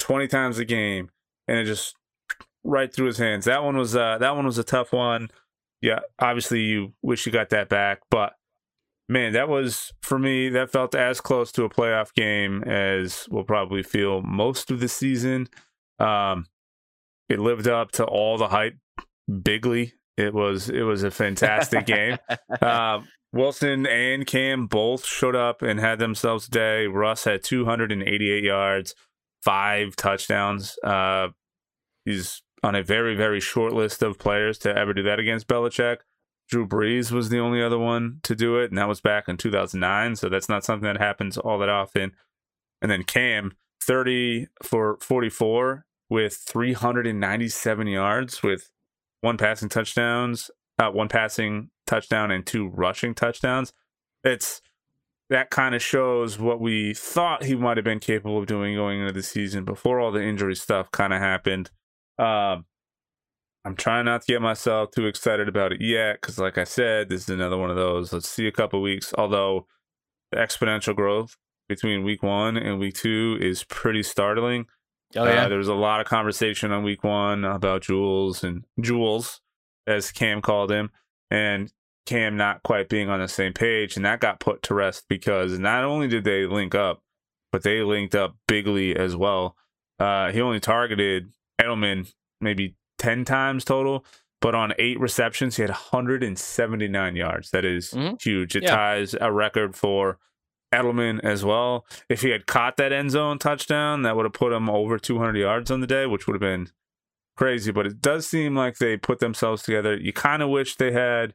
[0.00, 1.10] 20 times a game
[1.46, 1.94] and it just
[2.64, 3.44] right through his hands.
[3.44, 5.28] That one was uh that one was a tough one.
[5.80, 8.32] Yeah, obviously you wish you got that back, but
[9.08, 13.44] man, that was for me that felt as close to a playoff game as we'll
[13.44, 15.48] probably feel most of the season.
[16.00, 16.46] Um
[17.28, 18.76] it lived up to all the hype
[19.42, 19.94] bigly.
[20.16, 22.18] It was it was a fantastic game.
[22.60, 26.86] Um Wilson and Cam both showed up and had themselves a day.
[26.86, 28.94] Russ had 288 yards,
[29.42, 30.78] five touchdowns.
[30.82, 31.28] Uh,
[32.04, 35.98] he's on a very, very short list of players to ever do that against Belichick.
[36.48, 39.36] Drew Brees was the only other one to do it, and that was back in
[39.36, 40.16] 2009.
[40.16, 42.12] So that's not something that happens all that often.
[42.80, 43.52] And then Cam,
[43.82, 48.70] 30 for 44 with 397 yards with
[49.20, 53.72] one passing touchdowns, uh, one passing touchdown and two rushing touchdowns.
[54.22, 54.60] It's
[55.30, 59.00] that kind of shows what we thought he might have been capable of doing going
[59.00, 61.70] into the season before all the injury stuff kind of happened.
[62.18, 62.64] Um,
[63.64, 67.08] I'm trying not to get myself too excited about it yet because, like I said,
[67.08, 68.12] this is another one of those.
[68.12, 69.12] Let's see a couple weeks.
[69.18, 69.66] Although
[70.30, 71.36] the exponential growth
[71.68, 74.66] between week one and week two is pretty startling.
[75.16, 78.64] Oh yeah, uh, there was a lot of conversation on week one about Jules and
[78.80, 79.40] Jules,
[79.86, 80.90] as Cam called him,
[81.30, 81.72] and
[82.08, 85.58] Cam not quite being on the same page, and that got put to rest because
[85.58, 87.02] not only did they link up,
[87.52, 89.56] but they linked up bigly as well.
[89.98, 91.30] Uh, he only targeted
[91.60, 92.10] Edelman
[92.40, 94.06] maybe 10 times total,
[94.40, 97.50] but on eight receptions, he had 179 yards.
[97.50, 98.22] That is Mhm.
[98.22, 98.56] huge.
[98.56, 98.74] It Yeah.
[98.74, 100.18] ties a record for
[100.74, 101.86] Edelman as well.
[102.08, 105.38] If he had caught that end zone touchdown, that would have put him over 200
[105.38, 106.70] yards on the day, which would have been
[107.36, 107.70] crazy.
[107.72, 109.94] But it does seem like they put themselves together.
[109.96, 111.34] You kind of wish they had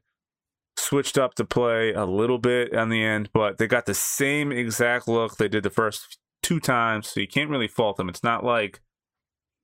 [0.77, 4.51] switched up the play a little bit on the end, but they got the same
[4.51, 8.09] exact look they did the first two times, so you can't really fault them.
[8.09, 8.81] It's not like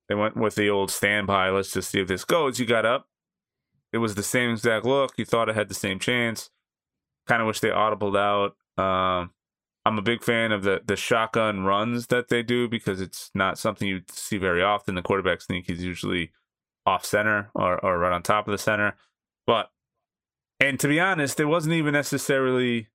[0.08, 1.50] they went with the old standby.
[1.50, 2.60] Let's just see if this goes.
[2.60, 3.08] You got up.
[3.92, 5.14] It was the same exact look.
[5.18, 6.50] You thought it had the same chance.
[7.28, 8.56] Kind of wish they audibled out.
[8.84, 9.32] Um,
[9.86, 13.58] I'm a big fan of the the shotgun runs that they do because it's not
[13.58, 14.96] something you see very often.
[14.96, 16.32] The quarterback sneak is usually
[16.86, 18.96] off center or, or right on top of the center.
[19.46, 19.70] But
[20.60, 22.88] and to be honest, it wasn't even necessarily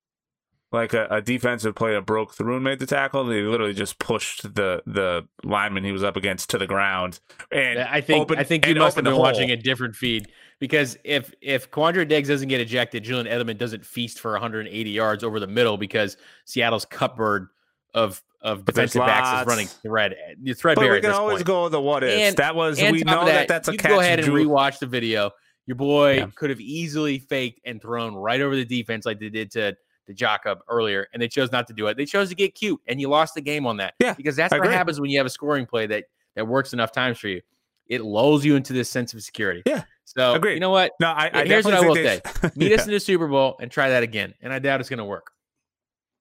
[0.71, 3.23] like a, a defensive player broke through and made the tackle.
[3.25, 7.19] They literally just pushed the the lineman he was up against to the ground.
[7.51, 10.27] And I think opened- I think you must have been watching a different feed
[10.59, 15.23] because if if Quandre Diggs doesn't get ejected, Julian Edelman doesn't feast for 180 yards
[15.23, 17.47] over the middle because Seattle's cupboard
[17.93, 20.13] of of defensive backs is running thread
[20.43, 21.47] But threadbare we at can always point.
[21.47, 22.13] go the what ifs.
[22.21, 23.89] And- that was we know that, that's a you catch.
[23.91, 25.31] go ahead and Ju- rewatch the video.
[25.67, 26.27] Your boy Yeah.
[26.35, 29.75] could have easily faked and thrown right over the defense like they did to
[30.07, 31.97] to Jacob earlier, and they chose not to do it.
[31.97, 33.95] They chose to get cute, and you lost the game on that.
[33.99, 34.75] Yeah, because that's I what agree.
[34.75, 36.03] happens when you have a scoring play that
[36.35, 37.41] that works enough times for you.
[37.87, 39.63] It lulls you into this sense of security.
[39.65, 40.55] Yeah, So agreed.
[40.55, 40.91] you know what?
[40.99, 42.21] No, I, I Here's what I will say:
[42.55, 42.77] Meet yeah.
[42.77, 45.05] us in the Super Bowl and try that again, and I doubt it's going to
[45.05, 45.31] work.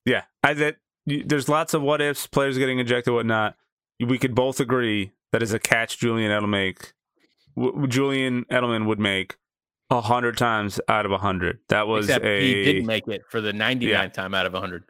[0.07, 0.77] Yeah, I that
[1.07, 3.57] there's lots of what ifs, players getting ejected, whatnot.
[4.01, 6.93] We could both agree that is a catch Julian Edelman make.
[7.57, 9.37] W- Julian Edelman would make
[9.91, 11.59] a hundred times out of a hundred.
[11.69, 14.59] That was Except a he didn't make it for the 99th time out of a
[14.61, 14.85] 100.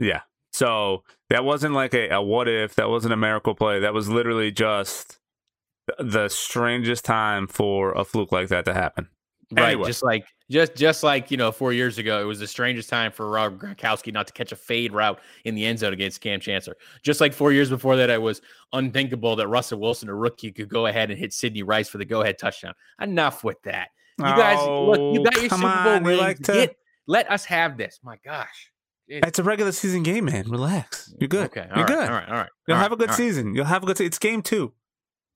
[0.00, 0.20] yeah.
[0.52, 2.76] So that wasn't like a, a what if.
[2.76, 3.80] That wasn't a miracle play.
[3.80, 5.18] That was literally just
[5.98, 9.08] the strangest time for a fluke like that to happen.
[9.56, 9.86] Right, Anyway.
[9.86, 13.12] just like just just like you know, four years ago, it was the strangest time
[13.12, 16.40] for Rob Gronkowski not to catch a fade route in the end zone against Kam
[16.40, 16.76] Chancellor.
[17.02, 18.40] Just like four years before that, it was
[18.72, 22.04] unthinkable that Russell Wilson, a rookie, could go ahead and hit Sidney Rice for the
[22.04, 22.74] go-ahead touchdown.
[23.00, 23.88] Enough with that.
[24.18, 26.04] You guys, look, you oh, got your Oh, Super Bowl on.
[26.04, 26.20] Rings.
[26.20, 26.76] like to- Get-
[27.06, 28.00] let us have this.
[28.02, 28.70] My gosh,
[29.08, 30.48] It- It's a regular season game, man.
[30.48, 31.12] Relax.
[31.20, 31.46] You're good.
[31.46, 32.08] Okay, You're right, good.
[32.08, 32.48] all right, all right.
[32.66, 33.16] You'll all have a good all right.
[33.16, 33.54] season.
[33.54, 33.98] You'll have a good.
[33.98, 34.72] Se- it's game two.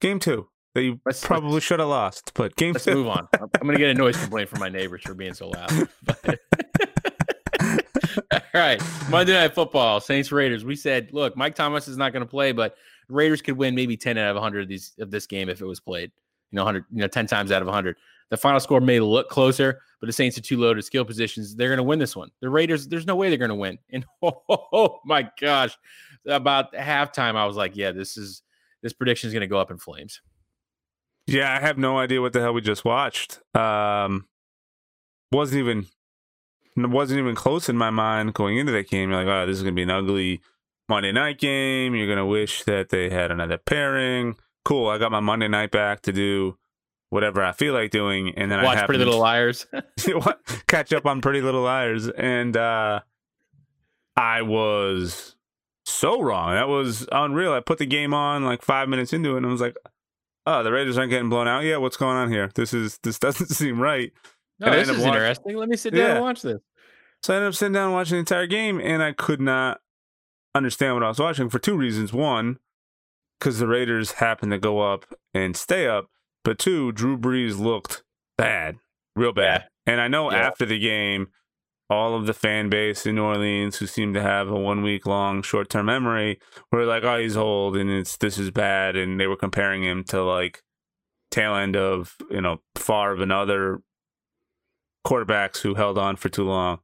[0.01, 3.27] Game two that you Let's- probably should have lost, but game Let's move on.
[3.39, 5.89] I'm gonna get a noise complaint from my neighbors for being so loud.
[6.03, 6.39] But-
[8.31, 10.65] All right, Monday Night Football, Saints Raiders.
[10.65, 12.75] We said, look, Mike Thomas is not going to play, but
[13.07, 15.65] Raiders could win maybe ten out of hundred of these of this game if it
[15.65, 16.11] was played.
[16.51, 17.97] You know, hundred, you know, ten times out of hundred.
[18.29, 21.55] The final score may look closer, but the Saints are too low to skill positions.
[21.55, 22.29] They're going to win this one.
[22.41, 23.77] The Raiders, there's no way they're going to win.
[23.91, 25.75] And oh, my gosh,
[26.27, 28.43] about halftime, I was like, yeah, this is
[28.81, 30.21] this prediction is going to go up in flames.
[31.29, 33.39] Yeah, I have no idea what the hell we just watched.
[33.55, 34.25] Um,
[35.31, 35.85] wasn't even
[36.75, 39.09] wasn't even close in my mind going into that game.
[39.09, 40.41] You're like, oh, this is gonna be an ugly
[40.87, 41.93] Monday night game.
[41.93, 44.35] You're gonna wish that they had another pairing.
[44.65, 46.57] Cool, I got my Monday night back to do
[47.09, 49.67] whatever I feel like doing, and then I Watch Pretty Little Liars.
[50.67, 53.01] catch up on Pretty Little Liars, and uh,
[54.17, 55.35] I was
[55.85, 56.53] so wrong.
[56.53, 57.53] That was unreal.
[57.53, 59.75] I put the game on like five minutes into it, and I was like,
[60.51, 61.81] "Oh, the Raiders aren't getting blown out yet.
[61.81, 62.49] What's going on here?
[62.55, 64.11] This is this doesn't seem right."
[64.59, 65.55] No, And this is up watch- interesting.
[65.57, 66.15] Let me sit down Yeah.
[66.15, 66.59] and watch this.
[67.23, 69.79] So I ended up sitting down and watching the entire game, and I could not
[70.55, 72.11] understand what I was watching for two reasons.
[72.13, 72.57] One,
[73.39, 76.07] because the Raiders happened to go up and stay up,
[76.43, 78.03] but two, Drew Brees looked
[78.37, 78.77] bad,
[79.15, 79.65] real bad.
[79.85, 80.37] And I know Yeah.
[80.39, 81.27] after the game,
[81.89, 85.05] all of the fan base in New Orleans who seemed to have a one week
[85.05, 86.39] long short term memory
[86.71, 90.03] were like, "Oh, he's old, and it's this is bad," and they were comparing him
[90.05, 90.63] to like
[91.31, 93.81] tail end of you know Favre and other
[95.05, 96.79] quarterbacks who held on for too long.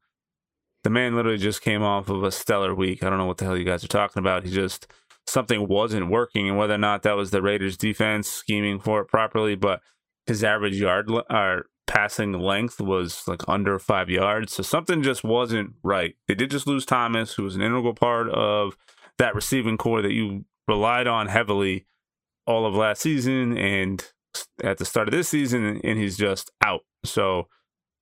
[0.83, 3.03] The man literally just came off of a stellar week.
[3.03, 4.43] I don't know what the hell you guys are talking about.
[4.43, 4.87] He just
[5.27, 9.07] something wasn't working, and whether or not that was the Raiders' defense scheming for it
[9.07, 9.81] properly, but
[10.25, 15.73] his average yard or passing length was like under five yards, so something just wasn't
[15.83, 16.15] right.
[16.27, 18.75] They did just lose Thomas, who was an integral part of
[19.17, 21.85] that receiving core that you relied on heavily
[22.47, 24.11] all of last season and
[24.63, 26.81] at the start of this season, and he's just out.
[27.03, 27.47] So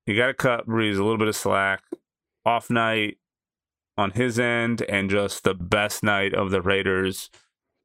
[0.05, 1.83] you got to cut Brees a little bit of slack.
[2.45, 3.19] Off night
[3.97, 7.29] on his end, and just the best night of the Raiders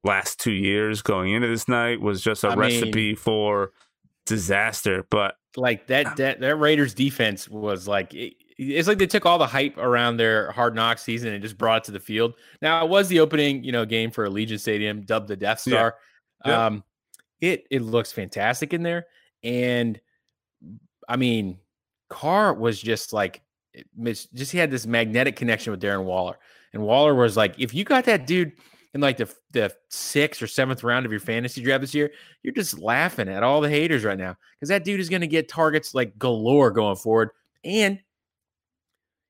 [0.03, 3.71] last two years going into this night was just a I recipe for
[4.29, 5.07] disaster.
[5.11, 9.39] But Like that, that that Raiders defense was like it, it's like they took all
[9.39, 12.35] the hype around their hard knock season and just brought it to the field.
[12.61, 15.97] Now it was the opening, you know, game for Allegiant Stadium, dubbed the Death Star.
[16.45, 16.51] Yeah.
[16.51, 16.67] Yeah.
[16.67, 16.85] Um,
[17.41, 19.07] it it looks fantastic in there,
[19.43, 20.01] and
[21.09, 21.59] I mean,
[22.09, 23.43] Carr was just like,
[24.05, 26.39] just he had this magnetic connection with Darren Waller,
[26.73, 28.53] and Waller was like, if you got that dude
[28.99, 32.11] in like the the sixth or seventh round of your fantasy draft this year,
[32.43, 35.29] you're just laughing at all the haters right now because that dude is going to
[35.29, 37.31] get targets like galore going forward,
[37.65, 38.01] and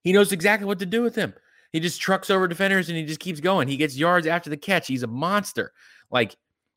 [0.02, 1.34] he knows exactly what to do with him.
[1.72, 3.68] He just trucks over defenders and he just keeps going.
[3.68, 4.86] He gets yards after the catch.
[4.86, 5.72] He's a monster.
[6.10, 6.34] Like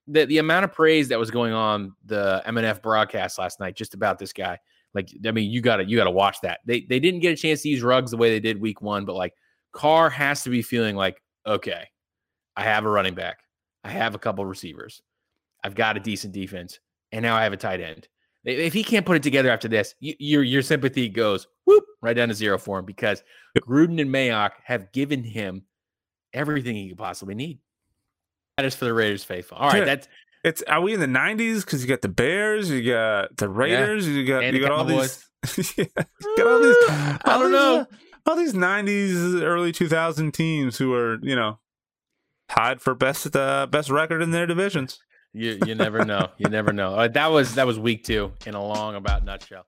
[0.08, 3.94] the the amount of praise that was going on the MNF broadcast last night just
[3.94, 4.60] about this guy.
[4.94, 6.60] Like, I mean, you gotta you gotta watch that.
[6.66, 9.06] They they didn't get a chance to use rugs the way they did week one,
[9.06, 9.34] but like
[9.72, 11.88] Carr has to be feeling like, okay,
[12.56, 13.40] I have a running back,
[13.84, 15.02] I have a couple receivers,
[15.64, 16.80] I've got a decent defense,
[17.11, 18.07] and now I have a tight end.
[18.44, 22.15] If he can't put it together after this, you, your your sympathy goes whoop right
[22.15, 23.23] down to zero for him because
[23.60, 25.64] Gruden and Mayock have given him
[26.34, 27.60] everything he could possibly need.
[28.57, 29.57] That is for the Raiders faithful.
[29.57, 30.07] All right, that's
[30.44, 31.64] it's are we in the nineties?
[31.64, 34.14] Because you got the Bears, you got the Raiders, yeah.
[34.14, 35.30] you got and you got all these
[35.78, 35.86] yeah,
[36.38, 37.80] got all these I don't know.
[37.82, 37.86] Uh,
[38.26, 41.60] all these nineties, early two thousand teams who are, you know,
[42.52, 44.99] tied for best uh, best record in their divisions.
[45.34, 46.30] You you never know.
[46.38, 46.94] You never know.
[46.95, 49.65] Uh, that was that was week two in a long about nutshell.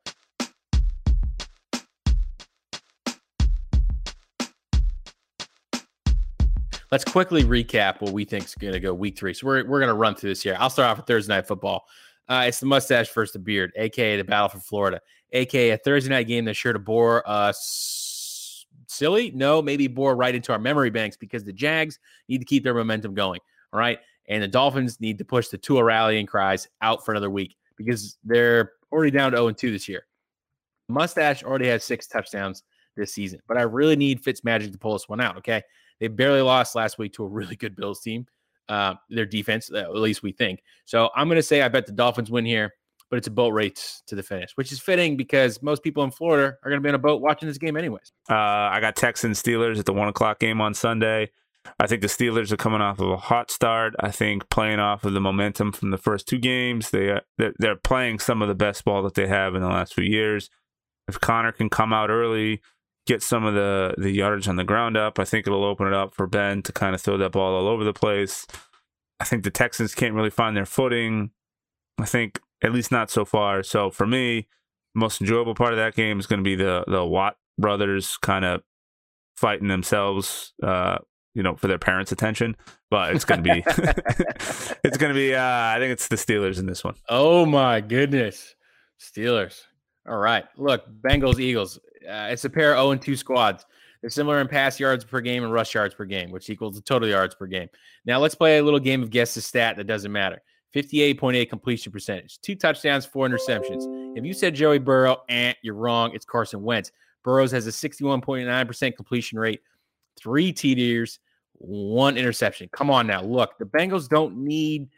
[6.91, 9.33] Let's quickly recap what we think is going to go week three.
[9.33, 10.55] So we're, we're going to run through this here.
[10.59, 11.85] I'll start off with Thursday night football.
[12.29, 15.01] Uh, it's the mustache versus the beard, aka the battle for Florida,
[15.31, 18.02] aka a Thursday night game that's sure to bore us
[18.87, 19.31] silly.
[19.31, 22.73] No, maybe bore right into our memory banks because the Jags need to keep their
[22.73, 23.39] momentum going.
[23.71, 23.99] All right.
[24.29, 28.17] And the Dolphins need to push the Tua rallying cries out for another week because
[28.23, 30.05] they're already down to 0 2 this year.
[30.89, 32.63] Mustache already has six touchdowns
[32.95, 35.37] this season, but I really need Fitzmagic to pull this one out.
[35.37, 35.61] Okay.
[35.99, 38.25] They barely lost last week to a really good Bills team.
[38.69, 40.63] Uh, their defense, at least we think.
[40.85, 42.73] So I'm going to say I bet the Dolphins win here,
[43.13, 46.09] but it's a boat race to the finish, which is fitting because most people in
[46.09, 48.11] Florida are going to be on a boat watching this game anyways.
[48.27, 51.29] Uh, I got Texans Steelers at the one o'clock game on Sunday.
[51.79, 53.93] I think the Steelers are coming off of a hot start.
[53.99, 57.53] I think playing off of the momentum from the first two games, they uh, they're,
[57.59, 60.49] they're playing some of the best ball that they have in the last few years.
[61.07, 62.61] If Conner can come out early,
[63.05, 65.19] get some of the the yardage on the ground up.
[65.19, 67.67] I think it'll open it up for Ben to kind of throw that ball all
[67.67, 68.47] over the place.
[69.19, 71.29] I think the Texans can't really find their footing.
[71.99, 73.61] I think at least not so far.
[73.63, 74.47] So for me,
[74.95, 78.45] most enjoyable part of that game is going to be the the Watt brothers kind
[78.45, 78.61] of
[79.35, 80.97] fighting themselves, uh,
[81.33, 82.55] you know, for their parents' attention.
[82.89, 83.63] But it's going to be,
[84.83, 85.35] it's going to be.
[85.35, 86.95] Uh, I think it's the Steelers in this one.
[87.09, 88.55] Oh my goodness,
[88.99, 89.61] Steelers!
[90.07, 91.77] All right, look, Bengals, Eagles.
[92.07, 93.65] Uh, it's a pair of 0 and 2 squads.
[94.01, 96.81] They're similar in pass yards per game and rush yards per game, which equals the
[96.81, 97.69] total yards per game.
[98.05, 100.41] Now let's play a little game of guess the stat that doesn't matter.
[100.73, 104.17] 58.8 completion percentage, two touchdowns, four interceptions.
[104.17, 106.11] If you said Joey Burrow, eh, you're wrong.
[106.13, 106.91] It's Carson Wentz.
[107.23, 109.61] Burrows has a 61.9% completion rate,
[110.19, 111.19] three TDs,
[111.53, 112.69] one interception.
[112.73, 113.21] Come on now.
[113.21, 114.89] Look, the Bengals don't need–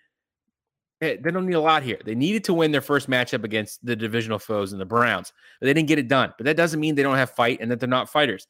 [1.01, 1.99] Eh, they don't need a lot here.
[2.05, 5.33] They needed to win their first matchup against the divisional foes and the Browns.
[5.59, 6.33] But they didn't get it done.
[6.37, 8.47] But that doesn't mean they don't have fight and that they're not fighters.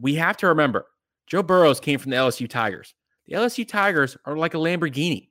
[0.00, 0.86] We have to remember
[1.26, 2.94] Joe Burrows came from the LSU Tigers.
[3.26, 5.28] The LSU Tigers are like a Lamborghini.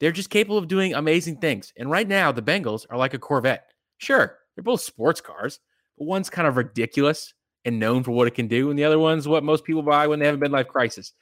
[0.00, 1.72] They're just capable of doing amazing things.
[1.76, 3.70] And right now, the Bengals are like a Corvette.
[3.98, 5.60] Sure, they're both sports cars,
[5.98, 7.32] but one's kind of ridiculous
[7.64, 10.06] and known for what it can do, and the other one's what most people buy
[10.06, 11.12] when they have a midlife crisis.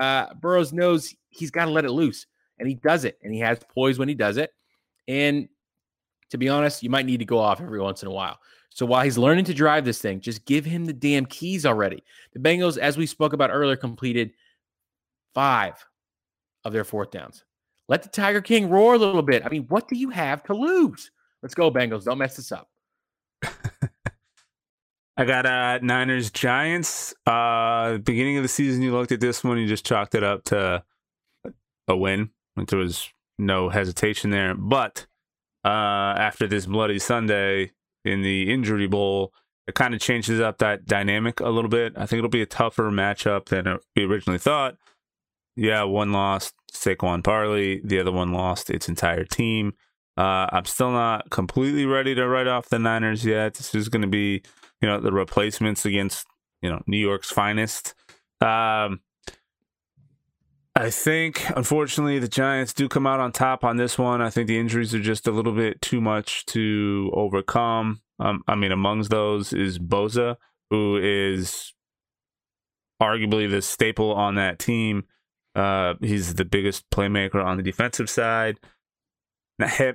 [0.00, 2.26] Uh, Burrows knows he's got to let it loose
[2.60, 4.52] and he does it, and he has poise when he does it.
[5.08, 5.48] And
[6.28, 8.38] to be honest, you might need to go off every once in a while.
[8.68, 12.04] So while he's learning to drive this thing, just give him the damn keys already.
[12.34, 14.32] The Bengals, as we spoke about earlier, completed
[15.34, 15.84] five
[16.64, 17.44] of their fourth downs.
[17.90, 19.44] Let the Tiger King roar a little bit.
[19.44, 21.10] I mean, what do you have to lose?
[21.42, 22.04] Let's go, Bengals.
[22.04, 22.70] Don't mess this up.
[25.16, 27.12] I got uh Niners Giants.
[27.26, 30.44] Uh beginning of the season you looked at this one, you just chalked it up
[30.44, 30.82] to
[31.88, 32.30] a win.
[32.68, 34.54] There was no hesitation there.
[34.54, 35.06] But
[35.64, 37.72] uh, after this bloody Sunday
[38.04, 39.32] in the injury bowl,
[39.66, 41.94] it kind of changes up that dynamic a little bit.
[41.96, 44.76] I think it'll be a tougher matchup than we originally thought.
[45.56, 49.72] Yeah, one lost Saquon Barkley, the other one lost its entire team.
[50.16, 53.54] Uh, I'm still not completely ready to write off the Niners yet.
[53.54, 54.42] This is going to be,
[54.80, 56.26] you know, the replacements against,
[56.62, 57.94] you know, New York's finest.
[58.40, 59.00] Um,
[60.76, 64.22] I think, unfortunately, the Giants do come out on top on this one.
[64.22, 68.02] I think the injuries are just a little bit too much to overcome.
[68.18, 70.36] Um, I mean, amongst those is Bosa,
[70.70, 71.74] who is
[73.00, 75.04] arguably the staple on that team.
[75.54, 78.58] Uh, he's the biggest playmaker on the defensive side.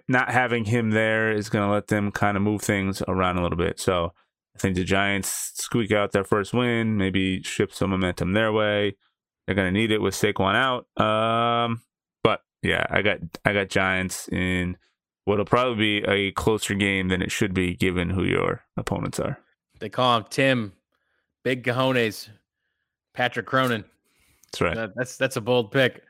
[0.07, 3.41] Not, having him there is going to let them kind of move things around a
[3.41, 3.79] little bit.
[3.79, 4.13] So
[4.55, 8.95] I think the Giants squeak out their first win, maybe shift some momentum their way.
[9.45, 10.85] They're going to need it with Saquon out.
[11.03, 11.81] Um,
[12.23, 14.77] but yeah, I got I got Giants in
[15.25, 19.39] what'll probably be a closer game than it should be, given who your opponents are.
[19.79, 20.73] They call him Tim,
[21.43, 22.29] Big Cajones,
[23.13, 23.85] Patrick Cronin.
[24.59, 24.75] That's right.
[24.75, 26.03] That, that's that's a bold pick.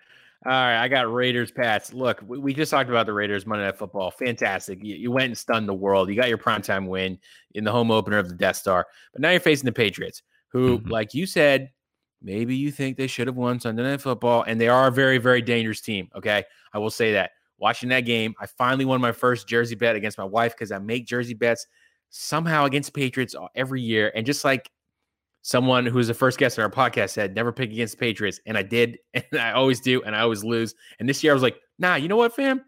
[0.45, 1.91] All right, I got Raiders, Pats.
[1.91, 4.11] Look, we, we, just talked about the Raiders Monday Night Football.
[4.11, 4.77] Fantastic.
[4.83, 6.07] You, you, went and stunned the world.
[6.07, 7.17] You got your primetime win
[7.55, 8.85] in the home opener of the Death Star.
[9.11, 10.89] But now you're facing the Patriots, who, mm-hmm.
[10.89, 11.71] like you said,
[12.21, 15.17] maybe you think they should have won Sunday Night Football, and they are a very,
[15.17, 16.09] very dangerous team.
[16.15, 16.43] Okay,
[16.73, 17.31] I will say that.
[17.57, 20.77] Watching that game, I finally won my first jersey bet against my wife because I
[20.77, 21.65] make jersey bets
[22.11, 24.69] somehow against Patriots every year, and just like
[25.45, 28.39] someone who was the first guest on our podcast said, never pick against the Patriots.
[28.47, 30.73] And I did, and I always do, and I always lose.
[30.99, 32.63] And this year I was like, nah, you know what, fam?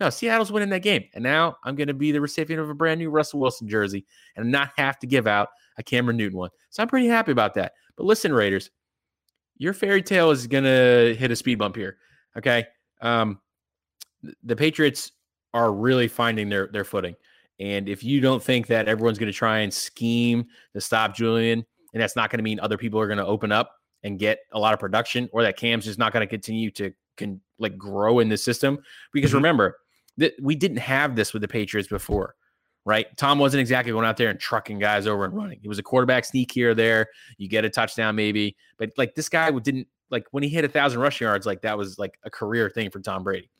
[0.00, 1.04] No, Seattle's winning that game.
[1.12, 4.06] And now I'm going to be the recipient of a brand new Russell Wilson jersey
[4.34, 6.48] and not have to give out a Cameron Newton one.
[6.70, 7.74] So I'm pretty happy about that.
[7.96, 8.70] But listen, Raiders,
[9.58, 11.98] your fairy tale is going to hit a speed bump here.
[12.38, 12.64] Okay.
[13.02, 13.42] Um,
[14.42, 15.12] the Patriots
[15.52, 17.14] are really finding their, their footing.
[17.60, 21.66] And if you don't think that everyone's going to try and scheme to stop Julian,
[21.92, 24.40] and that's not going to mean other people are going to open up and get
[24.52, 27.76] a lot of production, or that Cam's just not going to continue to can like
[27.76, 28.78] grow in the system.
[29.12, 29.36] Because mm-hmm.
[29.36, 29.78] remember
[30.16, 32.34] that we didn't have this with the Patriots before,
[32.84, 33.06] right?
[33.16, 35.60] Tom wasn't exactly going out there and trucking guys over and running.
[35.62, 37.08] It was a quarterback sneak here or there.
[37.38, 40.68] You get a touchdown maybe, but like this guy didn't like when he hit a
[40.68, 43.50] thousand rushing yards, like that was like a career thing for Tom Brady.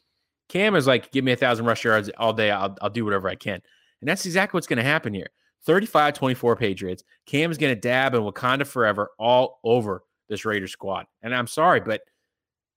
[0.49, 2.51] Cam is like, give me a thousand rush yards all day.
[2.51, 3.63] I'll, I'll do whatever I can.
[4.01, 5.31] And that's exactly what's going to happen here.
[5.65, 7.05] 35 24 Patriots.
[7.27, 11.07] Cam's going to dab and Wakanda forever all over this Raider squad.
[11.23, 12.03] And I'm sorry, but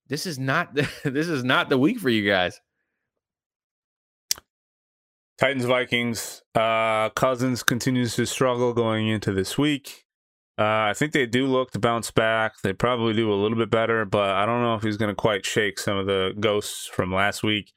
[0.08, 2.60] this is not this is not the week for you guys.
[5.38, 6.44] Titans Vikings.
[6.54, 10.06] Uh, Cousins continues to struggle going into this week.
[10.58, 12.62] Uh, I think they do look to bounce back.
[12.62, 15.16] They probably do a little bit better, but I don't know if he's going to
[15.16, 17.74] quite shake some of the ghosts from last week.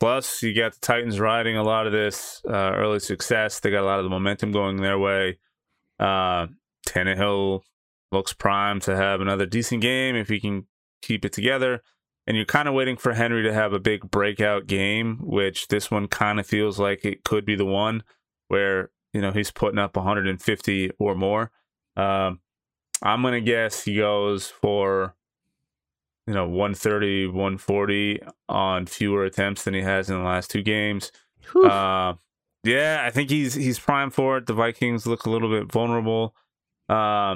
[0.00, 3.60] Plus, you got the Titans riding a lot of this uh, early success.
[3.60, 5.38] They got a lot of the momentum going their way.
[5.98, 6.46] Uh,
[6.88, 7.60] Tannehill
[8.10, 10.66] looks primed to have another decent game if he can
[11.02, 11.82] keep it together.
[12.26, 15.90] And you're kind of waiting for Henry to have a big breakout game, which this
[15.90, 18.02] one kind of feels like it could be the one
[18.48, 21.50] where you know he's putting up 150 or more.
[21.96, 22.40] Um,
[23.02, 25.14] I'm gonna guess he goes for
[26.30, 31.10] you know 130 140 on fewer attempts than he has in the last two games
[31.56, 32.14] uh,
[32.62, 36.36] yeah i think he's he's primed for it the vikings look a little bit vulnerable
[36.88, 37.34] uh,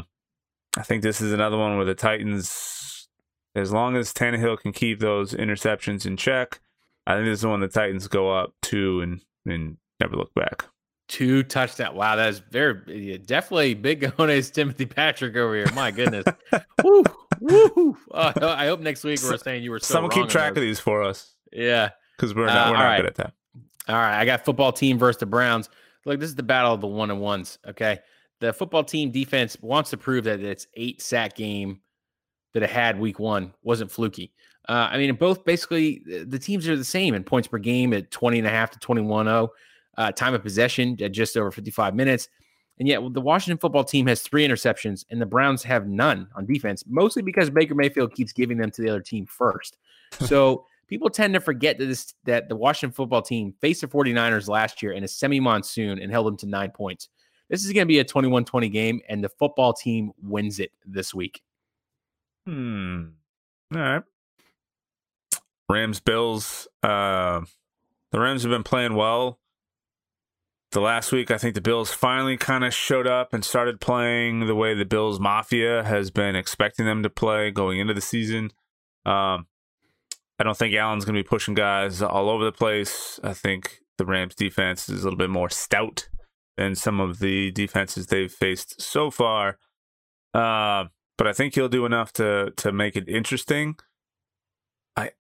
[0.77, 3.09] i think this is another one where the titans
[3.57, 6.61] as long as Tannehill can keep those interceptions in check
[7.09, 10.67] i think this is one the titans go up to and and never look back
[11.07, 11.95] Two touchdown.
[11.95, 15.71] Wow, that is very definitely big cojones Timothy Patrick over here.
[15.75, 16.25] My goodness.
[17.41, 17.97] Woo.
[18.11, 20.81] Uh, I hope next week we're saying you were so Someone keep track of these
[20.81, 21.35] for us.
[21.53, 21.91] Yeah.
[22.17, 22.97] Because we're not, uh, we're not right.
[22.99, 23.33] good at that.
[23.89, 24.19] All right.
[24.19, 25.69] I got football team versus the Browns.
[26.05, 27.59] Look, this is the battle of the one and ones.
[27.67, 27.99] Okay.
[28.41, 31.81] The football team defense wants to prove that its eight sack game
[32.53, 34.33] that it had week one wasn't fluky.
[34.69, 38.11] Uh, I mean, both basically the teams are the same in points per game at
[38.11, 39.51] 20 and a half to 21 0
[39.97, 42.29] uh, time of possession at just over 55 minutes.
[42.79, 46.45] And yet, the Washington football team has three interceptions, and the Browns have none on
[46.45, 49.77] defense, mostly because Baker Mayfield keeps giving them to the other team first.
[50.21, 54.49] so people tend to forget that this that the Washington football team faced the 49ers
[54.49, 57.09] last year in a semi-monsoon and held them to nine points.
[57.49, 61.15] This is going to be a 21-20 game, and the football team wins it this
[61.15, 61.43] week.
[62.47, 63.05] Hmm.
[63.73, 64.03] All right.
[65.69, 66.67] Rams Bills.
[66.83, 67.43] Uh,
[68.11, 69.39] the Rams have been playing well
[70.75, 74.47] the last week, I think the Bills finally kind of showed up and started playing
[74.47, 78.51] the way the Bills Mafia has been expecting them to play going into the season.
[79.07, 79.47] Um,
[80.39, 83.21] I don't think Allen's going to be pushing guys all over the place.
[83.23, 86.09] I think the Rams defense is a little bit more stout
[86.57, 89.59] than some of the defenses they've faced so far.
[90.35, 90.87] Uh,
[91.17, 93.77] but I think he'll do enough to to make it interesting.
[94.97, 95.13] I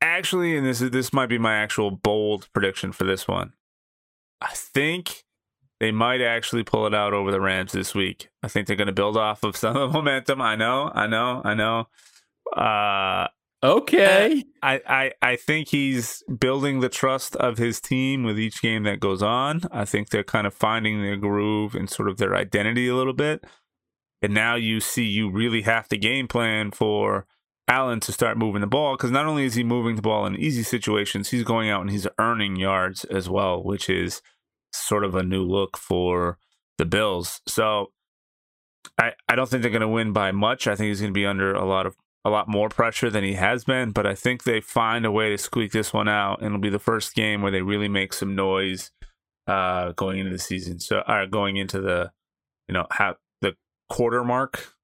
[0.00, 3.52] actually, and this is this might be my actual bold prediction for this one.
[4.40, 5.24] I think
[5.80, 8.28] they might actually pull it out over the Rams this week.
[8.42, 10.40] I think they're going to build off of some of the momentum.
[10.40, 11.88] I know, I know, I know.
[12.56, 13.28] Uh,
[13.62, 14.44] Okay.
[14.62, 19.00] I, I I think he's building the trust of his team with each game that
[19.00, 19.62] goes on.
[19.72, 23.12] I think they're kind of finding their groove and sort of their identity a little
[23.12, 23.44] bit.
[24.22, 27.26] And now you see you really have to game plan for
[27.68, 30.34] Allen to start moving the ball because not only is he moving the ball in
[30.36, 34.22] easy situations, he's going out and he's earning yards as well, which is
[34.72, 36.38] sort of a new look for
[36.78, 37.40] the Bills.
[37.46, 37.92] So
[38.98, 40.66] I, I don't think they're going to win by much.
[40.66, 43.24] I think he's going to be under a lot of a lot more pressure than
[43.24, 46.38] he has been, but I think they find a way to squeak this one out,
[46.38, 48.90] and it'll be the first game where they really make some noise
[49.46, 50.80] uh, going into the season.
[50.80, 52.10] So, uh, going into the
[52.68, 53.54] you know ha- the
[53.88, 54.74] quarter mark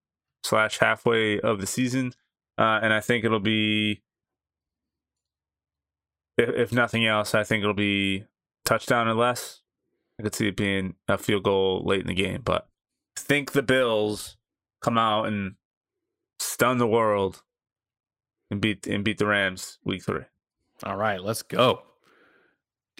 [0.45, 2.15] slash halfway of the season,
[2.59, 4.03] uh, and I think it'll be,
[6.39, 8.25] if, if nothing else, I think it'll be
[8.65, 9.61] touchdown or less.
[10.19, 12.69] I could see it being a field goal late in the game, but
[13.19, 14.37] I think the Bills
[14.81, 15.55] come out and
[16.39, 17.43] stun the world
[18.51, 20.25] and beat and beat the Rams week three.
[20.85, 21.83] All right, let's go.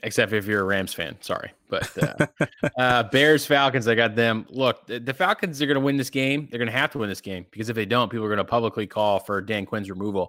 [0.05, 2.27] Except if you're a Rams fan, sorry, but uh,
[2.79, 4.47] uh, Bears Falcons, I got them.
[4.51, 6.47] Look, the, the Falcons are going to win this game.
[6.51, 8.37] They're going to have to win this game because if they don't, people are going
[8.37, 10.29] to publicly call for Dan Quinn's removal.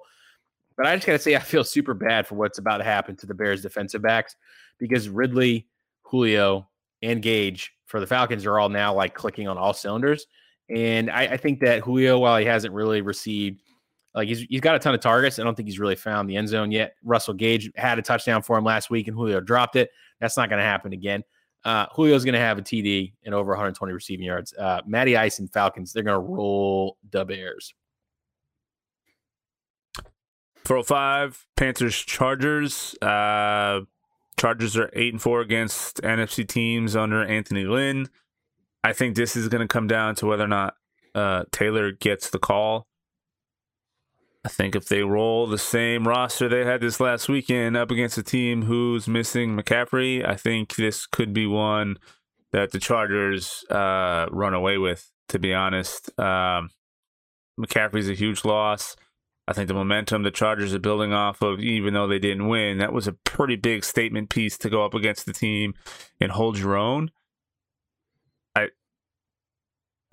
[0.77, 3.18] But I just got to say, I feel super bad for what's about to happen
[3.18, 4.38] to the Bears defensive backs
[4.80, 5.68] because Ridley,
[6.03, 6.69] Julio,
[7.02, 10.26] and Gage for the Falcons are all now like clicking on all cylinders.
[10.73, 13.61] And I, I, think that Julio, while he hasn't really received,
[14.15, 16.37] like he's, he's got a ton of targets, I don't think he's really found the
[16.37, 16.95] end zone yet.
[17.03, 19.91] Russell Gage had a touchdown for him last week, and Julio dropped it.
[20.19, 21.23] That's not going to happen again.
[21.65, 24.53] Uh, Julio's going to have a TD and over 120 receiving yards.
[24.53, 27.73] Uh, Matty Ice and Falcons, they're going to roll the Bears.
[30.63, 32.95] 405 Panthers Chargers.
[33.01, 33.81] Uh,
[34.37, 38.09] Chargers are eight and four against NFC teams under Anthony Lynn.
[38.83, 40.75] I think this is going to come down to whether or not
[41.13, 42.87] uh, Taylor gets the call.
[44.45, 48.19] I think if they roll the same roster they had this last weekend up against
[48.19, 51.97] a team who's missing McCaffrey, I think this could be one
[52.51, 55.09] that the Chargers uh, run away with.
[55.30, 56.69] To be honest, um,
[57.59, 58.95] McCaffrey's a huge loss.
[59.47, 62.77] I think the momentum the Chargers are building off of, even though they didn't win,
[62.77, 65.73] that was a pretty big statement piece to go up against the team
[66.22, 67.09] and hold your own.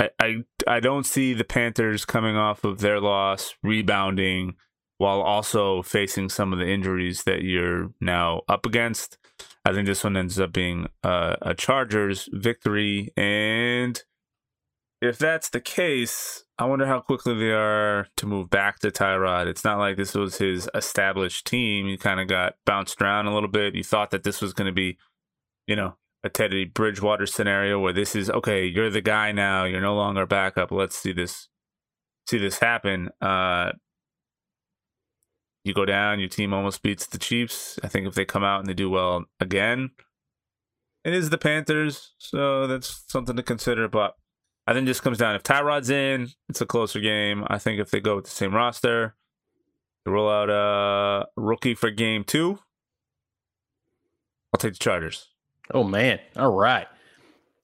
[0.01, 0.36] I, I
[0.66, 4.56] I don't see the Panthers coming off of their loss rebounding
[4.98, 9.19] while also facing some of the injuries that you're now up against.
[9.64, 14.02] I think this one ends up being a, a Chargers victory, and
[15.02, 19.48] if that's the case, I wonder how quickly they are to move back to Tyrod.
[19.48, 21.89] It's not like this was his established team.
[21.89, 23.74] He kind of got bounced around a little bit.
[23.74, 24.98] You thought that this was going to be,
[25.66, 28.64] you know, a Teddy Bridgewater scenario where this is okay.
[28.64, 29.64] You're the guy now.
[29.64, 30.70] You're no longer backup.
[30.70, 31.48] Let's see this,
[32.28, 33.10] see this happen.
[33.20, 33.72] Uh,
[35.64, 36.20] you go down.
[36.20, 37.78] Your team almost beats the Chiefs.
[37.82, 39.90] I think if they come out and they do well again,
[41.04, 42.14] it is the Panthers.
[42.18, 43.88] So that's something to consider.
[43.88, 44.14] But
[44.66, 47.44] I think this comes down if Tyrod's in, it's a closer game.
[47.48, 49.16] I think if they go with the same roster,
[50.04, 52.60] they roll out a rookie for game two.
[54.52, 55.31] I'll take the Chargers.
[55.74, 56.20] Oh man!
[56.36, 56.86] All right,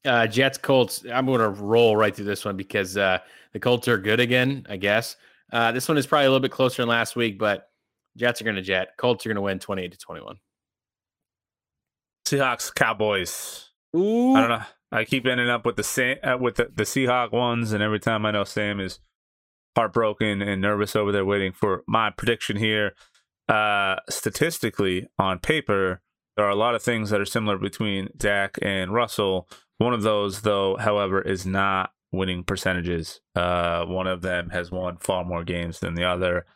[0.04, 1.04] uh, Jets Colts.
[1.12, 3.18] I'm going to roll right through this one because uh,
[3.52, 4.66] the Colts are good again.
[4.68, 5.16] I guess
[5.52, 7.70] uh, this one is probably a little bit closer than last week, but
[8.16, 8.96] Jets are going to jet.
[8.96, 10.36] Colts are going to win 28 to 21.
[12.26, 13.70] Seahawks Cowboys.
[13.96, 14.34] Ooh.
[14.34, 14.64] I don't know.
[14.90, 18.00] I keep ending up with the same uh, with the, the Seahawk ones, and every
[18.00, 19.00] time I know Sam is
[19.76, 22.94] heartbroken and nervous over there waiting for my prediction here.
[23.48, 26.02] Uh, statistically, on paper,
[26.38, 29.48] there are a lot of things that are similar between Dak and Russell.
[29.78, 33.20] One of those, though, however, is not winning percentages.
[33.34, 36.46] Uh, one of them has won far more games than the other.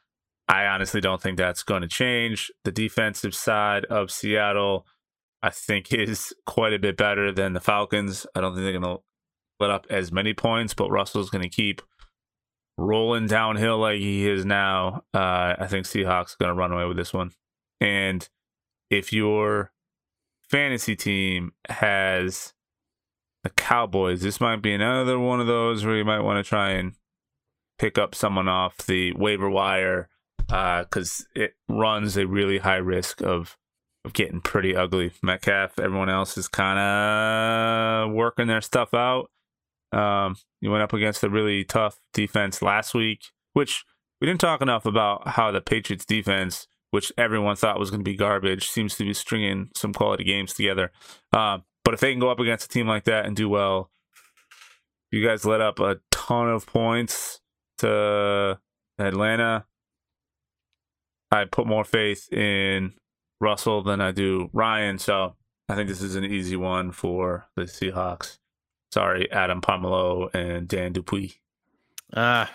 [0.47, 2.53] I honestly don't think that's going to change.
[2.63, 4.87] The defensive side of Seattle,
[5.43, 8.25] I think, is quite a bit better than the Falcons.
[8.37, 9.03] I don't think they're going to
[9.59, 11.83] let up as many points, but Russell's going to keep
[12.79, 15.03] rolling downhill like he is now.
[15.13, 17.33] Uh, I think Seahawks are going to run away with this one.
[17.81, 18.29] And
[18.93, 19.73] if your
[20.51, 22.53] fantasy team has
[23.43, 26.71] the Cowboys, this might be another one of those where you might want to try
[26.73, 26.93] and
[27.79, 30.09] pick up someone off the waiver wire
[30.47, 33.57] because uh, it runs a really high risk of
[34.05, 35.13] of getting pretty ugly.
[35.23, 39.31] Metcalf, everyone else is kind of working their stuff out.
[39.93, 43.85] Um, you went up against a really tough defense last week, which
[44.21, 48.11] we didn't talk enough about how the Patriots defense which everyone thought was going to
[48.11, 50.93] be garbage, seems to be stringing some quality games together.
[51.33, 53.91] Uh, but if they can go up against a team like that and do well,
[55.11, 57.41] you guys let up a ton of points
[57.79, 58.59] to
[58.99, 59.65] Atlanta.
[61.31, 62.93] I put more faith in
[63.41, 64.99] Russell than I do Ryan.
[64.99, 65.35] So
[65.71, 68.37] I think this is an easy one for the Seahawks.
[68.93, 71.33] Sorry, Adam Pomelo and Dan Dupuis.
[72.15, 72.47] Ah, uh,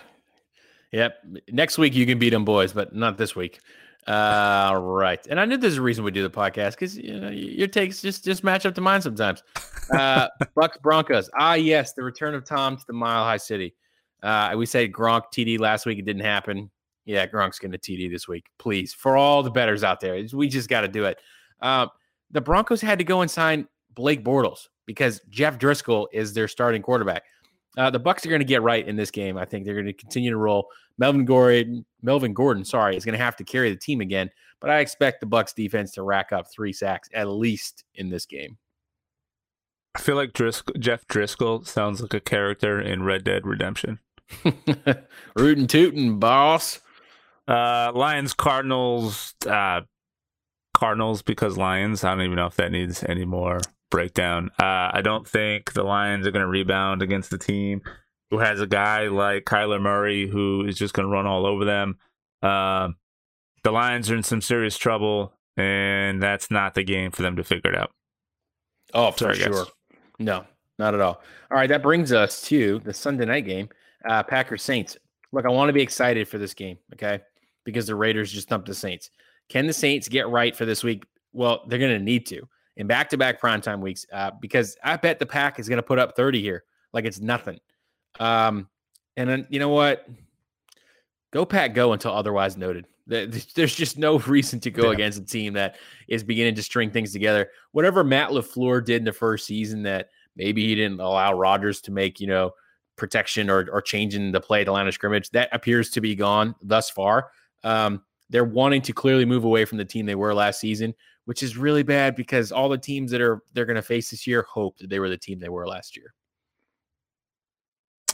[0.92, 1.16] yep.
[1.50, 3.58] Next week you can beat them boys, but not this week.
[4.08, 5.24] Uh, right.
[5.28, 8.00] And I knew there's a reason we do the podcast because you know your takes
[8.00, 9.42] just just match up to mine sometimes.
[9.92, 11.28] Uh, Bucs Broncos.
[11.38, 13.74] Ah, yes, the return of Tom to the Mile High City.
[14.22, 15.98] Uh, we said Gronk TD last week.
[15.98, 16.70] It didn't happen.
[17.04, 18.46] Yeah, Gronk's going to TD this week.
[18.58, 21.18] Please, for all the betters out there, we just got to do it.
[21.60, 21.86] Uh,
[22.30, 26.82] the Broncos had to go and sign Blake Bortles because Jeff Driskel is their starting
[26.82, 27.24] quarterback.
[27.76, 29.36] Uh, the Bucs are going to get right in this game.
[29.36, 30.68] I think they're going to continue to roll.
[30.96, 34.30] Melvin Gordon, Melvin Gordon, sorry, is going to have to carry the team again.
[34.60, 38.26] But I expect the Bucs defense to rack up three sacks at least in this
[38.26, 38.58] game.
[39.94, 44.00] I feel like Driskel, Jeff Driskel sounds like a character in Red Dead Redemption.
[45.36, 46.80] Rootin' tootin', boss.
[47.46, 49.80] Uh, Lions, Cardinals, uh,
[50.74, 52.04] Cardinals because Lions.
[52.04, 54.50] I don't even know if that needs any more breakdown.
[54.60, 57.82] Uh, I don't think the Lions are going to rebound against the team
[58.30, 61.64] who has a guy like Kyler Murray who is just going to run all over
[61.64, 61.98] them.
[62.42, 62.90] Uh,
[63.64, 67.44] the Lions are in some serious trouble, and that's not the game for them to
[67.44, 67.90] figure it out.
[68.94, 69.64] Oh, for Sorry, sure.
[69.64, 69.72] Guys.
[70.18, 70.44] No,
[70.78, 71.20] not at all.
[71.50, 73.68] All right, that brings us to the Sunday night game,
[74.08, 74.96] uh, Packers Saints.
[75.32, 77.20] Look, I want to be excited for this game, okay?
[77.64, 79.10] Because the Raiders just thumped the Saints.
[79.48, 81.04] Can the Saints get right for this week?
[81.32, 82.48] Well, they're going to need to
[82.78, 85.82] in back to back primetime weeks uh, because I bet the Pack is going to
[85.82, 87.58] put up 30 here like it's nothing.
[88.18, 88.68] Um,
[89.16, 90.08] and then, you know what?
[91.32, 92.86] Go Pack go until otherwise noted.
[93.06, 94.92] There's just no reason to go yeah.
[94.92, 95.76] against a team that
[96.06, 97.50] is beginning to string things together.
[97.72, 101.90] Whatever Matt LaFleur did in the first season that maybe he didn't allow Rodgers to
[101.90, 102.52] make, you know,
[102.96, 106.14] protection or, or changing the play at the line of scrimmage, that appears to be
[106.14, 107.30] gone thus far.
[107.64, 110.94] Um, they're wanting to clearly move away from the team they were last season,
[111.24, 114.26] which is really bad because all the teams that are they're going to face this
[114.26, 116.14] year hope that they were the team they were last year.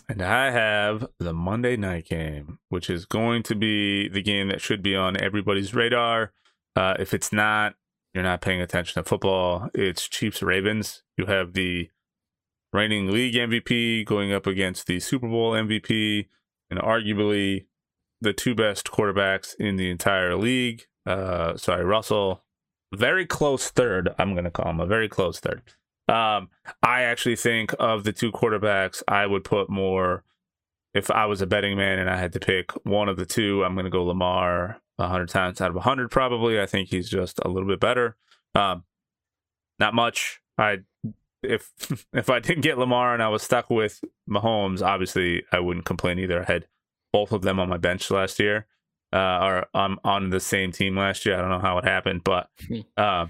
[0.08, 4.60] And I have the Monday night game, which is going to be the game that
[4.60, 6.32] should be on everybody's radar.
[6.76, 7.74] Uh, if it's not,
[8.12, 9.70] you're not paying attention to football.
[9.74, 11.02] It's Chiefs Ravens.
[11.16, 11.88] You have the
[12.72, 16.26] reigning league MVP going up against the Super Bowl MVP,
[16.70, 17.66] and arguably
[18.20, 20.86] the two best quarterbacks in the entire league.
[21.06, 22.42] Uh, sorry, Russell,
[22.94, 24.14] very close third.
[24.18, 25.62] I'm going to call him a very close third.
[26.08, 26.48] Um,
[26.82, 30.24] I actually think of the two quarterbacks, I would put more.
[30.92, 33.64] If I was a betting man and I had to pick one of the two,
[33.64, 36.08] I'm going to go Lamar 100 times out of 100.
[36.08, 38.16] Probably, I think he's just a little bit better.
[38.54, 38.84] Um,
[39.80, 40.40] not much.
[40.56, 40.78] I
[41.42, 41.72] if
[42.12, 46.18] if I didn't get Lamar and I was stuck with Mahomes, obviously I wouldn't complain
[46.18, 46.42] either.
[46.42, 46.66] I had
[47.14, 48.66] both of them on my bench last year,
[49.12, 51.36] uh, or I'm on the same team last year.
[51.36, 52.50] I don't know how it happened, but
[52.96, 53.26] uh,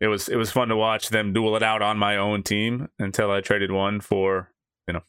[0.00, 2.88] it was it was fun to watch them duel it out on my own team
[2.98, 4.50] until I traded one for
[4.86, 5.02] you know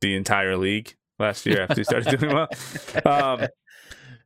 [0.00, 2.48] the entire league last year after he started doing well.
[3.06, 3.46] Um,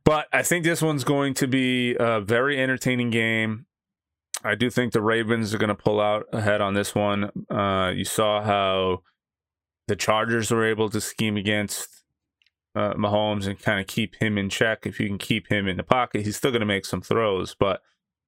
[0.03, 3.67] but I think this one's going to be a very entertaining game.
[4.43, 7.29] I do think the Ravens are going to pull out ahead on this one.
[7.47, 9.03] Uh, you saw how
[9.87, 12.04] the Chargers were able to scheme against
[12.75, 14.85] uh, Mahomes and kind of keep him in check.
[14.85, 17.55] If you can keep him in the pocket, he's still going to make some throws.
[17.57, 17.81] But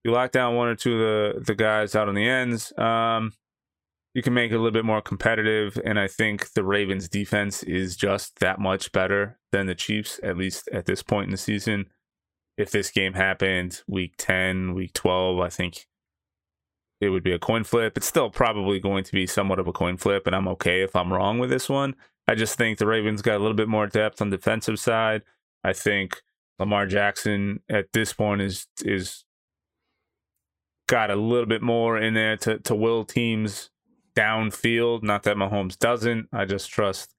[0.03, 3.33] you lock down one or two of the, the guys out on the ends, um,
[4.13, 5.79] you can make it a little bit more competitive.
[5.83, 10.37] And I think the Ravens' defense is just that much better than the Chiefs, at
[10.37, 11.87] least at this point in the season.
[12.57, 15.85] If this game happened week 10, week 12, I think
[16.99, 17.97] it would be a coin flip.
[17.97, 20.95] It's still probably going to be somewhat of a coin flip, and I'm okay if
[20.95, 21.95] I'm wrong with this one.
[22.27, 25.23] I just think the Ravens got a little bit more depth on the defensive side.
[25.63, 26.21] I think
[26.59, 29.23] Lamar Jackson at this point is is
[30.87, 33.69] got a little bit more in there to to will teams
[34.15, 35.03] downfield.
[35.03, 36.27] Not that Mahomes doesn't.
[36.33, 37.13] I just trust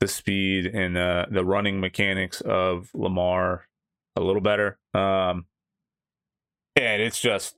[0.00, 3.68] the speed and uh, the running mechanics of Lamar
[4.16, 4.78] a little better.
[4.92, 5.46] Um,
[6.74, 7.54] and it's just,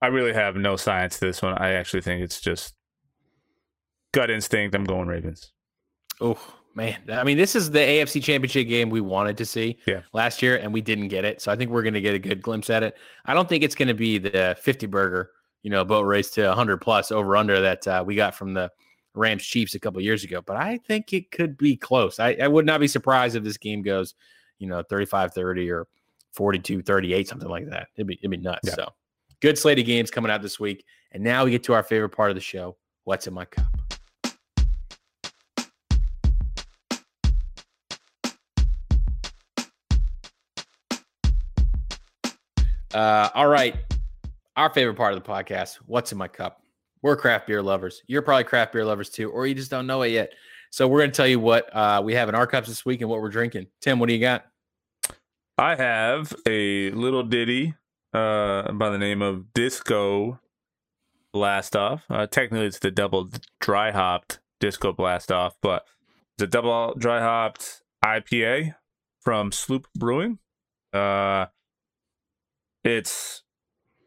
[0.00, 1.58] I really have no science to this one.
[1.58, 2.74] I actually think it's just
[4.12, 4.76] gut instinct.
[4.76, 5.52] I'm going Ravens.
[6.20, 6.38] Oh
[6.74, 10.02] man, I mean, this is the AFC Championship game we wanted to see yeah.
[10.12, 11.40] last year, and we didn't get it.
[11.40, 12.96] So I think we're going to get a good glimpse at it.
[13.24, 15.30] I don't think it's going to be the 50 burger,
[15.62, 18.70] you know, boat race to 100 plus over under that uh, we got from the
[19.14, 20.40] Rams Chiefs a couple years ago.
[20.40, 22.20] But I think it could be close.
[22.20, 24.14] I, I would not be surprised if this game goes,
[24.58, 25.86] you know, 35 30 or
[26.32, 27.88] 42 38, something like that.
[27.96, 28.60] It'd be, it'd be nuts.
[28.64, 28.74] Yeah.
[28.74, 28.88] So
[29.40, 30.84] good slate of games coming out this week.
[31.12, 33.79] And now we get to our favorite part of the show What's in my cup?
[42.92, 43.76] Uh, all right.
[44.56, 46.62] Our favorite part of the podcast What's in my cup?
[47.02, 48.02] We're craft beer lovers.
[48.06, 50.32] You're probably craft beer lovers too, or you just don't know it yet.
[50.70, 53.00] So we're going to tell you what uh, we have in our cups this week
[53.00, 53.66] and what we're drinking.
[53.80, 54.44] Tim, what do you got?
[55.58, 57.74] I have a little ditty
[58.12, 60.38] uh, by the name of Disco
[61.32, 62.04] Blast Off.
[62.08, 63.30] Uh, technically, it's the double
[63.60, 65.84] dry hopped Disco Blast Off, but
[66.36, 68.74] it's a double dry hopped IPA
[69.20, 70.38] from Sloop Brewing.
[70.92, 71.46] Uh,
[72.84, 73.42] it's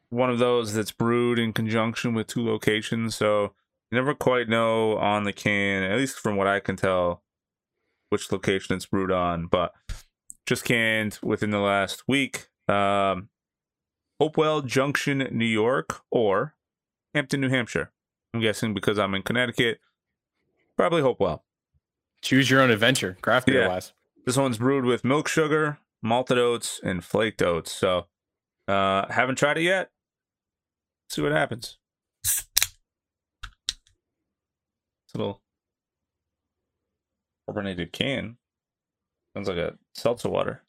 [0.10, 3.54] one of those that's brewed in conjunction with two locations, so
[3.92, 7.24] you never quite know on the can, at least from what I can tell,
[8.10, 9.48] which location it's brewed on.
[9.48, 9.74] But
[10.46, 12.48] just canned within the last week.
[12.68, 13.30] Um,
[14.20, 16.56] Hopewell Junction, New York, or
[17.14, 17.92] Hampton, New Hampshire.
[18.34, 19.80] I'm guessing because I'm in Connecticut,
[20.78, 21.44] probably Hopewell.
[22.22, 23.68] Choose your own adventure, craft beer Yeah.
[23.68, 23.94] wise.
[24.26, 27.72] This one's brewed with milk sugar, malted oats, and flaked oats.
[27.72, 28.08] So,
[28.68, 29.90] uh, haven't tried it yet.
[31.10, 31.78] See what happens.
[32.24, 32.46] This
[35.16, 35.42] little
[37.48, 38.38] carbonated can
[39.36, 40.62] sounds like a seltzer water.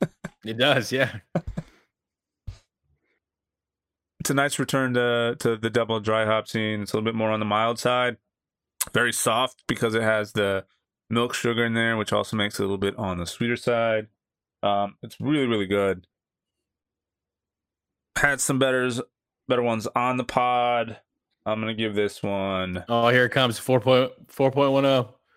[0.42, 1.16] It does, yeah.
[4.20, 6.80] It's a nice return to to the double dry hop scene.
[6.80, 8.16] It's a little bit more on the mild side.
[8.94, 10.64] Very soft because it has the
[11.10, 14.08] milk sugar in there, which also makes it a little bit on the sweeter side.
[14.62, 16.06] Um, it's really really good.
[18.16, 19.00] Had some betters,
[19.48, 20.98] better ones on the pod.
[21.46, 22.84] I'm gonna give this one.
[22.88, 24.84] Oh, here it comes 4.4.10.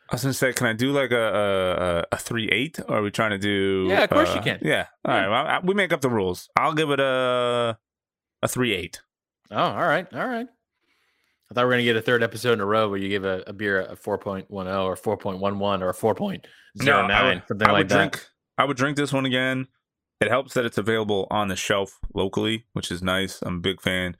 [0.10, 2.80] I was gonna say, can I do like a a, a three eight?
[2.88, 3.88] Or are we trying to do?
[3.90, 4.60] Yeah, of course you uh, can.
[4.62, 4.88] Yeah.
[5.06, 5.28] All right.
[5.30, 6.50] Well, I, we make up the rules.
[6.58, 7.78] I'll give it a
[8.42, 9.02] a three eight.
[9.50, 10.08] Oh, all right.
[10.14, 10.48] All right.
[11.52, 13.10] I thought we were going to get a third episode in a row where you
[13.10, 16.44] give a, a beer a 4.10 or 4.11 or a 4.09,
[16.78, 17.96] No, I would, something I like would that.
[18.12, 18.28] drink.
[18.58, 19.68] I would drink this one again.
[20.24, 23.42] It helps that it's available on the shelf locally, which is nice.
[23.42, 24.16] I'm a big fan.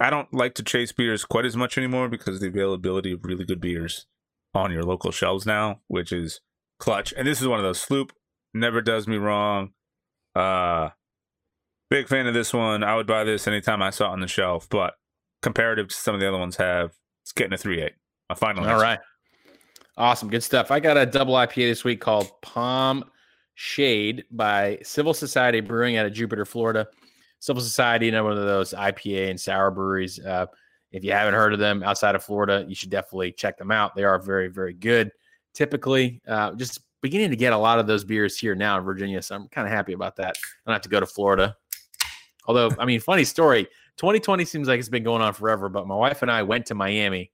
[0.00, 3.44] I don't like to chase beers quite as much anymore because the availability of really
[3.44, 4.06] good beers
[4.54, 6.40] on your local shelves now, which is
[6.78, 7.12] clutch.
[7.18, 7.78] And this is one of those.
[7.78, 8.14] Sloop
[8.54, 9.72] never does me wrong.
[10.34, 10.88] Uh,
[11.90, 12.82] big fan of this one.
[12.82, 14.94] I would buy this anytime I saw it on the shelf, but
[15.42, 16.92] comparative to some of the other ones have,
[17.24, 17.92] it's getting a three eight.
[18.30, 18.64] My final.
[18.64, 18.82] All answer.
[18.82, 18.98] right.
[19.98, 20.30] Awesome.
[20.30, 20.70] Good stuff.
[20.70, 23.04] I got a double IPA this week called Palm
[23.54, 26.88] Shade by Civil Society Brewing out of Jupiter, Florida.
[27.40, 30.18] Civil Society, you know, one of those IPA and sour breweries.
[30.20, 30.46] Uh,
[30.92, 33.96] if you haven't heard of them outside of Florida, you should definitely check them out.
[33.96, 35.10] They are very, very good.
[35.54, 39.20] Typically, uh, just beginning to get a lot of those beers here now in Virginia.
[39.22, 40.36] So I'm kind of happy about that.
[40.36, 41.56] I don't have to go to Florida.
[42.46, 43.66] Although, I mean, funny story
[43.96, 46.74] 2020 seems like it's been going on forever, but my wife and I went to
[46.74, 47.30] Miami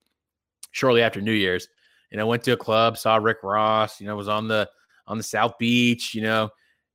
[0.72, 1.68] shortly after New Year's
[2.10, 4.68] and I went to a club, saw Rick Ross, you know, was on the
[5.08, 6.50] on the South Beach, you know,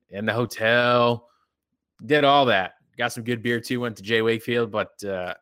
[0.10, 1.28] in the hotel,
[2.06, 2.76] did all that.
[2.98, 4.22] Got some good beer too, went to J.
[4.22, 5.34] Wakefield, but uh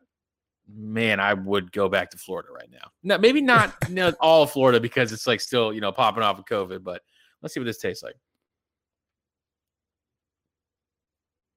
[0.74, 2.90] man, I would go back to Florida right now.
[3.02, 6.22] No, maybe not you know, all of Florida because it's like still, you know, popping
[6.22, 7.02] off of COVID, but
[7.42, 8.16] let's see what this tastes like.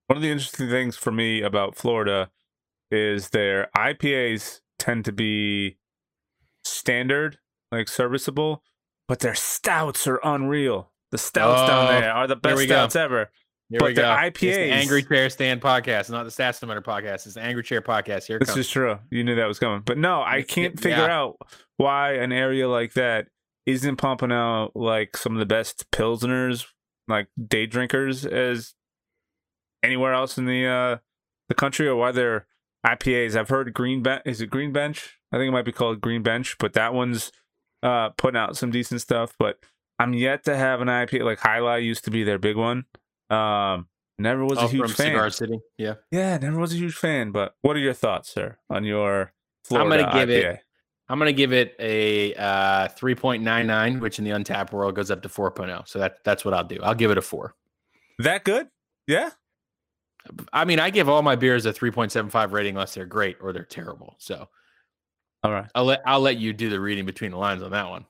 [0.08, 2.30] One of the interesting things for me about Florida
[2.92, 5.78] is their IPAs tend to be
[6.64, 7.40] standard,
[7.72, 8.62] like serviceable,
[9.08, 10.92] but their stouts are unreal.
[11.12, 12.76] The stouts down Oh, there are the best we go.
[12.76, 13.30] stouts ever.
[13.70, 14.08] Here But we the go.
[14.10, 17.26] IPAs Angry Chair Stand podcast, not the Stats No Matter podcast.
[17.26, 18.26] It's the Angry Chair podcast.
[18.28, 18.60] Here it This comes.
[18.60, 19.00] is true.
[19.10, 19.82] You knew that was coming.
[19.84, 20.82] But no, I can't yeah.
[20.82, 21.38] figure out
[21.78, 23.28] why an area like that
[23.66, 26.66] isn't pumping out like some of the best pilsners,
[27.08, 28.76] like day drinkers as
[29.84, 30.98] anywhere else in the uh
[31.50, 32.46] the country or why their
[32.86, 33.36] IPAs.
[33.36, 35.18] I've heard Green Bench is it Green Bench?
[35.32, 37.32] I think it might be called Green Bench, but that one's
[37.82, 39.58] uh putting out some decent stuff, but
[40.00, 42.86] I'm yet to have an IPA like Jai Alai used to be their big one.
[43.30, 45.08] Um never was Oh, a huge from fan.
[45.08, 45.60] Cigar City.
[45.78, 45.96] Yeah.
[46.12, 47.32] Yeah, never was a huge fan.
[47.32, 49.32] But what are your thoughts, sir, on your
[49.72, 50.60] I'm gonna give it-
[51.08, 55.22] I'm going to give it a uh, 3.99, which in the Untappd world goes up
[55.22, 55.88] to 4.0.
[55.88, 56.80] So that that's what I'll do.
[56.82, 57.54] I'll give it a four.
[58.18, 58.70] That good?
[59.06, 59.30] Yeah.
[60.52, 63.64] I mean, I give all my beers a 3.75 rating unless they're great or they're
[63.66, 64.16] terrible.
[64.18, 64.48] So
[65.44, 65.70] All right.
[65.76, 68.06] I'll let I'll let you do the reading between the lines on that one.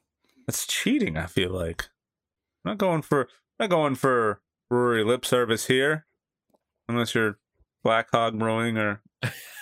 [0.48, 1.18] That's cheating.
[1.18, 1.90] I feel like
[2.64, 3.28] I'm not going for
[3.60, 6.06] not going for brewery lip service here,
[6.90, 7.38] unless you're
[7.84, 9.02] Black Hog Brewing or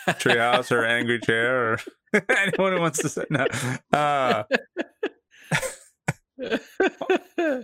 [0.08, 1.80] Treehouse or Angry Chair or
[2.38, 3.48] anyone who wants to say no.
[3.94, 4.44] Uh,
[6.40, 6.58] no,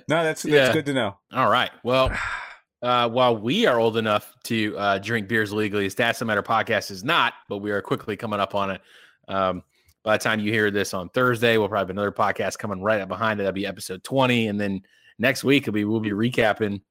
[0.08, 0.74] that's that's Yeah.
[0.74, 1.18] good to know.
[1.34, 1.72] All right.
[1.84, 2.12] Well,
[2.82, 6.91] uh, while we are old enough to uh, drink beers legally, Stats No Matter podcast
[6.91, 8.82] is not, but we are quickly coming up on it.
[9.28, 9.64] Um,
[10.04, 13.02] by the time you hear this on Thursday, we'll probably have another podcast coming right
[13.02, 13.44] up behind it.
[13.44, 14.48] That'll be episode 20.
[14.48, 14.82] And then
[15.18, 16.82] next week, we'll be, we'll be recapping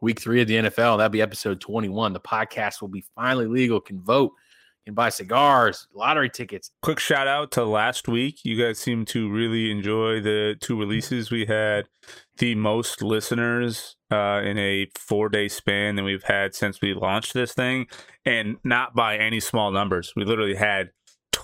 [0.00, 0.98] week three of the NFL.
[0.98, 2.12] That'll be episode 21.
[2.12, 4.32] The podcast will be finally legal, can vote,
[4.84, 6.70] can buy cigars, lottery tickets.
[6.82, 8.40] Quick shout out to last week.
[8.44, 11.30] You guys seem to really enjoy the two releases.
[11.30, 11.86] We had
[12.38, 17.34] the most listeners uh, in a four day span than we've had since we launched
[17.34, 17.86] this thing,
[18.24, 20.12] and not by any small numbers.
[20.14, 20.90] We literally had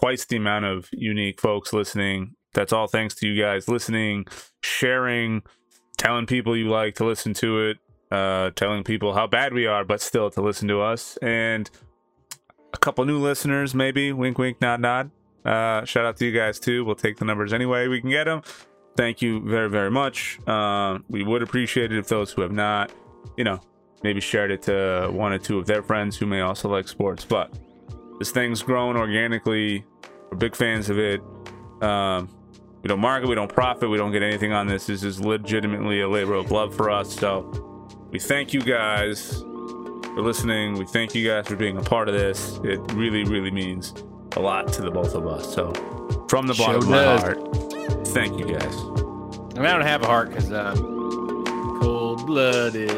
[0.00, 2.34] twice the amount of unique folks listening.
[2.54, 4.26] That's all thanks to you guys listening,
[4.62, 5.42] sharing,
[5.98, 7.78] telling people you like to listen to it,
[8.10, 11.16] uh, telling people how bad we are, but still to listen to us.
[11.18, 11.70] And
[12.72, 14.12] a couple new listeners, maybe.
[14.12, 15.10] Wink, wink, nod, nod.
[15.44, 16.84] Uh, shout out to you guys too.
[16.84, 18.42] We'll take the numbers anyway we can get them.
[18.96, 20.38] Thank you very, very much.
[20.46, 22.90] Uh, we would appreciate it if those who have not,
[23.36, 23.60] you know,
[24.02, 27.24] maybe shared it to one or two of their friends who may also like sports.
[27.24, 27.52] But
[28.18, 29.84] this thing's grown organically.
[30.30, 31.20] We're big fans of it.
[31.82, 32.28] Um,
[32.82, 34.86] we don't market, we don't profit, we don't get anything on this.
[34.86, 37.14] This is legitimately a labor of love for us.
[37.14, 40.78] So we thank you guys for listening.
[40.78, 42.58] We thank you guys for being a part of this.
[42.64, 43.92] It really, really means
[44.36, 45.52] a lot to the both of us.
[45.54, 45.72] So
[46.28, 48.74] from the bottom Sure of my heart, thank you guys.
[49.56, 50.76] I mean, I don't have a heart because I'm
[51.80, 52.90] cold blooded.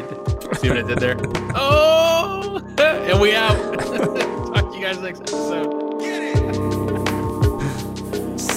[0.57, 1.17] See what I did there?
[1.55, 3.55] Oh, and we out.
[4.53, 5.82] Talk to you guys next episode.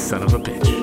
[0.06, 0.75] Son of a bitch.